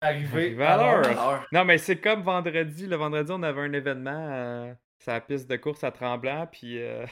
[0.01, 1.07] Arriver Arriver à l'heure.
[1.07, 2.87] Alors, Non, mais c'est comme vendredi.
[2.87, 6.47] Le vendredi, on avait un événement euh, sur la piste de course à Tremblant.
[6.51, 7.05] Puis euh,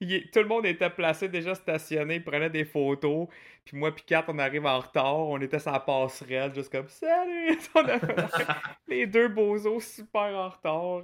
[0.14, 3.28] est- tout le monde était placé déjà stationné, il prenait des photos.
[3.64, 5.18] Puis moi, puis Kat, on arrive en retard.
[5.18, 7.58] On était sur la passerelle, juste comme Salut!
[7.74, 7.84] On
[8.88, 11.02] les deux bozos super en retard.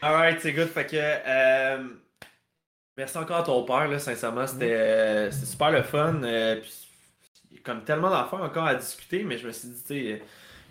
[0.00, 0.68] Alright, c'est good.
[0.68, 0.96] Fait que.
[0.96, 1.88] euh,
[2.96, 4.46] merci encore à ton père, là, sincèrement.
[4.46, 6.22] C'était euh, c'était super le fun.
[6.24, 6.72] euh, puis,
[7.50, 9.86] il y a comme tellement d'affaires encore à discuter, mais je me suis dit, tu
[9.88, 10.22] sais,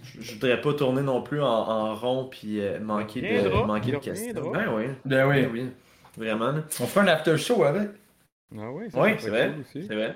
[0.04, 3.92] je, voudrais pas tourner non plus en, en rond puis euh, manquer de, reviendra, manquer
[3.92, 4.52] de questions.
[4.52, 4.86] Ben oui.
[5.06, 5.42] Ben oui.
[5.42, 5.70] Ben oui.
[6.18, 6.54] Vraiment.
[6.80, 7.90] On fait un after show avec.
[8.58, 9.54] Ah oui, c'est peut vrai.
[9.72, 9.84] cool.
[9.88, 10.16] C'est vrai.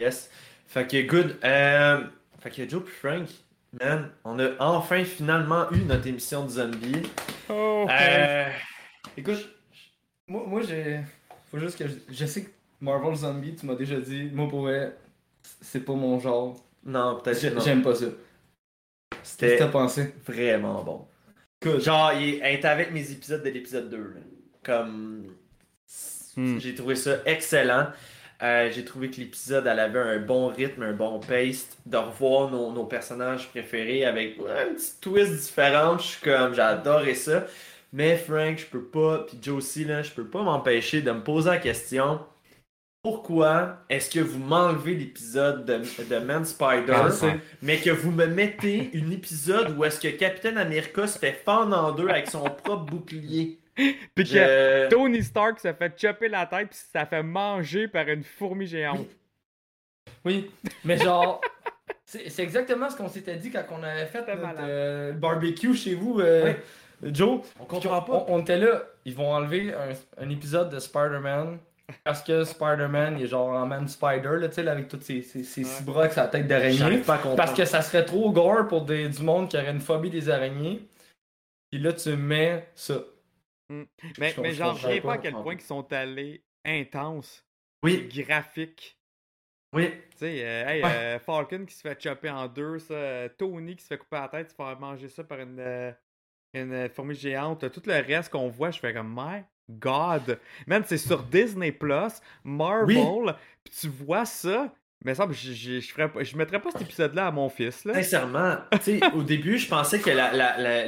[0.00, 0.30] Yes.
[0.66, 1.36] Fait que good.
[1.44, 2.04] Euh,
[2.40, 3.28] fait que Joe puis Frank,
[3.80, 7.02] man, on a enfin finalement eu notre émission de zombie.
[7.48, 8.48] Oh, Euh,
[9.16, 9.48] Écoute,
[10.28, 11.00] moi, moi j'ai.
[11.50, 11.94] Faut juste que je...
[12.10, 12.50] je sais que
[12.80, 14.96] Marvel Zombie, tu m'as déjà dit, moi pour vrai,
[15.60, 16.56] c'est pas mon genre.
[16.84, 17.60] non, peut-être que.
[17.60, 18.06] J'aime pas ça.
[19.38, 20.14] Qu'est-ce que C'était t'as pensé?
[20.26, 21.08] vraiment bon.
[21.80, 23.96] Genre, il était avec mes épisodes de l'épisode 2.
[23.96, 24.20] là.
[24.62, 25.34] Comme.
[26.36, 26.58] Hmm.
[26.58, 27.88] J'ai trouvé ça excellent.
[28.42, 31.68] Euh, j'ai trouvé que l'épisode elle avait un bon rythme, un bon pace.
[31.86, 35.98] De revoir nos, nos personnages préférés avec ouais, un petit twist différent.
[35.98, 37.46] Je suis comme, j'ai adoré ça.
[37.92, 41.22] Mais Frank, je peux pas, puis Joe aussi, là, je peux pas m'empêcher de me
[41.22, 42.20] poser la question
[43.04, 45.74] pourquoi est-ce que vous m'enlevez l'épisode de,
[46.04, 46.96] de Man Spider,
[47.60, 51.76] mais que vous me mettez un épisode où est-ce que Captain America se fait fendre
[51.78, 53.58] en deux avec son propre bouclier?
[53.76, 58.08] Puis que Je- Tony Stark se fait chopper la tête, puis ça fait manger par
[58.08, 59.06] une fourmi géante.
[60.24, 60.50] Oui,
[60.82, 61.42] mais genre,
[62.06, 65.94] c'est c'est exactement ce qu'on s'était dit quand on avait fait notre euh, barbecue chez
[65.94, 66.54] vous, euh,
[67.02, 67.40] Joe.
[67.60, 68.24] On comprend on, pas.
[68.28, 71.58] on était là, ils vont enlever un, un épisode de Spider-Man.
[72.02, 75.00] Parce que Spider-Man, il est genre en Man Spider, là, tu sais, là, avec tous
[75.00, 77.02] ses, ses, ses six bras avec sa tête d'araignée.
[77.36, 80.28] Parce que ça serait trop gore pour des, du monde qui aurait une phobie des
[80.30, 80.88] araignées.
[81.70, 83.00] Puis là, tu mets ça.
[83.70, 86.44] Mais, Je mais comprends j'en reviens pas, pas à quel je point ils sont allés
[86.64, 87.44] intenses,
[87.82, 88.98] Oui, graphiques.
[89.74, 89.90] oui.
[90.12, 90.90] Tu sais, euh, hey, Ouais.
[90.90, 94.28] euh, Falcon qui se fait chopper en deux, ça, Tony qui se fait couper la
[94.28, 95.92] tête, se fait manger ça par une, euh,
[96.54, 97.70] une fourmi géante.
[97.72, 100.38] Tout le reste qu'on voit, je fais comme My God.
[100.66, 103.34] Man, c'est sur Disney Plus, Marvel,
[103.64, 104.72] puis tu vois ça.
[105.04, 107.84] Mais ça, je, je, je, ferais pas- je mettrais pas cet épisode-là à mon fils.
[107.84, 107.92] Là.
[107.94, 110.08] Sincèrement, tu sais, au début, je pensais que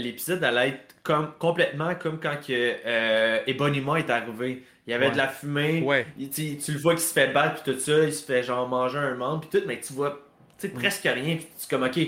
[0.01, 4.65] l'épisode allait être comme, complètement comme quand que, euh, Ebonima est arrivé.
[4.87, 5.13] Il y avait Ouais.
[5.13, 5.83] de la fumée.
[5.83, 6.07] Ouais.
[6.19, 8.67] Il- tu le vois qu'il se fait battre puis tout ça, il se fait genre
[8.69, 10.23] manger un membre puis tout, mais tu vois
[10.59, 10.79] tu sais, Mm.
[10.79, 11.37] presque rien.
[11.37, 11.99] Puis tu es comme ok,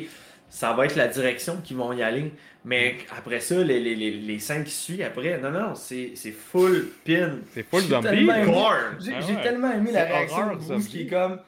[0.48, 2.32] ça va être la direction qu'ils vont y aller.
[2.64, 6.32] Mais après ça, les, les, les, les scènes qui suivent après, non, non, c'est c'est
[6.32, 7.38] full pin.
[7.54, 8.08] C'est full J'ai zombie.
[8.08, 8.74] tellement aimé- Gore.
[9.00, 9.42] J'ai Ah ouais.
[9.42, 11.40] tellement aimé la réaction de Bruce qui est comme.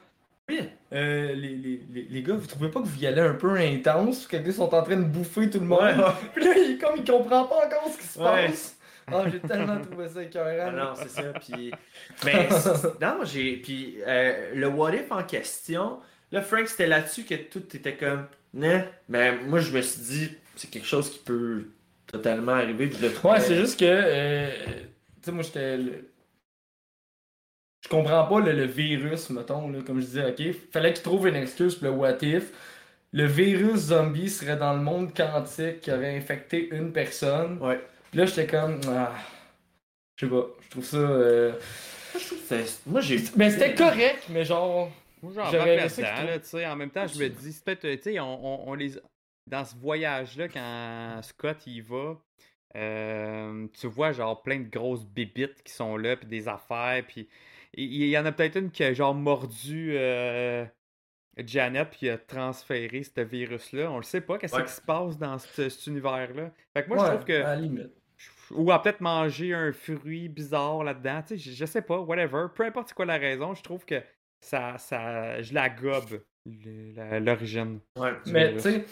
[0.49, 0.59] Oui.
[0.93, 3.55] Euh, les, les, les, les gars, vous trouvez pas que vous y allez un peu
[3.57, 4.25] intense?
[4.27, 5.79] Que les gars sont en train de bouffer tout le monde?
[5.81, 5.93] Ouais.
[6.35, 8.47] Puis là, il, comme il comprend pas encore ce qui se Ouais.
[8.47, 8.77] passe.
[9.13, 10.71] Ah, j'ai tellement trouvé ça Ah écœurant.
[10.71, 11.23] non, c'est ça.
[11.39, 11.71] Puis,
[12.25, 13.57] mais c'est- non, j'ai.
[13.57, 15.99] Puis euh, le what if en question,
[16.31, 18.25] là, Frank, c'était là-dessus que tout était comme.
[18.53, 21.65] Mais moi, je me suis dit, c'est quelque chose qui peut
[22.07, 22.87] totalement arriver.
[22.87, 23.85] puis le Ouais, c'est juste que.
[23.87, 25.77] euh, tu sais, moi, j'étais.
[25.77, 26.07] le-
[27.83, 30.55] Je comprends pas le, le virus, mettons, là, comme je disais, ok.
[30.71, 32.51] Fallait qu'il trouve une excuse pour le what if.
[33.13, 37.57] Le virus zombie serait dans le monde quantique qui aurait infecté une personne.
[37.61, 37.79] Ouais.
[38.09, 38.79] Puis là, j'étais comme.
[38.87, 39.13] Ah,
[40.15, 40.97] je sais pas, je trouve ça.
[40.97, 41.51] euh,
[42.85, 43.19] Moi, j'ai.
[43.35, 44.89] Mais c'était correct, mais genre.
[45.21, 46.65] Moi, j'en là-dedans, qu'il là, tu sais.
[46.65, 48.93] En même temps, je me dis, c'est peut-être, tu sais, on, on, on les...
[49.47, 52.15] Dans ce voyage-là, quand Scott y va,
[52.75, 57.27] euh, tu vois, genre, plein de grosses bébites qui sont là, puis des affaires, puis
[57.73, 60.65] il y en a peut-être une qui a, genre, mordu euh,
[61.37, 63.91] Janet, puis a transféré ce virus-là.
[63.91, 64.65] On le sait pas, qu'est-ce Ouais.
[64.65, 66.51] qui se passe dans ce- cet univers-là.
[66.73, 67.33] Fait que moi, ouais, je trouve que...
[67.41, 67.91] À la limite.
[68.51, 71.21] Ou a peut-être mangé un fruit bizarre là-dedans.
[71.25, 72.47] Tu sais, je, je sais pas, whatever.
[72.53, 74.01] Peu importe quoi la raison, je trouve que
[74.41, 76.21] ça, ça je la gobe,
[76.95, 77.79] la- l'origine.
[77.97, 78.11] Ouais.
[78.25, 78.85] Mais tu sais.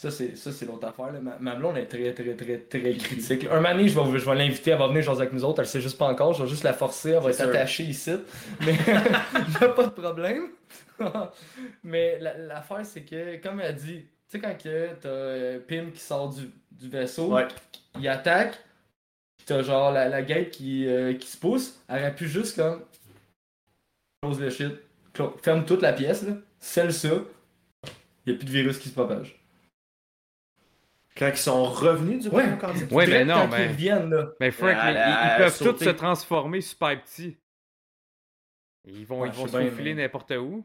[0.00, 1.10] Ça, c'est, ça, c'est l'autre affaire.
[1.12, 1.20] Là.
[1.20, 3.46] Ma, ma blonde est très, très, très, très critique.
[3.50, 5.58] Un moment donné, je vais, je vais l'inviter, elle va venir jouer avec nous autres.
[5.60, 6.34] Elle sait juste pas encore.
[6.34, 7.10] Je vais juste la forcer.
[7.10, 8.12] Elle va attachée ici.
[8.64, 10.50] Mais il n'y a pas de problème.
[11.82, 15.90] Mais la- l'affaire, c'est que, comme elle dit, tu sais, quand que t'as euh, Pim
[15.92, 17.48] qui sort du, du vaisseau, Ouais.
[17.98, 18.52] il attaque,
[19.38, 22.54] pis t'as genre la, la gate qui, euh, qui se pousse, elle aurait pu juste
[22.54, 22.84] comme.
[24.22, 24.72] Close le shit.
[25.42, 26.34] Ferme toute la pièce, là.
[26.58, 27.08] Scelle ça.
[28.26, 29.34] Il n'y a plus de virus qui se propage.
[31.16, 32.44] quand ils sont revenus du Ouais.
[32.60, 32.92] candide.
[32.92, 34.28] Ouais, mais Direct non, quand mais- ils reviennent, là.
[34.38, 37.36] Mais Frank, Elle ils, peuvent tous se transformer super petits.
[38.84, 40.64] Ils vont, Ouais, ils vont se bien, faufiler mais- n'importe où.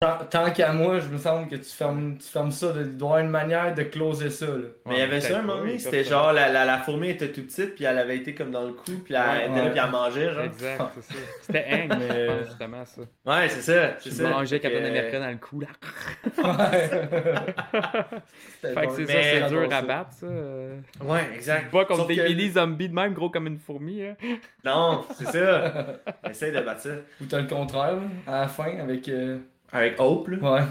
[0.00, 2.72] Tant, tant qu'à moi, je me semble que tu fermes, tu fermes ça.
[2.72, 4.68] de- Il doit y avoir une manière de closer ça, là.
[4.86, 7.28] Mais il y avait ça un moment donné, c'était genre la, la, la fourmi était
[7.32, 9.62] toute petite, puis elle avait été comme dans le cou, puis elle Ouais, était là,
[9.64, 9.70] ouais.
[9.70, 10.44] puis elle mangeait, genre.
[10.44, 11.20] Exact, c'est ça.
[11.42, 13.00] C'était Hank, Mais- pense, justement, ça.
[13.24, 13.94] Ouais, c'est ça.
[14.00, 14.28] C'est Tu ça.
[14.28, 15.68] mangeais Captain Fait que- America dans le cou, là.
[18.60, 20.26] C'était Fait que c'est ça, c'est dur à battre, ça.
[20.26, 20.76] euh.
[21.02, 21.70] Ouais, exact.
[21.70, 24.02] Pas comme des que- mini zombies de même, gros comme une fourmi.
[24.02, 24.16] Hein.
[24.64, 25.86] Non, c'est ça.
[26.28, 26.90] Essaye de battre ça.
[27.20, 27.94] Ou t'as le contraire,
[28.26, 29.08] à la fin, avec.
[29.74, 30.36] Avec Hope, là.
[30.38, 30.62] Ouais.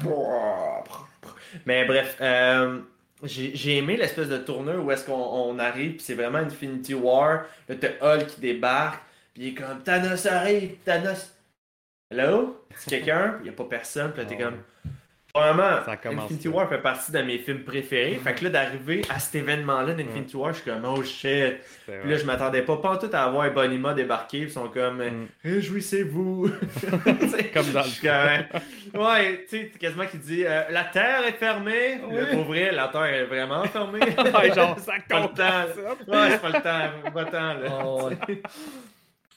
[1.66, 2.80] Mais bref, euh,
[3.22, 6.94] j'ai j'ai aimé l'espèce de tourneur où est-ce qu'on on arrive, puis c'est vraiment Infinity
[6.94, 7.44] War.
[7.68, 11.36] Là, t'as Hulk qui débarque, puis il est comme Thanos arrive, Thanos.
[12.10, 12.66] Hello?
[12.76, 13.36] C'est quelqu'un?
[13.40, 14.64] Il n'y a pas personne, puis là, t'es Ah comme.
[15.36, 16.48] Vraiment, Ça commence Infinity.
[16.48, 18.20] War fait partie de mes films préférés.
[18.24, 21.56] Fait que là, d'arriver à cet événement-là d'Infinity War, je suis comme, oh shit.
[21.88, 24.42] Puis là, je m'attendais pas, pas en tout à avoir Bonima débarquer.
[24.42, 25.28] Ils sont comme, Mm.
[25.44, 26.52] réjouissez-vous.
[27.54, 28.02] Comme dans le
[28.92, 32.00] comme, Ouais, tu sais, quasiment qui dit, euh, la terre est fermée.
[32.08, 32.22] Oui.
[32.32, 34.00] Pour vrai, la terre est vraiment fermée.
[34.34, 35.36] Ouais, genre, ça pas le compte.
[35.38, 35.66] temps.
[36.08, 37.12] Ouais, c'est pas le temps.
[37.12, 37.84] Pas le temps, là.
[37.84, 38.42] Oh, ouais.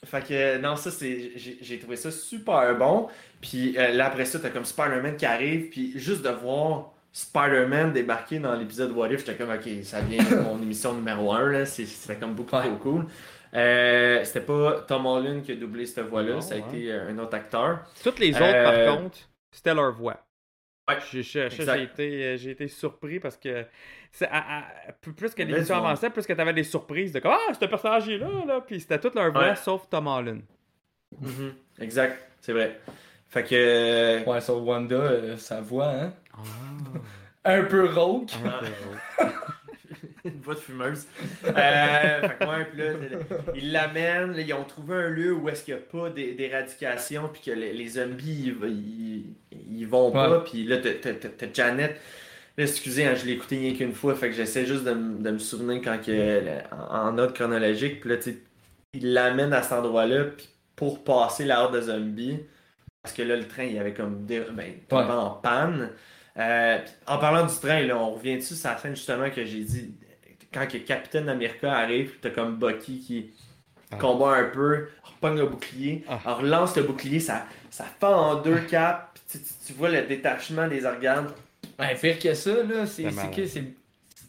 [0.07, 1.31] Fait que, euh, non, ça, c'est.
[1.35, 3.07] J'ai trouvé ça super bon.
[3.41, 5.69] Puis euh, là, après ça, t'as comme Spider-Man qui arrive.
[5.69, 10.23] Puis juste de voir Spider-Man débarquer dans l'épisode What If, j'étais comme, ok, ça vient
[10.23, 11.65] de mon émission numéro 1, là.
[11.65, 12.63] c'est- C'était comme beaucoup Ouais.
[12.67, 13.05] trop cool.
[13.53, 16.63] Euh, C'était pas Tom Holland qui a doublé cette voix-là, ça a ouais.
[16.69, 17.79] été un autre acteur.
[18.03, 19.17] Toutes les autres, Euh, par contre,
[19.51, 20.17] c'était leur voix.
[20.89, 23.65] Ouais, J'ai été, euh, j'ai été surpris parce que
[24.11, 27.53] c'est à- à- plus que l'émission avançait, plus que t'avais des surprises de comme Ah,
[27.53, 28.61] ce personnage est là, là.
[28.65, 29.55] Puis c'était toute leur voix Ouais.
[29.57, 30.41] sauf Tom Holland.
[31.19, 31.53] Mhm.
[31.79, 32.79] Exact, c'est vrai.
[33.27, 33.49] Fait que.
[33.55, 36.13] euh, Ouais, sur Wanda, euh, sa voix, hein.
[37.43, 38.31] Un peu rauque.
[40.33, 41.05] une voix de fumeuse.
[41.45, 42.93] Euh, fait que ouais, puis là,
[43.55, 47.29] ils l'amènent, ils ont trouvé un lieu où est-ce qu'il n'y a pas d'é- d'éradication,
[47.31, 51.99] puis que les, les zombies, ils, ils, ils vont pas, puis là, t'as- Janet.
[52.57, 55.21] Là, excusez, hein, je l'ai écouté rien qu'une fois, fait que j'essaie juste de, me-
[55.21, 56.41] de me souvenir quand que,
[56.73, 58.37] en, en ordre chronologique, puis là, tu sais,
[58.93, 60.25] ils l'amènent à cet endroit-là,
[60.75, 62.39] pour passer la horde de zombies,
[63.03, 65.11] parce que là, le train, il avait comme dé- ben, tombé Ouais.
[65.11, 65.91] en panne.
[66.39, 69.63] Euh, en parlant du train, là, on revient dessus sur la scène justement que j'ai
[69.63, 69.95] dit
[70.57, 73.31] quand que Captain America arrive, t'as comme Bucky qui
[73.91, 73.95] Ah.
[73.97, 76.19] combat un peu, repogne le bouclier, Ah.
[76.25, 79.89] alors relance le bouclier, ça, ça fend en deux capes, puis tu, tu- tu vois
[79.89, 81.27] le détachement des organes.
[81.79, 83.47] Ouais, pire que ça, là, c'est qui?
[83.47, 83.63] C'est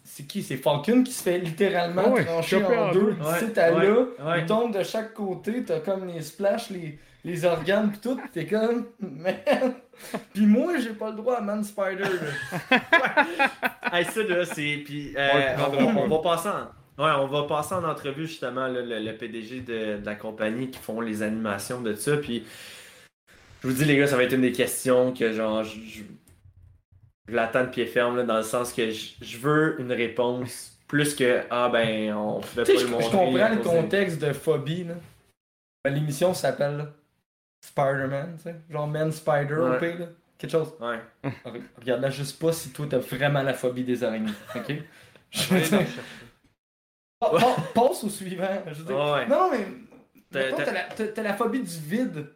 [0.05, 0.43] c'est qui?
[0.43, 3.17] C'est Falcon qui se fait littéralement Ah ouais, trancher en deux.
[3.21, 3.95] à ouais, là,
[4.27, 4.41] ouais.
[4.41, 8.45] il tombe de chaque côté, t'as comme les splashs, les, les organes pis tout, t'es
[8.47, 9.35] comme, man.
[10.33, 12.05] Pis moi, j'ai pas le droit à Man Spider.
[13.91, 14.83] Hey, ça là, c'est.
[14.85, 15.57] Puis euh,
[15.97, 17.03] On va passer en.
[17.03, 20.71] Ouais, on va passer en entrevue justement là, le, le PDG de, de la compagnie
[20.71, 22.17] qui font les animations de ça.
[22.19, 22.45] Puis
[23.63, 26.03] je vous dis les gars, ça va être une des questions que genre je, je,
[27.29, 30.79] je l'attends de pied ferme là, dans le sens que je, je veux une réponse
[30.87, 33.05] plus que ah ben on Tu pas le montrer.
[33.07, 34.95] je comprends le contexte de phobie, là.
[35.85, 36.93] Ben, L'émission s'appelle là,
[37.61, 38.57] Spider-Man, tu sais.
[38.71, 39.79] Genre Man Spider, au Ouais.
[39.79, 40.07] pire, là.
[40.39, 40.73] Quelque chose.
[40.81, 41.01] Ouais.
[41.45, 44.73] Re- Regarde là, juste pas si toi t'as vraiment la phobie des araignées, ok?
[45.31, 45.87] Je veux dire,
[47.21, 48.63] pa- pa- passe au suivant.
[48.69, 49.27] Je veux dire, Ouais.
[49.27, 49.67] Non, mais.
[50.31, 50.73] T'as-
[51.17, 52.27] la, la phobie du vide.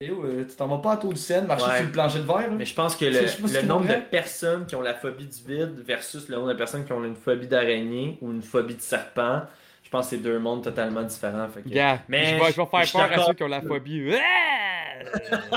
[0.00, 1.76] Et oh, euh, tu t'en vas pas à taux du Seine marcher Ouais.
[1.78, 2.36] sur le plancher de verre.
[2.40, 2.48] là.
[2.50, 5.26] Mais je pense que Je le, sais le nombre de personnes qui ont la phobie
[5.26, 8.74] du vide versus le nombre de personnes qui ont une phobie d'araignée ou une phobie
[8.74, 9.65] de serpent, je
[9.96, 11.48] pense que c'est deux mondes totalement différents.
[11.48, 11.68] Fait que-
[12.08, 14.10] Mais je vais, je vais je- je faire peur à ceux qui ont la phobie.
[14.10, 14.20] Ouais!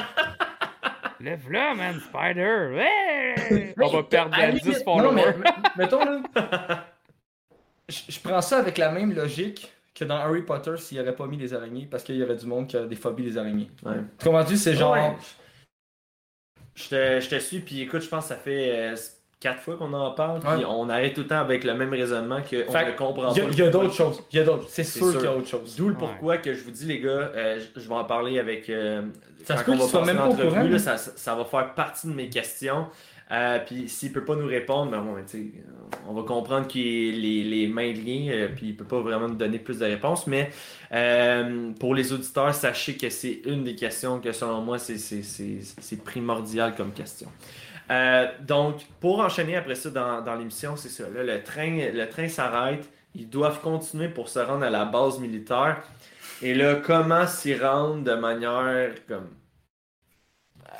[1.21, 2.69] Lève-la, man, Spider!
[2.73, 3.73] Ouais!
[3.77, 5.33] On va perdre À la 10 limite- non, followers.
[5.37, 6.21] mais, mais- mettons là.
[7.89, 11.15] je, je prends ça avec la même logique que dans Harry Potter s'il n'y aurait
[11.15, 13.37] pas mis les araignées parce qu'il y aurait du monde qui a des phobies des
[13.37, 13.69] araignées.
[13.83, 13.97] Ouais.
[14.23, 14.93] Comment tu c'est genre.
[14.93, 15.13] Ouais.
[16.75, 18.95] Je te, je te suis, puis écoute, je pense que ça fait euh,
[19.39, 20.65] quatre fois qu'on en parle, puis Ouais.
[20.67, 23.41] on arrête tout le temps avec le même raisonnement qu'on Fait ne comprend Il y
[23.41, 23.51] a, pas.
[23.51, 24.21] il y a d'autres choses.
[24.31, 24.65] Il y a d'autres.
[24.67, 25.15] C'est sûr, sûr.
[25.19, 25.75] qu'il y a autre chose.
[25.77, 28.37] D'où le pourquoi que je vous dis, les gars, euh, je, je vais en parler
[28.39, 28.69] avec.
[28.69, 29.01] euh,
[29.45, 32.13] Ça se peut on va même pas au courant, là, ça, va faire partie de
[32.13, 32.87] mes questions.
[33.31, 35.45] Euh, puis s'il peut pas nous répondre, ben bon, tu sais,
[36.07, 39.27] on va comprendre qu'il est les, les mains liées, euh, puis il peut pas vraiment
[39.29, 40.25] nous donner plus de réponses.
[40.25, 40.49] Mais
[40.91, 45.21] euh, pour les auditeurs, sachez que c'est une des questions que selon moi, c'est- c'est
[45.21, 47.29] c'est- c'est primordial comme question.
[47.91, 51.09] Euh, donc, pour enchaîner après ça dans, dans l'émission, c'est ça.
[51.09, 52.89] Là, le train, le train s'arrête.
[53.15, 55.81] Ils doivent continuer pour se rendre à la base militaire.
[56.41, 59.29] Et là, comment s'y rendre de manière comme.
[60.65, 60.73] euh,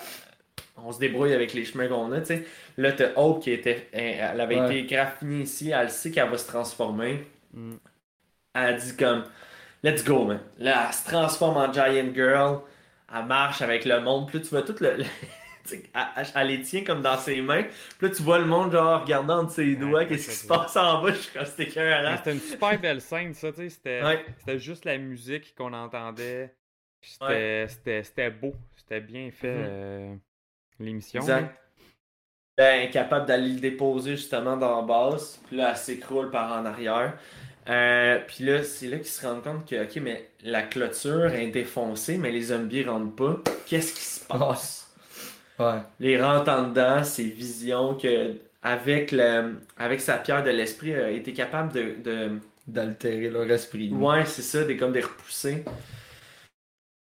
[0.77, 2.45] on se débrouille avec les chemins qu'on a, tu sais.
[2.77, 4.79] Là, t'as Hope qui était, elle avait Ouais.
[4.79, 7.27] été graffinée ici, elle sait qu'elle va se transformer.
[7.53, 7.75] Mm.
[8.55, 9.25] Elle a dit comme,
[9.83, 10.41] let's go, man.
[10.59, 12.61] Là, elle se transforme en Giant Girl,
[13.15, 15.03] elle marche avec le monde, là, tu vois tout le...
[15.73, 17.63] elle, elle- les tient comme dans ses mains,
[17.97, 20.75] puis là, tu vois le monde, genre, regardant entre ses doigts, qu'est-ce qui se passe
[20.77, 22.17] en bas, je suis comme, c'était écœurant.
[22.17, 23.69] C'était une super belle scène, ça, tu sais.
[23.69, 24.59] C'était Ouais.
[24.59, 26.53] juste la musique qu'on entendait.
[27.01, 27.67] C'était
[28.17, 28.29] Ouais.
[28.31, 28.53] beau.
[28.75, 29.65] C'était bien fait, Mhm.
[29.67, 30.15] euh,
[30.79, 31.21] l'émission.
[31.21, 31.55] Exact.
[32.57, 35.39] Ben, incapable d'aller le déposer justement dans la base.
[35.47, 37.17] Puis là, elle s'écroule par en arrière.
[37.69, 41.47] Euh, puis là, c'est là qu'ils se rendent compte que, ok, mais la clôture est
[41.51, 43.37] défoncée, mais les zombies rentrent pas.
[43.65, 44.78] Qu'est-ce qui se passe?
[45.59, 45.79] Ouais.
[45.99, 51.09] Les rentrent en dedans, c'est Vision que, avec, le, avec sa pierre de l'esprit, a
[51.09, 51.95] été capable de.
[52.03, 53.89] de D'altérer leur esprit.
[53.91, 55.65] ouais, c'est ça, des, comme des repoussés.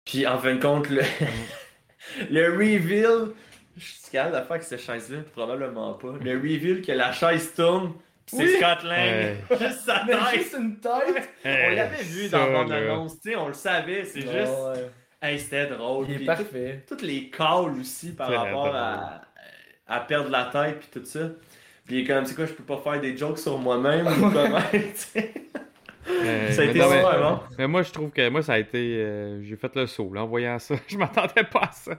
[0.06, 1.02] Puis en fin de compte, le,
[2.30, 3.34] le reveal.
[3.78, 6.14] Je suis capable de faire avec cette chaise-là, probablement pas.
[6.22, 7.94] Le reveal que la chaise tourne,
[8.26, 8.56] pis c'est Oui.
[8.58, 8.92] Scott Lang.
[8.92, 9.38] Ouais.
[9.60, 10.40] Juste sa Mais tête.
[10.40, 11.30] juste une tête!
[11.46, 12.76] On Hey, l'avait vu ça, dans mon là.
[12.78, 14.34] annonce, tu sais, on le savait, c'est juste.
[14.34, 14.90] Ouais.
[15.28, 16.06] Hey, c'était drôle.
[16.08, 16.84] Il est Puis parfait.
[16.88, 19.22] tout- toutes les calls aussi par rapport à,
[19.88, 21.30] à perdre la tête puis tout ça.
[21.86, 24.32] Puis il est comme, c'est quoi, je peux pas faire des jokes sur moi-même ou
[24.32, 25.34] comment, tu sais.
[26.08, 27.40] Euh, Ça a mais été non, mais- super bon.
[27.58, 28.98] Mais moi, je trouve que moi, ça a été.
[28.98, 30.76] euh, J'ai fait le saut là, en voyant ça.
[30.88, 31.94] Je m'attendais pas à ça.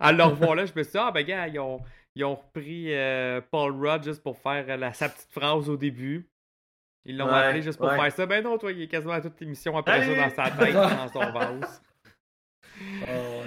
[0.00, 1.80] À le revoir là, je me suis dit, ah, ben, gars, ils ont,
[2.14, 5.76] ils ont repris euh, Paul Rudd juste pour faire euh, la, sa petite phrase au
[5.76, 6.28] début.
[7.04, 7.98] Ils l'ont Ouais, appelé juste pour ouais.
[7.98, 8.26] faire ça.
[8.26, 10.14] Ben non, toi, il est quasiment à toute l'émission après Allez!
[10.14, 11.82] ça dans sa tête, dans son vase.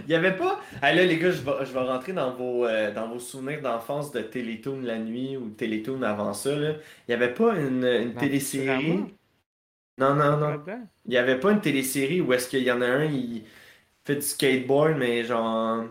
[0.05, 0.61] Il y avait pas.
[0.81, 3.61] Ah là, les gars, je vais, je vais rentrer dans vos, euh, dans vos souvenirs
[3.61, 6.55] d'enfance de Télétoon la nuit ou Télétoon avant ça.
[6.55, 6.73] Là.
[7.07, 9.15] Il y avait pas une, une Dans télésérie?
[9.97, 10.65] Non, non, non.
[11.05, 13.45] Il y avait pas une télésérie où est-ce qu'il y en a un, il
[14.05, 15.85] fait du skateboard, mais genre.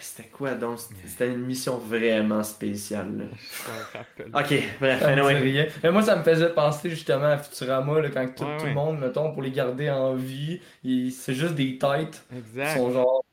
[0.00, 0.78] Ah, C'était quoi donc?
[1.04, 3.18] C'était- une mission vraiment spéciale.
[3.18, 3.24] là.
[3.30, 3.98] Je me
[4.32, 4.56] rappelle.
[4.58, 5.34] Ok, bref, anyway.
[5.38, 5.66] rien.
[5.82, 8.68] Mais moi, ça me faisait penser justement à Futurama, là, quand tout, Ouais, tout ouais.
[8.70, 12.76] le monde, mettons, pour les garder en vie, ils- c'est juste des têtes qui Exact.
[12.78, 13.24] sont genre.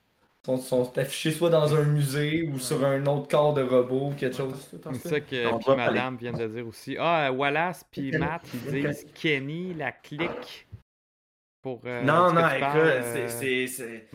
[0.46, 4.14] Sont, sont affichés soit dans un musée ou sur un autre corps de robot ou
[4.14, 4.54] quelque chose.
[4.94, 6.96] C'est ça que puis madame vient de dire aussi.
[6.98, 10.68] Ah, euh, Wallace puis Matt, ils disent Kenny, la clique.
[11.62, 14.08] Pour, euh, Non, non, écoute, c'est-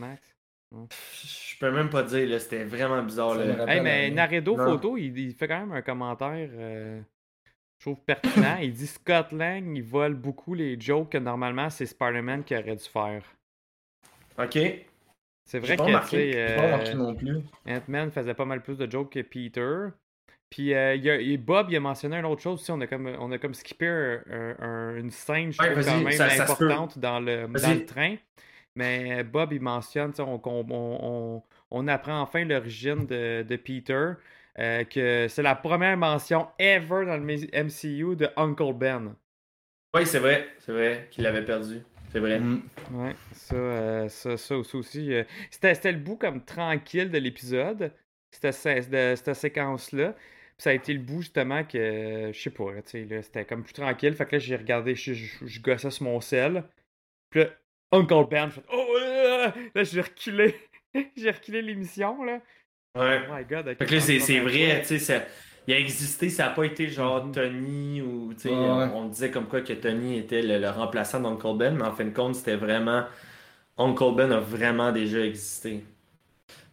[1.24, 3.34] Je peux même pas dire, là, c'était vraiment bizarre.
[3.34, 3.66] Là.
[3.72, 4.64] Hey, mais Naredo Non.
[4.64, 7.00] Photo, il, il fait quand même un commentaire, euh,
[7.78, 8.56] je trouve pertinent.
[8.62, 12.76] il dit Scott Lang, il vole beaucoup les jokes que normalement c'est Spider-Man qui aurait
[12.76, 13.22] dû faire.
[14.38, 14.58] Ok.
[15.44, 16.08] C'est vrai pas que, remarqué.
[16.16, 17.36] tu sais, J'ai pas euh, non plus.
[17.66, 19.88] Ant-Man faisait pas mal plus de jokes que Peter.
[20.48, 22.70] Puis euh, il y a- et Bob, il a mentionné une autre chose aussi.
[22.70, 25.84] On a comme, on a comme skippé un- un- un- une scène, je Ouais, trouve,
[25.84, 28.16] quand même ça- ça importante dans le, dans le train.
[28.74, 30.98] Mais Bob, il mentionne, on, on, on-
[31.40, 34.12] on- on apprend enfin l'origine de, de Peter.
[34.58, 37.24] euh, que c'est la première mention ever dans le
[37.64, 39.16] MCU de Uncle Ben.
[39.94, 41.82] Oui, c'est vrai, c'est vrai qu'il l'avait perdu.
[42.12, 42.38] C'est vrai.
[42.38, 42.62] Mm.
[42.92, 45.12] Ouais, ça, euh, ça, ça, ça aussi.
[45.14, 47.92] euh, c'était, le bout comme tranquille de l'épisode,
[48.30, 50.12] cette, cette séquence-là.
[50.12, 53.22] Puis ça a été le bout justement que, je sais pas, là, tu sais, là,
[53.22, 54.14] c'était comme plus tranquille.
[54.14, 56.64] Fait que là, j'ai regardé, je, gossais sur mon sel.
[57.30, 57.46] Puis là,
[57.92, 60.54] Uncle Ben, je fais, oh, euh, là, j'ai reculé.
[61.16, 62.40] j'ai reculé l'émission, là.
[62.96, 63.20] Ouais.
[63.28, 65.24] Oh my god, Fait que là, c'est vrai, tu sais, ça-
[65.66, 67.32] il a existé, ça n'a pas été genre Mhm.
[67.32, 68.56] Tony ou, tu sais, Ouais,
[68.94, 72.04] on, disait comme quoi que Tony était le, le remplaçant d'Uncle Ben, mais en fin
[72.04, 73.04] de compte, c'était vraiment.
[73.78, 75.84] Uncle Ben a vraiment déjà existé.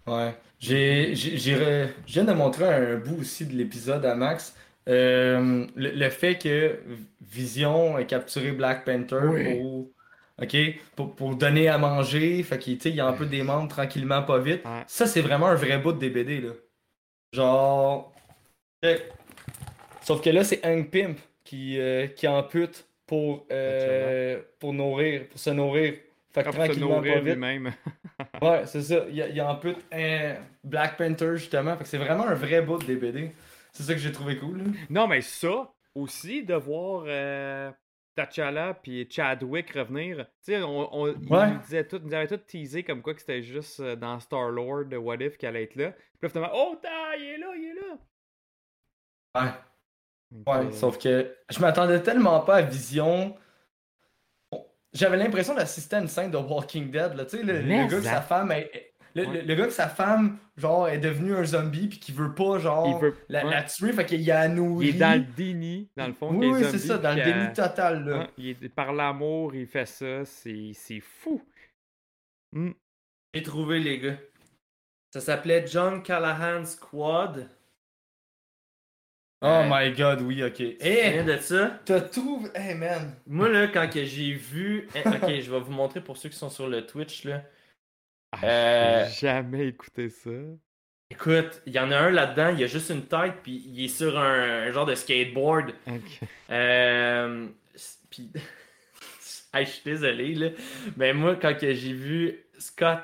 [0.07, 0.35] Ouais.
[0.59, 4.55] J'ai, j'ai, j'ai re- je viens de montrer un bout aussi de l'épisode à Max.
[4.87, 6.79] Euh, le, le fait que
[7.21, 9.55] Vision ait capturé Black Panther Oui.
[9.59, 9.91] pour,
[10.41, 10.57] ok,
[10.95, 14.23] pour, pour donner à manger, fait qu'il tu sais, il en peut des membres tranquillement,
[14.23, 14.63] pas vite.
[14.65, 14.83] Ouais.
[14.87, 16.51] Ça, c'est vraiment un vrai bout de DBD, là.
[17.33, 18.13] Genre.
[18.85, 18.97] euh,
[20.01, 25.39] Sauf que là, c'est Hank Pimp qui, euh, qui ampute pour, euh, pour nourrir, pour
[25.39, 25.95] se nourrir.
[26.33, 27.23] Fait que tranquillement, pas vite.
[27.33, 27.73] lui-même.
[28.41, 29.05] Ouais, c'est ça.
[29.09, 31.77] Il y a, il y a en plus un Black Panther, justement.
[31.77, 33.31] Fait que c'est vraiment un vrai bout de DBD.
[33.71, 34.57] C'est ça que j'ai trouvé cool.
[34.57, 34.63] là.
[34.89, 37.71] Non, mais ça aussi, de voir euh,
[38.25, 40.25] T'Challa puis Chadwick revenir.
[40.43, 41.51] Tu sais, on, on, ils Ouais.
[41.51, 44.85] nous disaient tout, nous avaient tout teasé comme quoi que c'était juste euh, dans Star-Lord
[44.85, 45.91] de What If qu'elle allait être là.
[45.91, 47.97] Puis là, finalement, oh, t'as, il est là, il est là.
[49.41, 49.51] Ouais.
[50.45, 53.35] Ouais, euh, sauf que je m'attendais tellement pas à Vision.
[54.93, 57.13] J'avais l'impression d'assister à une scène de Walking Dead.
[57.13, 57.25] Là.
[57.25, 58.51] Tu sais, le, le gars ça- sa femme.
[59.15, 59.41] Le, Ouais.
[59.41, 62.59] le- le gars que sa femme, genre, est devenu un zombie puis qui veut pas,
[62.59, 63.15] genre, veut.
[63.27, 63.51] la, ouais.
[63.51, 64.87] la tuer, fait qu'il a nourri.
[64.89, 66.33] Il est dans le déni, dans le fond.
[66.33, 68.19] Oui, oui, c'est ça, dans le déni euh, total, là.
[68.19, 70.25] ouais, il est- par l'amour, il fait ça.
[70.25, 71.41] C'est c'est fou.
[72.53, 72.71] Hmm.
[73.33, 74.17] J'ai trouvé, les gars.
[75.11, 77.49] Ça s'appelait John Callahan Squad.
[79.41, 80.53] Oh my god, oui, ok.
[80.53, 81.79] Tu te Eh, de ça?
[81.85, 82.45] t'as tout.
[82.53, 83.15] Hey man.
[83.25, 84.87] Moi, là, quand que j'ai vu.
[84.93, 87.43] eh, ok, je vais vous montrer pour ceux qui sont sur le Twitch, là.
[88.31, 90.29] Ah, Euh, J'ai jamais écouté ça.
[91.11, 93.85] Écoute, il y en a un là-dedans, il y a juste une tête, puis il
[93.85, 95.73] est sur un, un genre de skateboard.
[95.87, 96.19] Ok.
[96.51, 97.47] Euh,
[98.09, 98.29] puis,
[99.53, 100.49] Hey, je suis désolé, là.
[100.95, 102.99] Mais moi, quand j'ai vu Scott,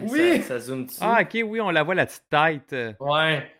[0.00, 0.36] Oui!
[0.42, 0.98] ça, ça zoome dessus.
[1.00, 2.96] Ah, ok, oui, on la voit, la petite tête.
[3.00, 3.50] Ouais.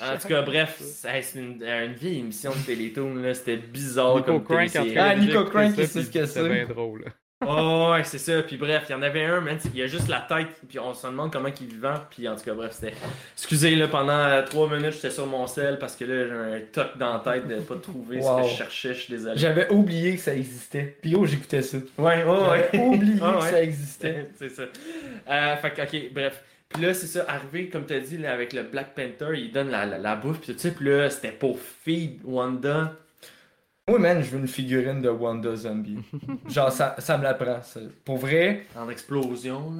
[0.00, 3.34] Ah, En tout cas, bref, c'est une, une vieille émission de Télétoon, là.
[3.34, 6.48] C'était bizarre Nico comme Crank, en cas, Ah, Nico Crank, puis ce que c'était c'est.
[6.48, 7.06] bien drôle.
[7.46, 8.42] Oh, ouais, c'est ça.
[8.42, 9.58] Puis bref, il y en avait un, man.
[9.74, 10.48] Il y a juste la tête.
[10.68, 11.94] Puis on se demande comment il vivant.
[12.10, 12.94] Puis en tout cas, bref, c'était.
[13.36, 16.60] Excusez, là, pendant euh, trois minutes, j'étais sur mon sel parce que là, j'ai un
[16.72, 18.38] toc dans la tête de pas trouver Wow.
[18.38, 18.94] ce que je cherchais.
[18.94, 19.34] Je suis désolé.
[19.36, 20.96] J'avais oublié que ça existait.
[21.02, 21.78] Puis oh, j'écoutais ça.
[21.98, 22.70] Ouais, ouais, ouais.
[22.80, 23.50] Oublié Ah, que ouais.
[23.50, 24.28] ça existait.
[24.38, 24.62] c'est ça.
[25.30, 26.42] Euh, fait que, ok, bref.
[26.68, 29.52] Puis là, c'est ça, arrivé, comme tu as dit, là, avec le Black Panther, il
[29.52, 30.70] donne la, la, la bouffe, puis tout ça.
[30.70, 32.94] Puis là, c'était pour feed Wanda.
[33.90, 35.98] Oui, man, je veux une figurine de Wanda Zombie.
[36.48, 37.60] Genre, ça, ça me la prend.
[37.62, 37.80] ça.
[38.04, 39.72] Pour vrai, En explosion,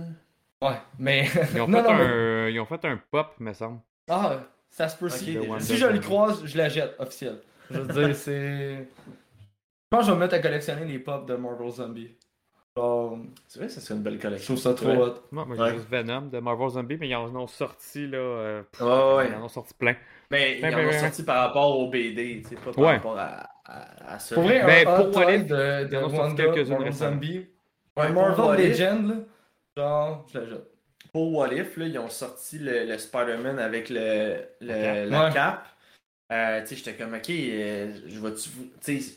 [0.61, 0.69] là.
[0.71, 1.29] ouais, mais.
[1.55, 2.49] Ils ont, non, fait non, mais- un...
[2.49, 3.79] Ils ont fait un pop, me semble.
[4.11, 5.35] Ah, ça se peut si.
[5.35, 7.39] je le croise, je la jette, officiel.
[7.71, 8.75] Je veux dire, c'est.
[8.77, 12.11] Je pense que je vais me mettre à collectionner les pops de Marvel Zombie.
[12.77, 14.55] Genre, C'est vrai, ça serait une belle je collection.
[14.55, 14.97] trouve ça trop Ouais.
[14.97, 15.15] hot.
[15.31, 15.57] Moi, Ouais.
[15.71, 18.17] j'ai juste Venom de Marvel Zombie, mais ils en ont sorti, là.
[18.19, 19.29] euh, pff, Ah ouais.
[19.29, 19.95] Ils en ont sorti plein.
[20.33, 20.99] Mais ils Ben, en ben, ont ben.
[20.99, 22.93] sorti par rapport au BD, tu sais, pas par Ouais.
[22.95, 24.35] rapport à, à, à ça.
[24.35, 27.21] Pour vrai, Ben, pour de, de quelques-unes récemment.
[27.97, 29.15] Ouais, Marvel Legend, là.
[29.77, 30.71] Genre, je la jette.
[31.13, 35.27] Pour What If, là, ils ont sorti le, le Spider-Man avec le, le- La la
[35.27, 35.33] Ouais.
[35.35, 35.67] cape.
[36.33, 38.49] Euh, tu sais, j'étais comme, ok, euh, je vais-tu.
[38.83, 39.15] Tu sais,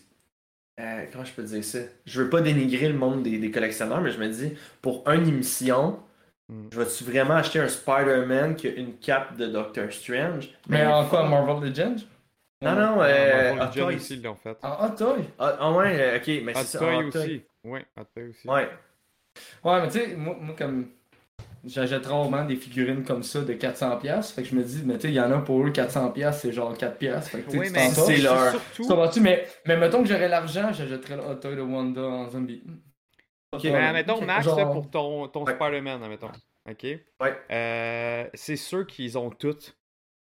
[0.81, 1.79] euh, comment je peux dire ça?
[2.05, 5.29] Je veux pas dénigrer le monde des, des collectionneurs, mais je me dis, pour une
[5.29, 5.97] émission,
[6.47, 6.67] Mm.
[6.71, 10.49] je vais-tu vraiment acheter un Spider-Man qui a une cape de Doctor Strange?
[10.69, 11.99] Mais en quoi, Marvel Legend
[12.61, 13.95] Non, non, euh, Marvel Hot Legends Toys.
[13.95, 14.57] aussi, ils l'ont fait.
[14.63, 16.79] En hot toy Ah, ah ouais, euh, ok, mais Hot c'est ça.
[16.79, 17.21] Toy Toy.
[17.21, 17.41] aussi.
[17.63, 18.47] Oui, Hot Toy aussi.
[18.47, 18.69] Ouais.
[19.63, 20.87] Ouais, mais tu sais, moi, moi, comme.
[21.67, 24.31] J'achète rarement des figurines comme ça de 400$.
[24.33, 26.31] Fait que je me dis, mais tu sais, il y en a pour eux 400$,
[26.31, 27.21] c'est genre 4$.
[27.23, 28.83] Fait que tu sais, Oui, tu mais c'est leur- surtout.
[28.83, 32.29] Ça va-tu, mais, mais mettons que j'aurais l'argent, j'achèterais le hot toy de Wanda en
[32.29, 32.61] zombie.
[33.55, 35.53] Ok, Mais admettons, Max, genre- là, pour ton, ton Ouais.
[35.55, 36.31] Spider-Man, admettons.
[36.69, 36.83] OK?
[36.83, 37.39] Ouais.
[37.51, 39.77] Euh, c'est sûr qu'ils ont toutes.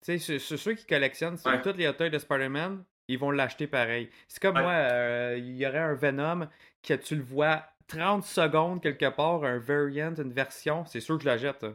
[0.03, 1.61] Tu sais, ceux- ceux, ceux qui collectionnent, c'est Ouais.
[1.61, 4.09] toutes les toys de Spider-Man, ils vont l'acheter pareil.
[4.27, 4.61] C'est comme Ouais.
[4.63, 6.47] moi, euh, il y aurait un Venom
[6.81, 11.23] que tu le vois 30 secondes quelque part, un variant, une version, c'est sûr que
[11.23, 11.65] je la jette.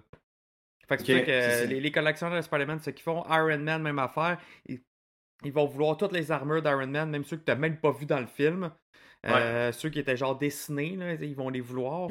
[0.88, 1.26] Fait que c'est Ok, sûr
[1.66, 4.80] que les, les collectionneurs de Spider-Man, ce qu'ils font, Iron Man, même affaire, ils,
[5.44, 7.90] ils vont vouloir toutes les armures d'Iron Man, même ceux que tu n'as même pas
[7.92, 8.70] vu dans le film.
[9.26, 12.08] Euh, ceux qui étaient genre dessinés, là, ils vont les vouloir.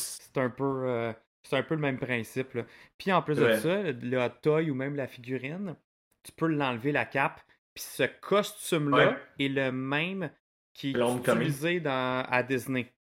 [0.00, 1.12] C'est un peu euh,
[1.42, 2.54] c'est un peu le même principe.
[2.54, 2.62] là.
[2.98, 5.74] Puis en plus de ça, le hot toy ou même la figurine,
[6.22, 7.40] tu peux l'enlever la cape.
[7.74, 9.44] Puis ce costume-là Ouais.
[9.46, 10.30] est le même
[10.74, 10.94] qui est
[11.38, 12.92] utilisé dans, à Disney.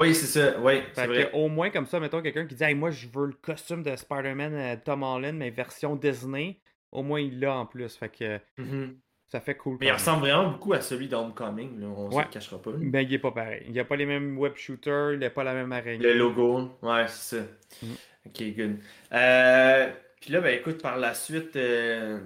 [0.00, 1.30] Oui, c'est ça, oui, c'est vrai.
[1.34, 3.94] au moins comme ça, mettons quelqu'un qui dit hey, moi je veux le costume de
[3.94, 6.58] Spider-Man euh, Tom Holland, mais version Disney,
[6.90, 7.94] au moins il l'a en plus.
[7.96, 8.98] Fait que Mhm.
[9.30, 9.76] Ça fait cool.
[9.80, 12.22] Mais il ressemble vraiment beaucoup à celui d'Homecoming, là, on Ouais.
[12.22, 12.70] se le cachera pas.
[12.70, 12.76] là.
[12.80, 13.62] Ben il est pas pareil.
[13.68, 16.02] Il a pas les mêmes web shooters, il a pas la même araignée.
[16.02, 17.42] Le logo, ouais, c'est ça.
[17.82, 17.90] Mhm.
[18.26, 18.76] Ok, good.
[19.12, 19.88] Euh,
[20.20, 22.18] puis là, ben écoute, par la suite, euh,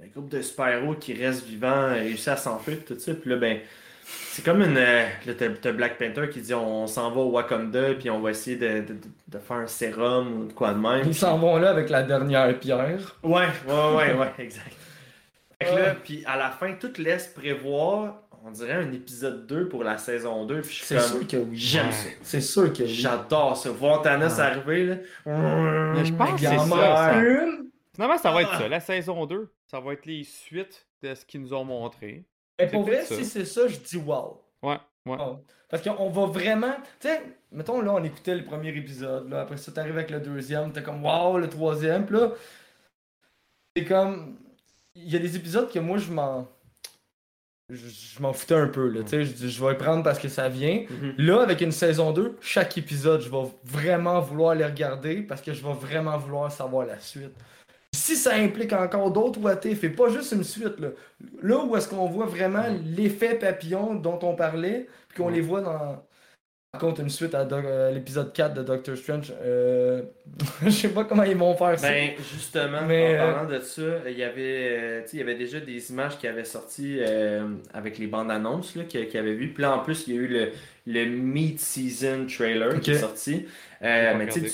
[0.00, 3.14] le groupe de super-héros qui reste vivant a réussi à s'enfuir, tout ça.
[3.14, 3.58] Puis là, ben,
[4.04, 4.76] c'est comme une.
[4.76, 8.20] euh, là, t'as, t'as Black Panther qui dit on, s'en va au Wakanda, puis on
[8.20, 8.96] va essayer de, de-
[9.28, 11.02] de faire un sérum ou de quoi de même.
[11.06, 13.16] Ils s'en vont là avec la dernière pierre.
[13.22, 14.76] Ouais, ouais, ouais, ouais, exact.
[15.64, 19.68] Fait que là, puis à la fin, tout laisse prévoir, on dirait un épisode 2
[19.68, 20.60] pour la saison 2.
[20.62, 21.56] Puis je suis C'est comme, sûr que oui.
[21.56, 21.92] j'aime Ouais.
[21.92, 22.08] ça.
[22.22, 22.88] C'est sûr que oui.
[22.88, 23.70] J'adore ça.
[23.70, 24.46] Voir Thanos Ah.
[24.46, 24.96] arriver, là.
[25.94, 27.18] Mais je pense que c'est en ça.
[27.18, 27.68] une.
[27.94, 28.58] Finalement, ça va être Ah.
[28.58, 28.68] ça.
[28.68, 32.24] La saison 2, ça va être les suites de ce qu'ils nous ont montré.
[32.58, 33.14] Mais pour vrai, ça.
[33.16, 34.40] si c'est ça, je dis wow.
[34.62, 35.16] Ouais, ouais.
[35.68, 36.74] Parce qu'on va vraiment.
[37.00, 39.28] Tu sais, mettons là, on écoutait le premier épisode.
[39.30, 40.70] Là, après ça, t'arrives avec le deuxième.
[40.72, 42.06] T'es comme wow, le troisième.
[42.06, 42.30] Puis là,
[43.76, 44.36] c'est comme.
[44.94, 46.48] Il y a des épisodes que moi, je m'en.
[47.70, 48.88] Je, je m'en foutais un peu.
[48.88, 50.84] Là, tu sais, je dis, je vais prendre parce que ça vient.
[50.90, 51.14] Mhm.
[51.18, 55.54] Là, avec une saison 2, chaque épisode, je vais vraiment vouloir les regarder parce que
[55.54, 57.32] je vais vraiment vouloir savoir la suite.
[57.94, 60.88] Si ça implique encore d'autres what if, et pas juste une suite, là,
[61.42, 65.34] là où est-ce qu'on voit vraiment l'effet papillon dont on parlait, puis qu'on Ouais.
[65.34, 66.02] les voit dans.
[66.72, 70.00] Par contre, une suite à euh, l'épisode 4 de Doctor Strange, euh...
[70.64, 71.90] je sais pas comment ils vont faire ça.
[71.90, 75.20] Ben, justement, Mais, en euh, parlant de ça, il y avait, euh, tu sais, il
[75.20, 79.06] y avait déjà des images qui avaient sorti euh, avec les bandes annonces là, qu'il
[79.06, 79.52] qu'il avait vu.
[79.52, 80.50] Puis là, en plus, il y a eu le,
[80.86, 83.44] le Mid-Season trailer qui est sorti.
[83.82, 84.50] Euh, mais tu tu-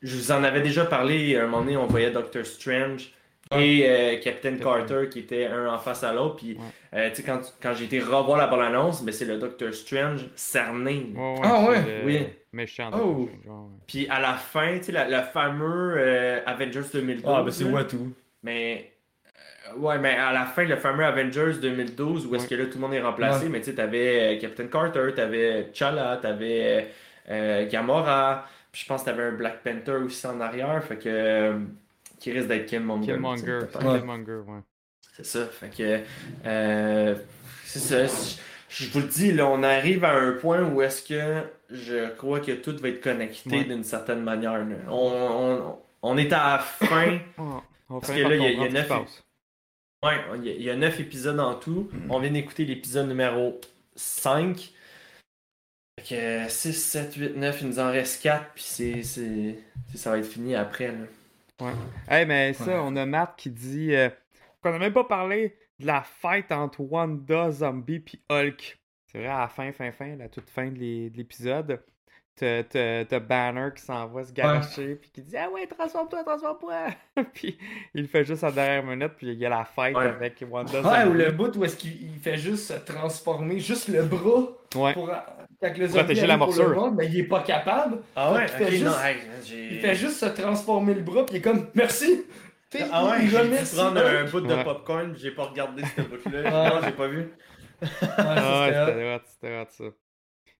[0.00, 3.12] je vous en avais déjà parlé, à un moment donné, on voyait Doctor Strange
[3.54, 6.36] et euh, Captain Carter qui étaient un en face à l'autre.
[6.36, 6.56] Puis,
[6.94, 11.12] euh, quand, quand j'ai été revoir la bande-annonce, mais c'est le Doctor Strange cerné.
[11.14, 11.82] Ouais, ouais, Ah ouais?
[12.00, 12.26] le Oui.
[12.52, 12.90] Méchant.
[12.94, 13.28] Oh.
[13.86, 17.24] Puis à la fin, tu sais, la- le fameux euh, Avengers 2012.
[17.36, 17.96] Ah, ben c'est Watu.
[18.42, 18.92] Mais.
[19.74, 22.74] euh, ouais, mais à la fin, le fameux Avengers 2012, où est-ce que là tout
[22.76, 23.48] le monde est remplacé, Ouais.
[23.50, 26.88] mais tu sais, t'avais euh, Captain Carter, t'avais T'Challa, t'avais
[27.28, 31.08] euh, Gamora, puis je pense que t'avais un Black Panther aussi en arrière, fait que.
[31.08, 31.58] euh,
[32.18, 33.12] qui risque d'être Killmonger.
[33.12, 33.60] Killmonger.
[33.78, 34.60] Killmonger, ouais.
[35.18, 36.00] C'est ça, fait que.
[36.46, 37.14] euh,
[37.64, 38.06] c'est ça.
[38.06, 42.10] Je je vous le dis, là, on arrive à un point où est-ce que je
[42.16, 43.64] crois que tout va être connecté Ouais.
[43.64, 44.64] d'une certaine manière.
[44.88, 47.18] On, on, on est à la fin.
[47.38, 49.24] Oh, on Parce que là, il y y a comprendre ce qui neuf- se passe.
[50.04, 51.90] Ouais, il y, a- y a 9 épisodes en tout.
[52.10, 53.58] On vient d'écouter l'épisode numéro
[53.96, 54.70] 5.
[56.00, 59.56] Fait que 6, 7, 8, 9, il nous en reste 4, puis c'est, c'est,
[59.90, 60.92] c'est- ça va être fini après.
[60.92, 61.72] Là.
[62.08, 62.78] Hey, mais ça, Ouais.
[62.80, 64.08] on a Matt qui dit euh,
[64.72, 68.78] qu'on n'a même pas parlé de la fight entre Wanda, Zombie puis Hulk.
[69.10, 71.80] C'est vrai, à la fin, fin, fin, la toute fin de l'é- de l'épisode,
[72.36, 76.86] t'as Banner qui s'en va se garocher puis qui dit Ah ouais, transforme-toi, transforme-toi.
[77.34, 77.58] puis
[77.94, 80.04] il le fait juste à la dernière minute, puis il y a la fight Ouais.
[80.04, 80.80] avec Wanda.
[80.82, 84.42] Ouais, ou le bout où est-ce qu'il il fait juste se transformer, juste le bras
[84.76, 84.92] Ouais.
[84.92, 85.08] pour
[85.60, 86.92] quand le zombie Protéger la morsure.
[86.92, 87.98] mais il est pas capable.
[88.14, 88.42] Ah ouais?
[88.44, 88.96] Il fait juste-
[89.44, 89.64] j'ai...
[89.74, 92.24] Il fait juste se transformer le bras, puis il est comme merci.
[92.70, 94.64] T'sais, Ah ouais, il j'ai dû prendre un bout de Ouais.
[94.64, 96.42] popcorn, j'ai pas regardé ce bout-là.
[96.46, 96.70] Ah.
[96.74, 97.28] non, j'ai pas vu.
[97.80, 99.20] Ah ouais, c'était hot.
[99.26, 99.84] c'était hot, ça.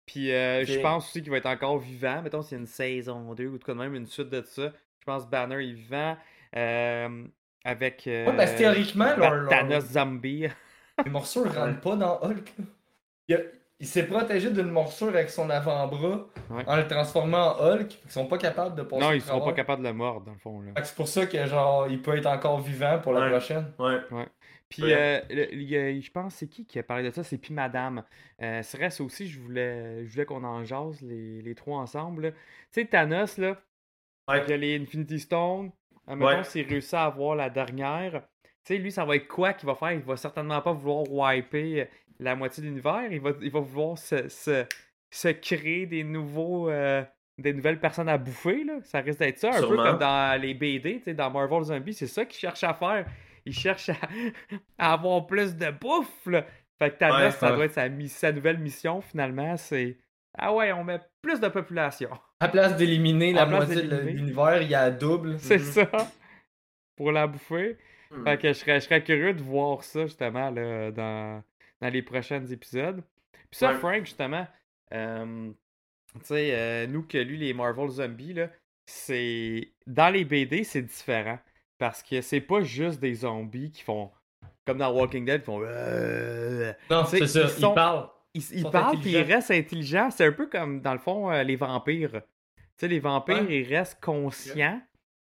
[0.06, 2.22] Puis euh, je pense aussi qu'il va être encore vivant.
[2.22, 4.72] Mettons s'il y a une saison 2 ou tout de même une suite de ça.
[5.00, 6.16] Je pense Banner est vivant.
[6.56, 7.24] euh,
[7.64, 8.06] avec.
[8.06, 10.46] Euh, Ouais, parce que théoriquement, leur- leur- Thanos Zombie.
[11.04, 12.54] Les morsures rentrent pas dans Hulk.
[13.32, 13.34] a-
[13.80, 16.64] il s'est protégé d'une morsure avec son avant-bras Ouais.
[16.66, 17.98] en le transformant en Hulk.
[18.04, 20.32] Ils sont pas capables de passer non, ils seront pas capables de le mordre, dans
[20.32, 20.62] le fond.
[20.82, 23.30] C'est pour ça que genre il peut être encore vivant pour la Ouais.
[23.30, 23.72] prochaine.
[23.78, 23.98] Ouais.
[24.68, 24.94] Puis, Ouais.
[24.94, 27.22] euh, le- y a- je pense, c'est qui qui a parlé de ça?
[27.22, 28.02] C'est puis Madame.
[28.42, 31.78] Euh, c'est vrai, ça aussi, je voulais, je voulais qu'on en jase, les, les trois
[31.78, 32.32] ensemble.
[32.72, 33.56] Tu sais, Thanos, là,
[34.28, 34.42] Ouais.
[34.44, 35.70] il y a les Infinity Stones.
[36.10, 36.44] Euh, Ouais.
[36.44, 39.74] s'il réussit à avoir la dernière, tu sais, lui, ça va être quoi qu'il va
[39.74, 39.92] faire?
[39.92, 41.84] Il va certainement pas vouloir wiper euh,
[42.20, 43.06] la moitié de l'univers.
[43.10, 44.64] Il va, il va vouloir se, se,
[45.10, 46.68] se créer des nouveaux...
[46.70, 47.02] euh,
[47.38, 48.78] des nouvelles personnes à bouffer, là.
[48.82, 49.68] Ça risque d'être ça, un Sûrement.
[49.76, 53.06] peu comme dans les BD, dans Marvel Zombie, c'est ça qu'il cherche à faire.
[53.46, 53.94] Il cherche à,
[54.78, 56.44] à avoir plus de bouffe, là.
[56.80, 57.56] Fait que Thanos, Ouais, ça ouais.
[57.56, 59.98] doit être sa, sa nouvelle mission, finalement, c'est...
[60.36, 62.10] Ah ouais, on met plus de population.
[62.40, 65.36] À place d'éliminer la place moitié de l'univers, il y a double.
[65.38, 65.64] C'est Mhm.
[65.64, 65.88] ça.
[66.96, 67.76] Pour la bouffer.
[68.10, 68.24] Hmm.
[68.24, 71.42] Fait que je serais, je serais curieux de voir ça, justement, là, dans,
[71.80, 73.02] dans les prochains épisodes.
[73.50, 73.78] Puis ça, Ouais.
[73.78, 74.46] Frank, justement,
[74.92, 75.50] euh,
[76.14, 78.48] tu sais, euh, nous qui lu les Marvel Zombies, là,
[78.86, 79.72] c'est...
[79.86, 81.38] Dans les BD, c'est différent.
[81.78, 84.10] Parce que c'est pas juste des zombies qui font...
[84.66, 85.60] Comme dans Walking Dead, qui font...
[85.64, 87.42] euh, Non, c'est ça.
[87.44, 88.08] ils sont- Il parle.
[88.34, 90.10] Ils, ils parlent puis ils restent intelligents.
[90.10, 92.10] C'est un peu comme, dans le fond, euh, les vampires.
[92.56, 93.60] Tu sais, les vampires, Ouais.
[93.62, 94.80] ils restent conscients,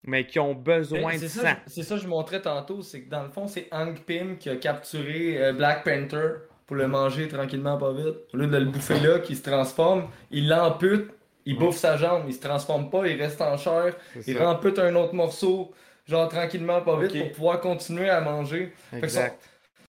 [0.04, 1.42] mais qui ont besoin de sang.
[1.42, 4.38] ça, c'est ça que je montrais tantôt, c'est que dans le fond, c'est Hank Pym
[4.38, 6.34] qui a capturé euh, Black Panther
[6.66, 8.14] pour le manger tranquillement, pas vite.
[8.32, 11.10] Au lieu de le bouffer là, qui se transforme, il l'ampute,
[11.46, 13.96] il bouffe sa jambe, il se transforme pas, il reste en chair,
[14.26, 15.72] il rampute un autre morceau,
[16.06, 18.72] genre tranquillement, pas vite, pour pouvoir continuer à manger.
[18.92, 19.38] Exact.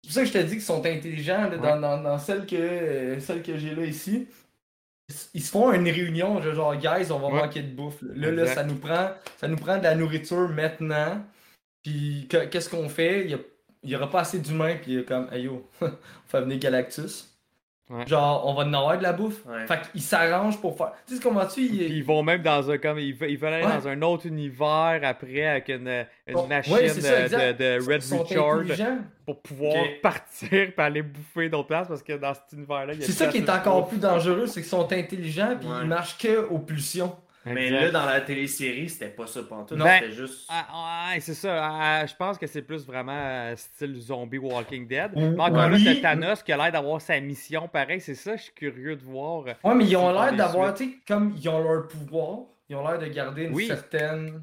[0.03, 2.45] C'est pour ça que je te dis qu'ils sont intelligents là, dans, dans, dans celle
[2.47, 4.27] que, euh, celle que j'ai là ici.
[5.35, 7.33] Ils se font une réunion, genre, guys, on va Ouais.
[7.43, 7.99] manquer de bouffe.
[8.03, 11.23] Là, là, ça, nous prend, ça nous prend de la nourriture maintenant.
[11.83, 13.25] Puis que- qu'est-ce qu'on fait?
[13.25, 13.39] Il y, a-
[13.83, 15.91] il y aura pas assez d'humains, puis il est comme, hey yo, on
[16.27, 17.32] fait venir Galactus.
[17.91, 18.07] Ouais.
[18.07, 19.45] Genre, on va en avoir de la bouffe.
[19.45, 19.67] Ouais.
[19.67, 20.93] Fait qu'ils s'arrangent pour faire.
[21.07, 23.53] Tu sais comment tu Puis ils vont même dans un comme ils, ve- ils veulent
[23.53, 23.77] aller Ouais.
[23.77, 27.97] dans un autre univers après avec une, une Bon, machine ouais, c'est ça, de- Red
[27.97, 28.99] Ils sont Richard intelligents.
[29.27, 33.03] pour pouvoir partir puis aller bouffer d'autres places parce que dans cet univers-là, il y
[33.03, 35.79] a C'est ça qui est encore plus dangereux, c'est qu'ils sont intelligents, puis Ouais.
[35.83, 37.15] ils marchent que aux pulsions.
[37.45, 37.81] Mais Exact.
[37.81, 39.77] là, dans la télésérie, c'était pas ça pantoute.
[39.79, 40.49] Ben, C'était juste.
[40.49, 41.59] Ah, ouais, c'est ça.
[41.61, 45.11] Ah, je pense que c'est plus vraiment euh, style zombie Walking Dead.
[45.17, 45.25] Oui.
[45.31, 48.01] Mais encore là, t'as Thanos qui a l'air d'avoir sa mission pareil.
[48.01, 49.45] C'est ça, je suis curieux de voir.
[49.65, 52.39] Ouais, mais ils ont C'est l'air d'avoir, tu sais, comme ils ont leur pouvoir,
[52.69, 53.67] ils ont l'air de garder une Oui.
[53.67, 54.41] certaine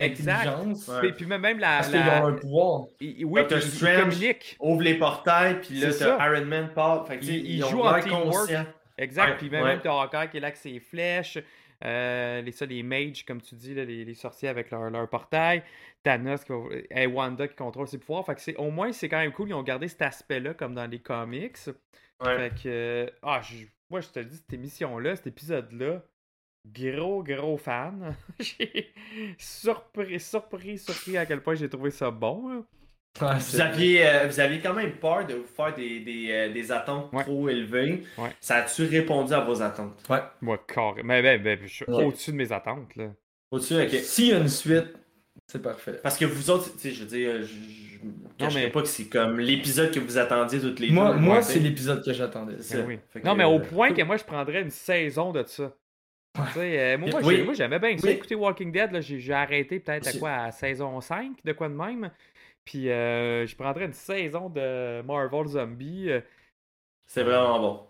[0.00, 0.46] Exact.
[0.48, 0.88] intelligence.
[0.88, 0.98] Ouais.
[1.00, 1.76] Puis, puis même même la.
[1.76, 2.80] Parce la- qu'ils ont leur pouvoir.
[3.00, 4.56] il- oui, Doctor ils- ils Strange.
[4.58, 6.28] Ouvre les portails, puis là, C'est t'as ça.
[6.28, 7.06] Iron Man part.
[7.06, 8.50] Fait que, Il- il ils joue en l'air teamwork.
[8.98, 9.26] Exact.
[9.30, 9.68] Ouais, puis même, ouais.
[9.70, 11.38] même t'as Hawkeye qui est là avec ses flèches.
[11.84, 15.08] Euh, les, ça, les mages, comme tu dis, là, les, les sorciers avec leur, leur
[15.08, 15.62] portail.
[16.02, 16.58] Thanos qui va,
[16.90, 18.24] et Wanda qui contrôle ses pouvoirs.
[18.26, 19.48] Fait que c'est, au moins, c'est quand même cool.
[19.50, 21.56] Ils ont gardé cet aspect-là comme dans les comics.
[22.24, 22.36] Ouais.
[22.36, 22.68] Fait que.
[22.68, 26.02] euh, ah, je- moi, je te le dis, cette émission-là, cet épisode-là,
[26.66, 28.14] gros, gros fan.
[28.40, 28.92] j'ai
[29.38, 32.48] surpris, surpris, surpris à quel point j'ai trouvé ça bon.
[32.50, 32.64] hein.
[33.20, 36.52] Ouais, Vous aviez, euh, vous aviez quand même peur de vous faire des, des, euh,
[36.52, 37.22] des attentes Ouais.
[37.22, 38.04] trop élevées.
[38.16, 38.30] Ouais.
[38.40, 40.02] Ça a-tu répondu à vos attentes?
[40.40, 41.02] Moi, carré.
[41.04, 42.04] Mais ben, ben, je suis Ouais.
[42.04, 42.96] au-dessus de mes attentes.
[42.96, 43.08] Là.
[43.50, 43.90] Au-dessus, ok.
[43.90, 44.94] S'il y a une suite,
[45.46, 46.00] c'est parfait.
[46.02, 47.98] Parce que vous autres, tu sais, je veux dire, je,
[48.38, 51.18] cacherai mais- pas que c'est comme l'épisode que vous attendiez toutes les Moi, deux.
[51.18, 52.54] moi Ouais, c'est l'épisode que j'attendais.
[52.54, 52.78] Ben ça.
[52.80, 52.98] oui.
[53.12, 55.70] Que, Non, mais au euh, point que moi, je prendrais une saison de ça.
[56.56, 57.36] Euh, moi, moi, Oui.
[57.36, 58.06] j'ai- moi, j'aimais bien ça.
[58.06, 58.14] Oui.
[58.14, 61.68] Écouter Walking Dead, là, j'ai j'ai arrêté peut-être à quoi, à saison 5, de quoi
[61.68, 62.10] de même.
[62.64, 66.10] Puis euh, je prendrais une saison de Marvel Zombie.
[66.10, 66.20] euh,
[67.06, 67.80] C'est vraiment bon.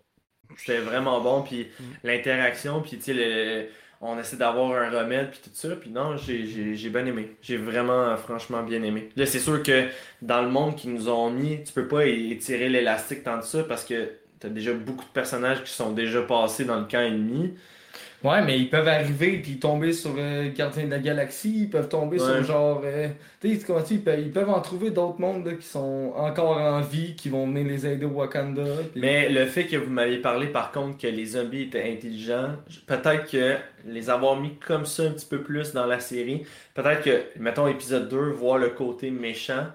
[0.57, 1.97] C'était vraiment bon, puis Mm.
[2.05, 3.71] l'interaction, puis tu sais,
[4.01, 6.47] on essaie d'avoir un remède, puis tout ça, puis non, j'ai-
[6.91, 7.37] bien aimé.
[7.43, 9.11] J'ai vraiment, franchement, bien aimé.
[9.17, 9.89] Là, c'est sûr que
[10.23, 13.65] dans le monde qu'ils nous ont mis, tu peux pas étirer l'élastique tant de ça,
[13.65, 17.55] parce que t'as déjà beaucoup de personnages qui sont déjà passés dans le camp ennemi.
[18.25, 21.89] Ouais, mais ils peuvent arriver puis tomber sur euh, Gardien de la Galaxie, ils peuvent
[21.89, 22.25] tomber Ouais.
[22.25, 22.83] sur genre.
[22.85, 23.09] euh,
[23.41, 26.13] tu sais, comment tu ils peuvent, ils peuvent en trouver d'autres mondes là, qui sont
[26.17, 28.63] encore en vie, qui vont venir les aider au Wakanda.
[28.95, 32.55] Mais le fait que vous m'aviez parlé, par contre, que les zombies étaient intelligents,
[32.87, 36.45] peut-être que les avoir mis comme ça un petit peu plus dans la série,
[36.75, 39.67] peut-être que, mettons, épisode 2, voir le côté méchant,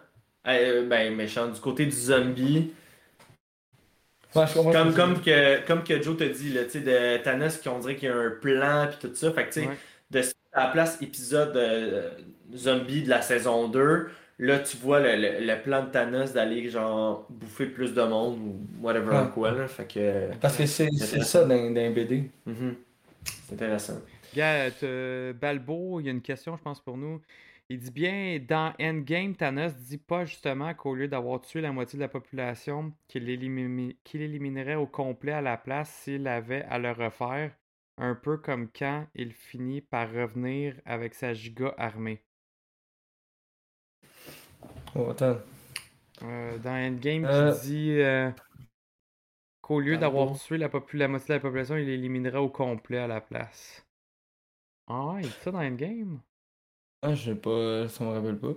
[0.48, 2.72] euh, ben méchant, du côté du zombie,
[4.38, 7.80] Ouais, comme, comme, que, comme que Joe t'a dit, là, tu sais, de Thanos, qu'on
[7.80, 9.76] dirait qu'il y a un plan, puis tout ça, fait que, tu sais, Ouais.
[10.12, 10.22] de
[10.54, 12.10] à la place épisode euh,
[12.56, 14.10] zombie de la saison 2,
[14.40, 18.40] là, tu vois le, le- le plan de Thanos d'aller, genre, bouffer plus de monde,
[18.40, 19.30] ou whatever, Ouais.
[19.34, 20.36] quoi, là, fait que...
[20.42, 22.30] Parce que c'est c'est ça dans, dans les BD.
[22.46, 22.76] Mhm.
[23.48, 24.00] C'est intéressant.
[24.36, 27.22] Gars, t'as- Balbo, il y a une question, je pense, pour nous.
[27.70, 31.96] Il dit bien, dans Endgame, Thanos dit pas justement qu'au lieu d'avoir tué la moitié
[31.96, 36.78] de la population, qu'il élimi- qu'il éliminerait au complet à la place s'il avait à
[36.78, 37.56] le refaire,
[37.98, 42.22] un peu comme quand il finit par revenir avec sa giga armée.
[44.96, 45.38] Oh, attends.
[46.24, 47.54] Euh, dans Endgame, Euh.
[47.54, 48.32] il dit euh,
[49.62, 53.06] qu'au lieu d'avoir tué la, la moitié de la population, il éliminerait au complet à
[53.08, 53.86] la place.
[54.88, 56.22] Ah il dit ça dans Endgame?
[57.02, 58.54] Ah, je sais pas, ça me rappelle pas.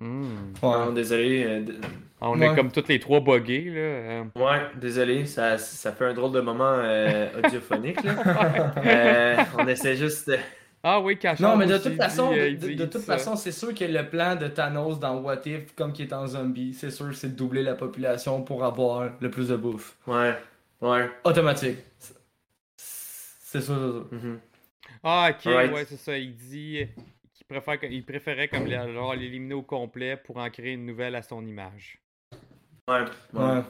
[0.00, 0.52] Hmm.
[0.62, 0.94] Non, Ouais.
[0.94, 1.44] désolé.
[1.44, 1.74] euh, d-
[2.22, 2.46] Ah, on Ouais.
[2.52, 3.80] est comme toutes les trois buggés, là.
[3.80, 4.24] euh.
[4.34, 8.02] Ouais, désolé, ça, ça fait un drôle de moment euh, audiophonique.
[8.02, 8.72] Là.
[8.78, 10.38] Euh, on essaie juste de...
[10.82, 13.14] Ah oui, Cachard Non, mais de toute façon, dit, de, toute ça.
[13.18, 16.26] façon, c'est sûr que le plan de Thanos dans What If, comme qui est en
[16.26, 19.96] zombie, c'est sûr que c'est de doubler la population pour avoir le plus de bouffe.
[20.06, 20.34] Ouais,
[20.80, 21.10] ouais.
[21.24, 21.78] Automatique.
[22.76, 24.06] C'est sûr, c'est sûr.
[24.10, 24.40] mhm.
[25.02, 26.16] Ah, ok, ouais, c'est ça.
[26.18, 26.86] Il dit
[27.34, 31.14] qu'il préfère, il préférait comme les- genre, l'éliminer au complet pour en créer une nouvelle
[31.14, 31.98] à son image.
[32.88, 33.00] Ouais,
[33.34, 33.42] ouais.
[33.42, 33.62] Ouais.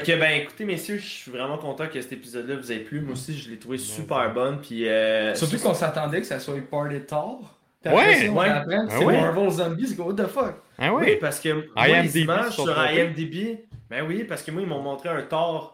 [0.00, 3.00] Ok, ben écoutez, messieurs, je suis vraiment content que cet épisode-là vous ait plu.
[3.00, 4.60] Moi aussi, je l'ai trouvé super bonne.
[4.60, 7.56] Puis, euh, Surtout qu'on s'attendait que ça soit Party Thor.
[7.80, 8.48] Puis Ouais, après ça, on ouais.
[8.48, 9.20] apprend que Ah c'est ouais.
[9.20, 10.54] Marvel Zombies, c'est comme, what the fuck?
[10.78, 11.16] Ah Oui, oui?
[11.20, 12.76] parce que moi, IMDb les images sur.
[12.90, 13.58] IMDb,
[13.88, 15.73] ben oui, parce que moi, ils m'ont montré un Thor.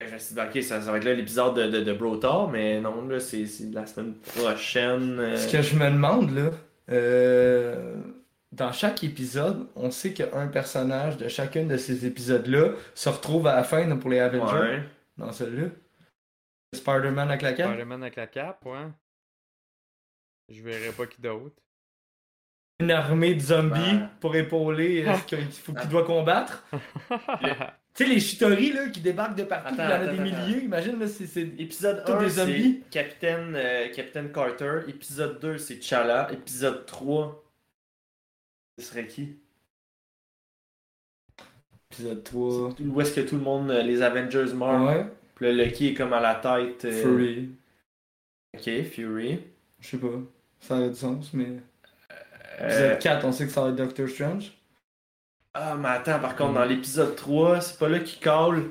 [0.00, 2.18] Je me suis dit, ok, ça, ça va être là l'épisode de, de, de Bro
[2.18, 5.18] Thor, mais non, là, c'est c'est la semaine prochaine.
[5.18, 6.50] euh, Ce que je me demande, là,
[6.90, 7.96] euh,
[8.52, 13.56] dans chaque épisode, on sait qu'un personnage de chacun de ces épisodes-là se retrouve à
[13.56, 14.58] la fin pour les Avengers.
[14.58, 14.82] Ouais.
[15.16, 15.68] Dans celui-là.
[16.74, 17.68] Spider-Man avec la cape.
[17.70, 18.86] Spider-Man avec la cape, ouais.
[20.48, 21.56] Je verrai pas qui d'autre.
[22.80, 24.06] Une armée de zombies Ouais.
[24.20, 26.64] pour épauler euh, ce qu'il faut- qu'il doit combattre.
[27.98, 30.22] Tu sais, les Chitori là, qui débarquent de partout, Attends, il y en a attends,
[30.22, 30.46] des attends.
[30.46, 30.62] milliers.
[30.64, 31.26] Imagine, là, c'est.
[31.26, 32.82] c'est- Épisode Tous 1, des c'est zombies.
[32.90, 34.80] Capitaine, euh, Capitaine Carter.
[34.86, 36.28] Épisode 2, c'est T'Challa.
[36.32, 37.44] Épisode 3,
[38.78, 39.36] ce serait qui?
[41.90, 42.74] Épisode 3.
[42.80, 44.84] Où est-ce que tout le monde, euh, les Avengers meurent?
[44.86, 45.06] Ouais.
[45.34, 46.84] Puis là, Lucky est comme à la tête.
[46.84, 47.50] euh, Fury.
[48.54, 49.40] Ok, Fury.
[49.80, 50.08] Je sais pas.
[50.60, 51.48] Ça aurait du sens, mais.
[52.60, 52.64] Euh,
[52.94, 54.52] Épisode 4, on sait que ça va être Doctor Strange.
[55.54, 58.64] Ah, mais attends, par contre, dans l'épisode 3, c'est pas là qu'il call.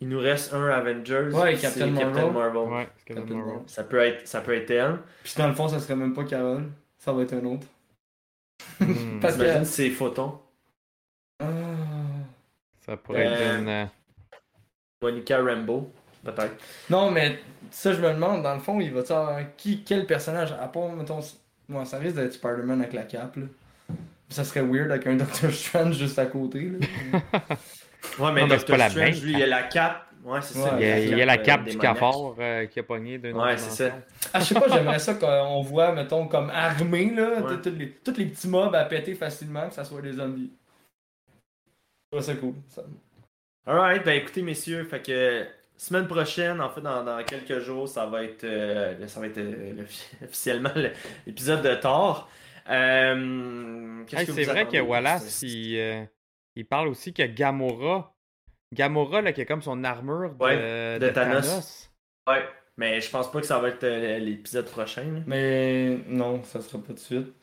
[0.00, 1.30] Il nous reste un Avengers.
[1.32, 2.24] Ouais, c'est Captain Marvel.
[2.24, 3.36] Ouais, Captain Captain Marvel.
[3.36, 3.62] Marvel.
[3.66, 4.98] Ça peut être, ça peut être elle.
[5.24, 6.70] Puis dans le fond, ça serait même pas Carole.
[6.98, 7.66] Ça va être un autre.
[8.80, 9.64] Hmm, Parce que.
[9.64, 10.38] C'est Photon.
[11.40, 11.46] Ah.
[12.86, 13.68] Ça pourrait être Euh, une.
[13.68, 13.84] euh,
[15.02, 15.92] Monica Rambeau,
[16.24, 16.56] peut-être.
[16.90, 17.38] Non, mais
[17.70, 20.88] ça, je me demande, dans le fond, il va avoir qui, quel personnage, à part,
[20.92, 21.20] mettons,
[21.68, 23.46] moi, ça risque d'être Spider-Man avec la cape, là.
[24.30, 27.20] Ça serait weird avec un Doctor Strange juste à côté, là.
[28.18, 30.06] Ouais, mais Non, mais c'est Doctor pas la Strange, même lui, il a la cape.
[30.24, 30.74] Ouais, c'est ça.
[30.74, 32.78] Ouais, Il y a, il y a la euh, cape des du cafard euh, qui
[32.80, 33.94] a pogné d'une Ouais, c'est ça.
[34.32, 37.56] Ah, je sais pas, j'aimerais ça qu'on voit, mettons, comme armé, là, Ouais.
[37.62, 40.52] tous les, les petits mobs à péter facilement, que ça soit des zombies.
[42.10, 42.54] Trouve ça cool.
[42.68, 42.82] Ça.
[43.66, 45.46] Alright, ben écoutez, messieurs, fait que
[45.76, 49.38] semaine prochaine, en fait, dans, dans quelques jours, ça va être, euh, ça va être
[49.38, 49.86] euh, le-
[50.26, 50.92] officiellement le-
[51.26, 52.30] l'épisode de Thor.
[52.70, 56.04] Euh, Hey, c'est vous vrai attendez que Wallace, il, euh,
[56.56, 58.14] il parle aussi que Gamora.
[58.72, 61.90] Gamora, là, qui a comme son armure de, Ouais, de de Thanos.
[62.28, 62.44] Ouais,
[62.76, 65.04] mais je pense pas que ça va être euh, l'épisode prochain.
[65.04, 65.20] là.
[65.26, 67.34] Mais non, ça sera pas de suite.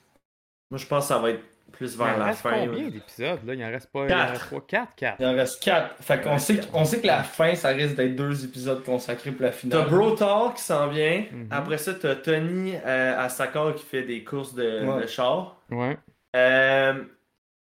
[0.72, 2.52] Moi, je pense que ça va être plus vers il en la reste fin.
[2.52, 2.92] combien ouais.
[2.92, 3.54] d'épisodes là?
[3.54, 4.00] Il en reste pas.
[4.08, 4.30] Il en Quatre.
[4.32, 5.16] reste pas 4, 4.
[5.20, 5.96] Il en reste 4.
[6.02, 6.70] Fait qu'on sait, quatre.
[6.74, 9.90] on sait que la fin, ça risque d'être deux épisodes consacrés pour la T'as finale.
[9.90, 11.26] Bro Thor qui s'en vient.
[11.32, 11.48] Mhm.
[11.52, 15.02] Après ça, t'as Tony euh, à Sakar qui fait des courses de, Ouais.
[15.02, 15.58] de char.
[15.70, 15.98] Ouais.
[16.36, 16.94] Euh,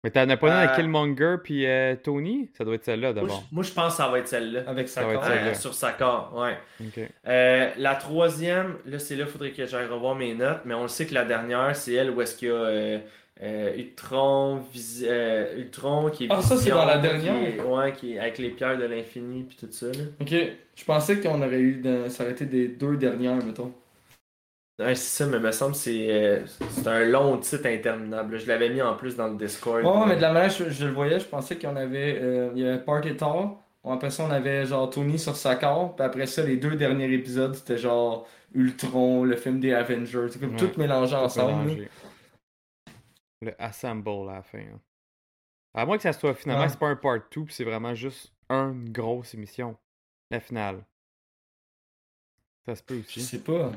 [0.03, 2.49] Mais t'en as pas une Euh, avec Killmonger puis euh, Tony?
[2.57, 3.43] Ça doit être celle-là d'abord.
[3.53, 4.61] moi, je pense que ça va être celle-là.
[4.67, 5.37] Avec Ça va être Sakar.
[5.47, 6.57] Euh, sur Sakar, ouais.
[6.81, 6.99] Ok.
[7.27, 10.81] Euh, la troisième, là, c'est là, il faudrait que j'aille revoir mes notes, mais on
[10.83, 12.99] le sait que la dernière, c'est elle où est-ce qu'il y a
[13.43, 17.35] euh, Ultron, Vis- euh, Ultron qui est Ah, ça, c'est dans la qui dernière?
[17.35, 19.87] est- ouais, qui est avec les pierres de l'infini puis tout ça.
[19.87, 20.03] Là.
[20.21, 20.33] Ok.
[20.75, 21.75] Je pensais qu'on aurait eu.
[21.81, 23.71] de- Ça aurait été des deux dernières, mettons.
[24.79, 26.39] Ouais, c'est ça, mais me semble que c'est euh,
[26.71, 28.39] c'est un long titre interminable.
[28.39, 29.83] Je l'avais mis en plus dans le Discord.
[29.85, 32.17] Ouais, mais de la manière que je, je le voyais, je pensais qu'on avait.
[32.19, 33.59] euh, il y avait Party Thor.
[33.87, 35.93] Après ça, on avait genre Tony sur Sakar.
[35.95, 38.25] Puis après ça, les deux derniers épisodes, c'était genre
[38.55, 40.27] Ultron, le film des Avengers.
[40.31, 40.57] C'est comme Ouais.
[40.57, 41.65] tout mélangé ensemble.
[41.65, 41.89] Mélangé.
[43.43, 44.59] Le Assemble à la fin.
[44.59, 44.79] hein.
[45.75, 46.69] À moins que ça soit finalement, Ouais.
[46.69, 49.75] c'est pas un part 2 puis c'est vraiment juste une grosse émission.
[50.29, 50.83] La finale.
[52.65, 53.21] Ça se peut Je aussi.
[53.21, 53.71] sais pas.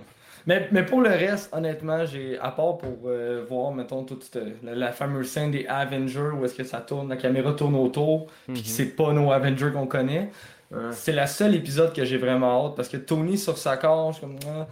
[0.46, 4.74] Mais, mais pour le reste, honnêtement, j'ai à part pour euh, voir, mettons, toute la,
[4.74, 8.54] la fameuse scène des Avengers où est-ce que ça tourne, la caméra tourne autour, Mhm.
[8.54, 10.30] puis que c'est pas nos Avengers qu'on connaît.
[10.92, 14.18] C'est la seule épisode que j'ai vraiment hâte parce que Tony sur sa corde, je
[14.18, 14.38] suis comme.
[14.48, 14.66] Ah.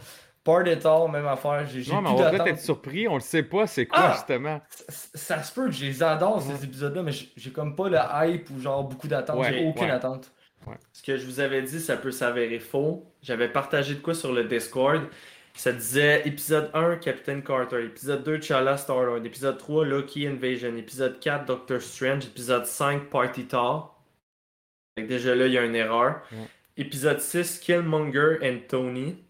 [0.45, 1.67] Part des Thor, même affaire.
[1.67, 3.99] J'ai Non, mais plus on va peut-être être surpris, on le sait pas, c'est quoi
[3.99, 4.13] Ah!
[4.13, 4.61] justement?
[4.69, 7.99] Ça, ça se peut que je les adore ces épisodes-là, mais j'ai comme pas le
[7.99, 9.39] hype ou genre beaucoup d'attente.
[9.39, 9.91] Ouais, j'ai aucune ouais.
[9.91, 10.31] attente.
[10.93, 13.05] Ce que je vous avais dit, ça peut s'avérer faux.
[13.23, 15.03] J'avais partagé de quoi sur le Discord.
[15.55, 17.85] Ça disait épisode 1, Captain Carter.
[17.85, 19.25] Épisode 2, Chala Star-Lord.
[19.25, 20.77] Épisode 3, Loki Invasion.
[20.77, 22.27] Épisode 4, Doctor Strange.
[22.27, 26.23] Épisode 5, Party que déjà là, il y a une erreur.
[26.33, 26.49] Ouais.
[26.77, 29.24] Épisode 6, Killmonger and Tony.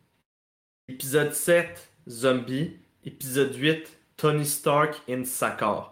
[0.89, 2.77] Épisode 7, Zombie.
[3.06, 5.90] Épisode 8, Tony Stark in Sakar.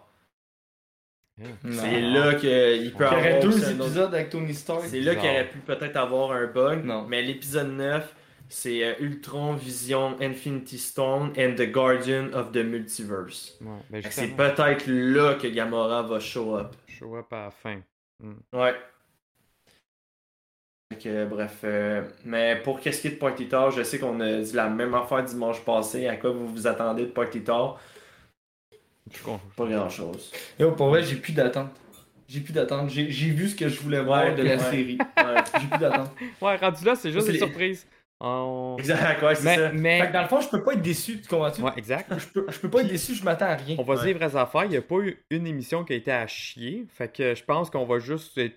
[1.63, 4.83] C'est là qu'il peut aurait avoir deux autre- épisodes avec Tony Stark.
[4.85, 6.85] c'est là qu'il aurait pu peut-être avoir un bug.
[6.85, 7.05] Non.
[7.07, 8.15] Mais l'épisode 9,
[8.49, 13.57] c'est euh, Ultron, Vision, Infinity Stone and the Guardian of the Multiverse.
[13.61, 16.75] Ouais, ben C'est peut-être là que Gamora va show up.
[16.87, 17.81] show up à la fin.
[18.53, 18.75] Ouais.
[20.93, 21.59] Fait que, bref.
[21.63, 24.69] euh, mais pour qu'est-ce qui est de Party Talk, je sais qu'on a dit la
[24.69, 26.07] même affaire dimanche passé.
[26.07, 27.41] À quoi vous vous attendez de Party
[29.23, 30.31] con- Pas grand chose.
[30.59, 31.71] Yo, pour vrai, j'ai plus d'attente.
[32.27, 32.89] J'ai plus d'attente.
[32.89, 34.59] J'ai vu ce que je voulais voir Ouais, de la ouais.
[34.59, 34.97] série.
[35.17, 35.41] Ouais.
[35.59, 36.11] J'ai plus d'attente.
[36.41, 37.87] Ouais, rendu là, c'est juste une les- surprise.
[38.25, 39.69] On- Exact, ouais, c'est Mais, ça.
[39.69, 40.07] Fait mais...
[40.07, 41.61] que dans le fond, je peux pas être déçu, tu comprends-tu?
[41.61, 42.09] Ouais, exact.
[42.17, 43.75] Je, peux, je peux pas être déçu, je m'attends à rien.
[43.77, 44.13] On va se Ouais.
[44.13, 44.63] dire vraies affaires.
[44.63, 46.85] Il n'y a pas eu une émission qui a été à chier.
[46.93, 48.55] Fait que je pense qu'on va juste être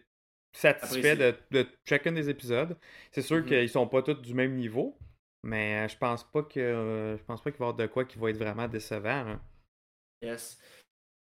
[0.59, 2.77] satisfait de, de chacun des épisodes.
[3.12, 3.45] C'est sûr Mhm.
[3.45, 4.99] qu'ils sont pas tous du même niveau.
[5.43, 7.87] Mais euh, je pense pas que euh, je pense pas qu'il va y avoir de
[7.87, 9.09] quoi qui va être vraiment décevant.
[9.28, 9.41] hein.
[10.23, 10.59] Yes.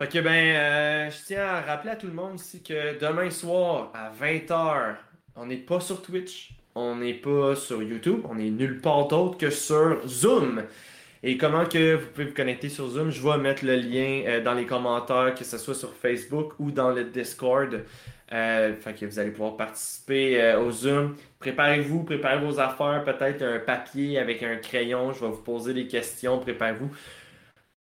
[0.02, 3.30] Fait que ben, euh, je tiens à rappeler à tout le monde ici que demain
[3.31, 4.97] soir à 20h,
[5.35, 9.38] on n'est pas sur Twitch, on n'est pas sur YouTube, on est nulle part d'autre
[9.38, 10.64] que sur Zoom.
[11.27, 14.43] Et comment que vous pouvez vous connecter sur Zoom, je vais mettre le lien euh,
[14.43, 17.84] dans les commentaires, que ce soit sur Facebook ou dans le Discord.
[18.31, 21.15] Euh, fait que vous allez pouvoir participer euh, au Zoom.
[21.39, 25.14] Préparez-vous, préparez vos affaires, peut-être un papier avec un crayon.
[25.14, 26.91] Je vais vous poser des questions, préparez-vous.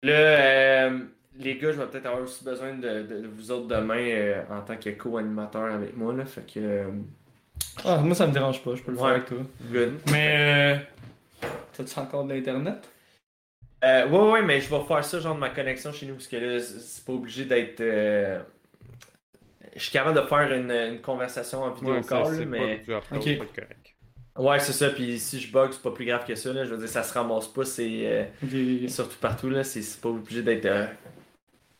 [0.02, 0.98] Là, euh,
[1.38, 4.62] les gars, je vais peut-être avoir aussi besoin de, de- de vous autres demain en
[4.62, 6.14] tant que co-animateur avec moi.
[6.14, 6.84] Là, fait que.
[7.84, 9.38] Ah, moi, ça me dérange pas, je peux le faire avec toi.
[9.70, 9.92] good.
[10.10, 10.78] Mais.
[11.42, 11.48] Euh...
[11.76, 12.88] T'as-tu encore de l'internet?
[13.84, 16.28] Euh, ouais, ouais, mais je vais faire ça, genre de ma connexion chez nous, parce
[16.28, 17.80] que là, c'est pas obligé d'être.
[17.80, 18.40] euh,
[19.76, 22.78] Je suis capable de faire une, une conversation en vidéo Ouais, call, mais.
[23.36, 23.94] pas correct.
[24.36, 26.64] Ouais, c'est ça, puis si je bug, c'est pas plus grave que ça, là.
[26.64, 28.00] Je veux dire, ça se ramasse pas, c'est.
[28.06, 28.24] euh.
[28.88, 30.86] Surtout partout, là, c'est pas obligé d'être euh,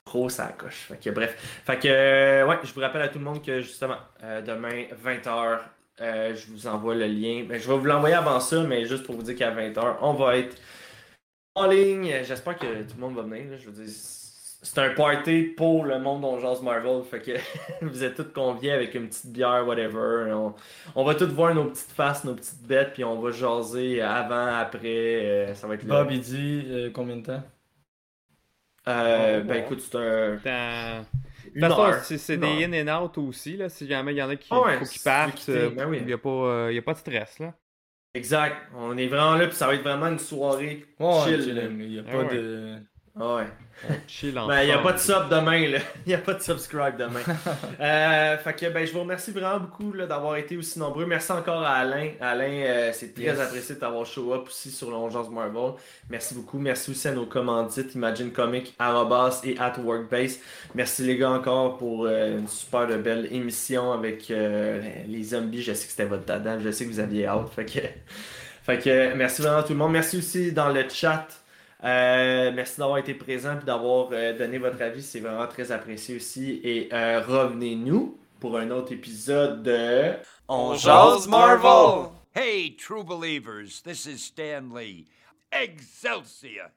[0.04, 0.86] trop ça coche.
[0.88, 1.36] Fait que bref.
[1.64, 4.84] Fait que, euh, ouais, je vous rappelle à tout le monde que justement, euh, demain,
[5.04, 5.60] 20h,
[6.00, 7.44] je vous envoie le lien.
[7.48, 10.12] Ben, je vais vous l'envoyer avant ça, mais juste pour vous dire qu'à 20h, on
[10.14, 10.56] va être
[11.54, 12.22] en ligne.
[12.24, 13.50] J'espère que tout le monde va venir.
[13.50, 13.56] là.
[13.56, 17.02] Je veux dire, c'est un party pour le monde dont jase Marvel.
[17.04, 17.32] Fait que
[17.84, 20.32] vous êtes tous conviés avec une petite bière, whatever.
[20.32, 20.54] On,
[20.94, 24.46] on va tous voir nos petites faces, nos petites bêtes, puis on va jaser avant,
[24.56, 25.50] après.
[25.50, 27.42] euh, ça va être Bob, il dit euh, combien de temps?
[28.88, 29.62] euh, Oh, ben wow.
[29.62, 30.42] écoute, c'est un.
[30.44, 31.06] Dans-
[31.54, 32.04] une De toute façon, heure.
[32.18, 33.56] c'est des in and out aussi.
[33.56, 35.88] Là, si jamais il y en a qui ouais, faut qu'ils c'est partent, euh, ben
[35.88, 36.00] oui.
[36.00, 37.38] il n'y euh, a pas de stress.
[37.38, 37.54] Là.
[38.14, 38.56] Exact.
[38.76, 40.84] On est vraiment là, puis ça va être vraiment une soirée
[41.24, 41.40] chill.
[41.80, 42.34] Il n'y a Ah pas ouais.
[42.36, 42.78] de.
[43.18, 43.44] Ah ouais.
[44.08, 45.78] Chill en Ben, il n'y a pas de sub demain, là.
[46.06, 47.20] Il n'y a pas de subscribe demain.
[47.80, 51.06] euh, fait que, ben, je vous remercie vraiment beaucoup là, d'avoir été aussi nombreux.
[51.06, 52.10] Merci encore à Alain.
[52.20, 53.38] Alain, euh, c'est très Yes.
[53.40, 55.74] apprécié de t'avoir show up aussi sur l'Ongeance Marvel.
[56.10, 56.58] Merci beaucoup.
[56.58, 60.38] Merci aussi à nos commandites, Imagine Comic, Arabas et At Workbase.
[60.74, 65.62] Merci les gars encore pour euh, une super belle émission avec euh, les zombies.
[65.62, 66.58] Je sais que c'était votre dada.
[66.58, 67.48] Je sais que vous aviez hâte.
[67.54, 67.78] Fait que,
[68.64, 69.92] fait que merci vraiment à tout le monde.
[69.92, 71.28] Merci aussi dans le chat.
[71.82, 75.02] Euh, merci d'avoir été présent et d'avoir euh, donné votre avis.
[75.02, 76.60] C'est vraiment très apprécié aussi.
[76.62, 80.12] Et euh, revenez-nous pour un autre épisode de
[80.48, 82.10] On jase Marvel!
[82.34, 85.06] Hey, true believers, this is Stan Lee.
[85.52, 86.70] Excelsior!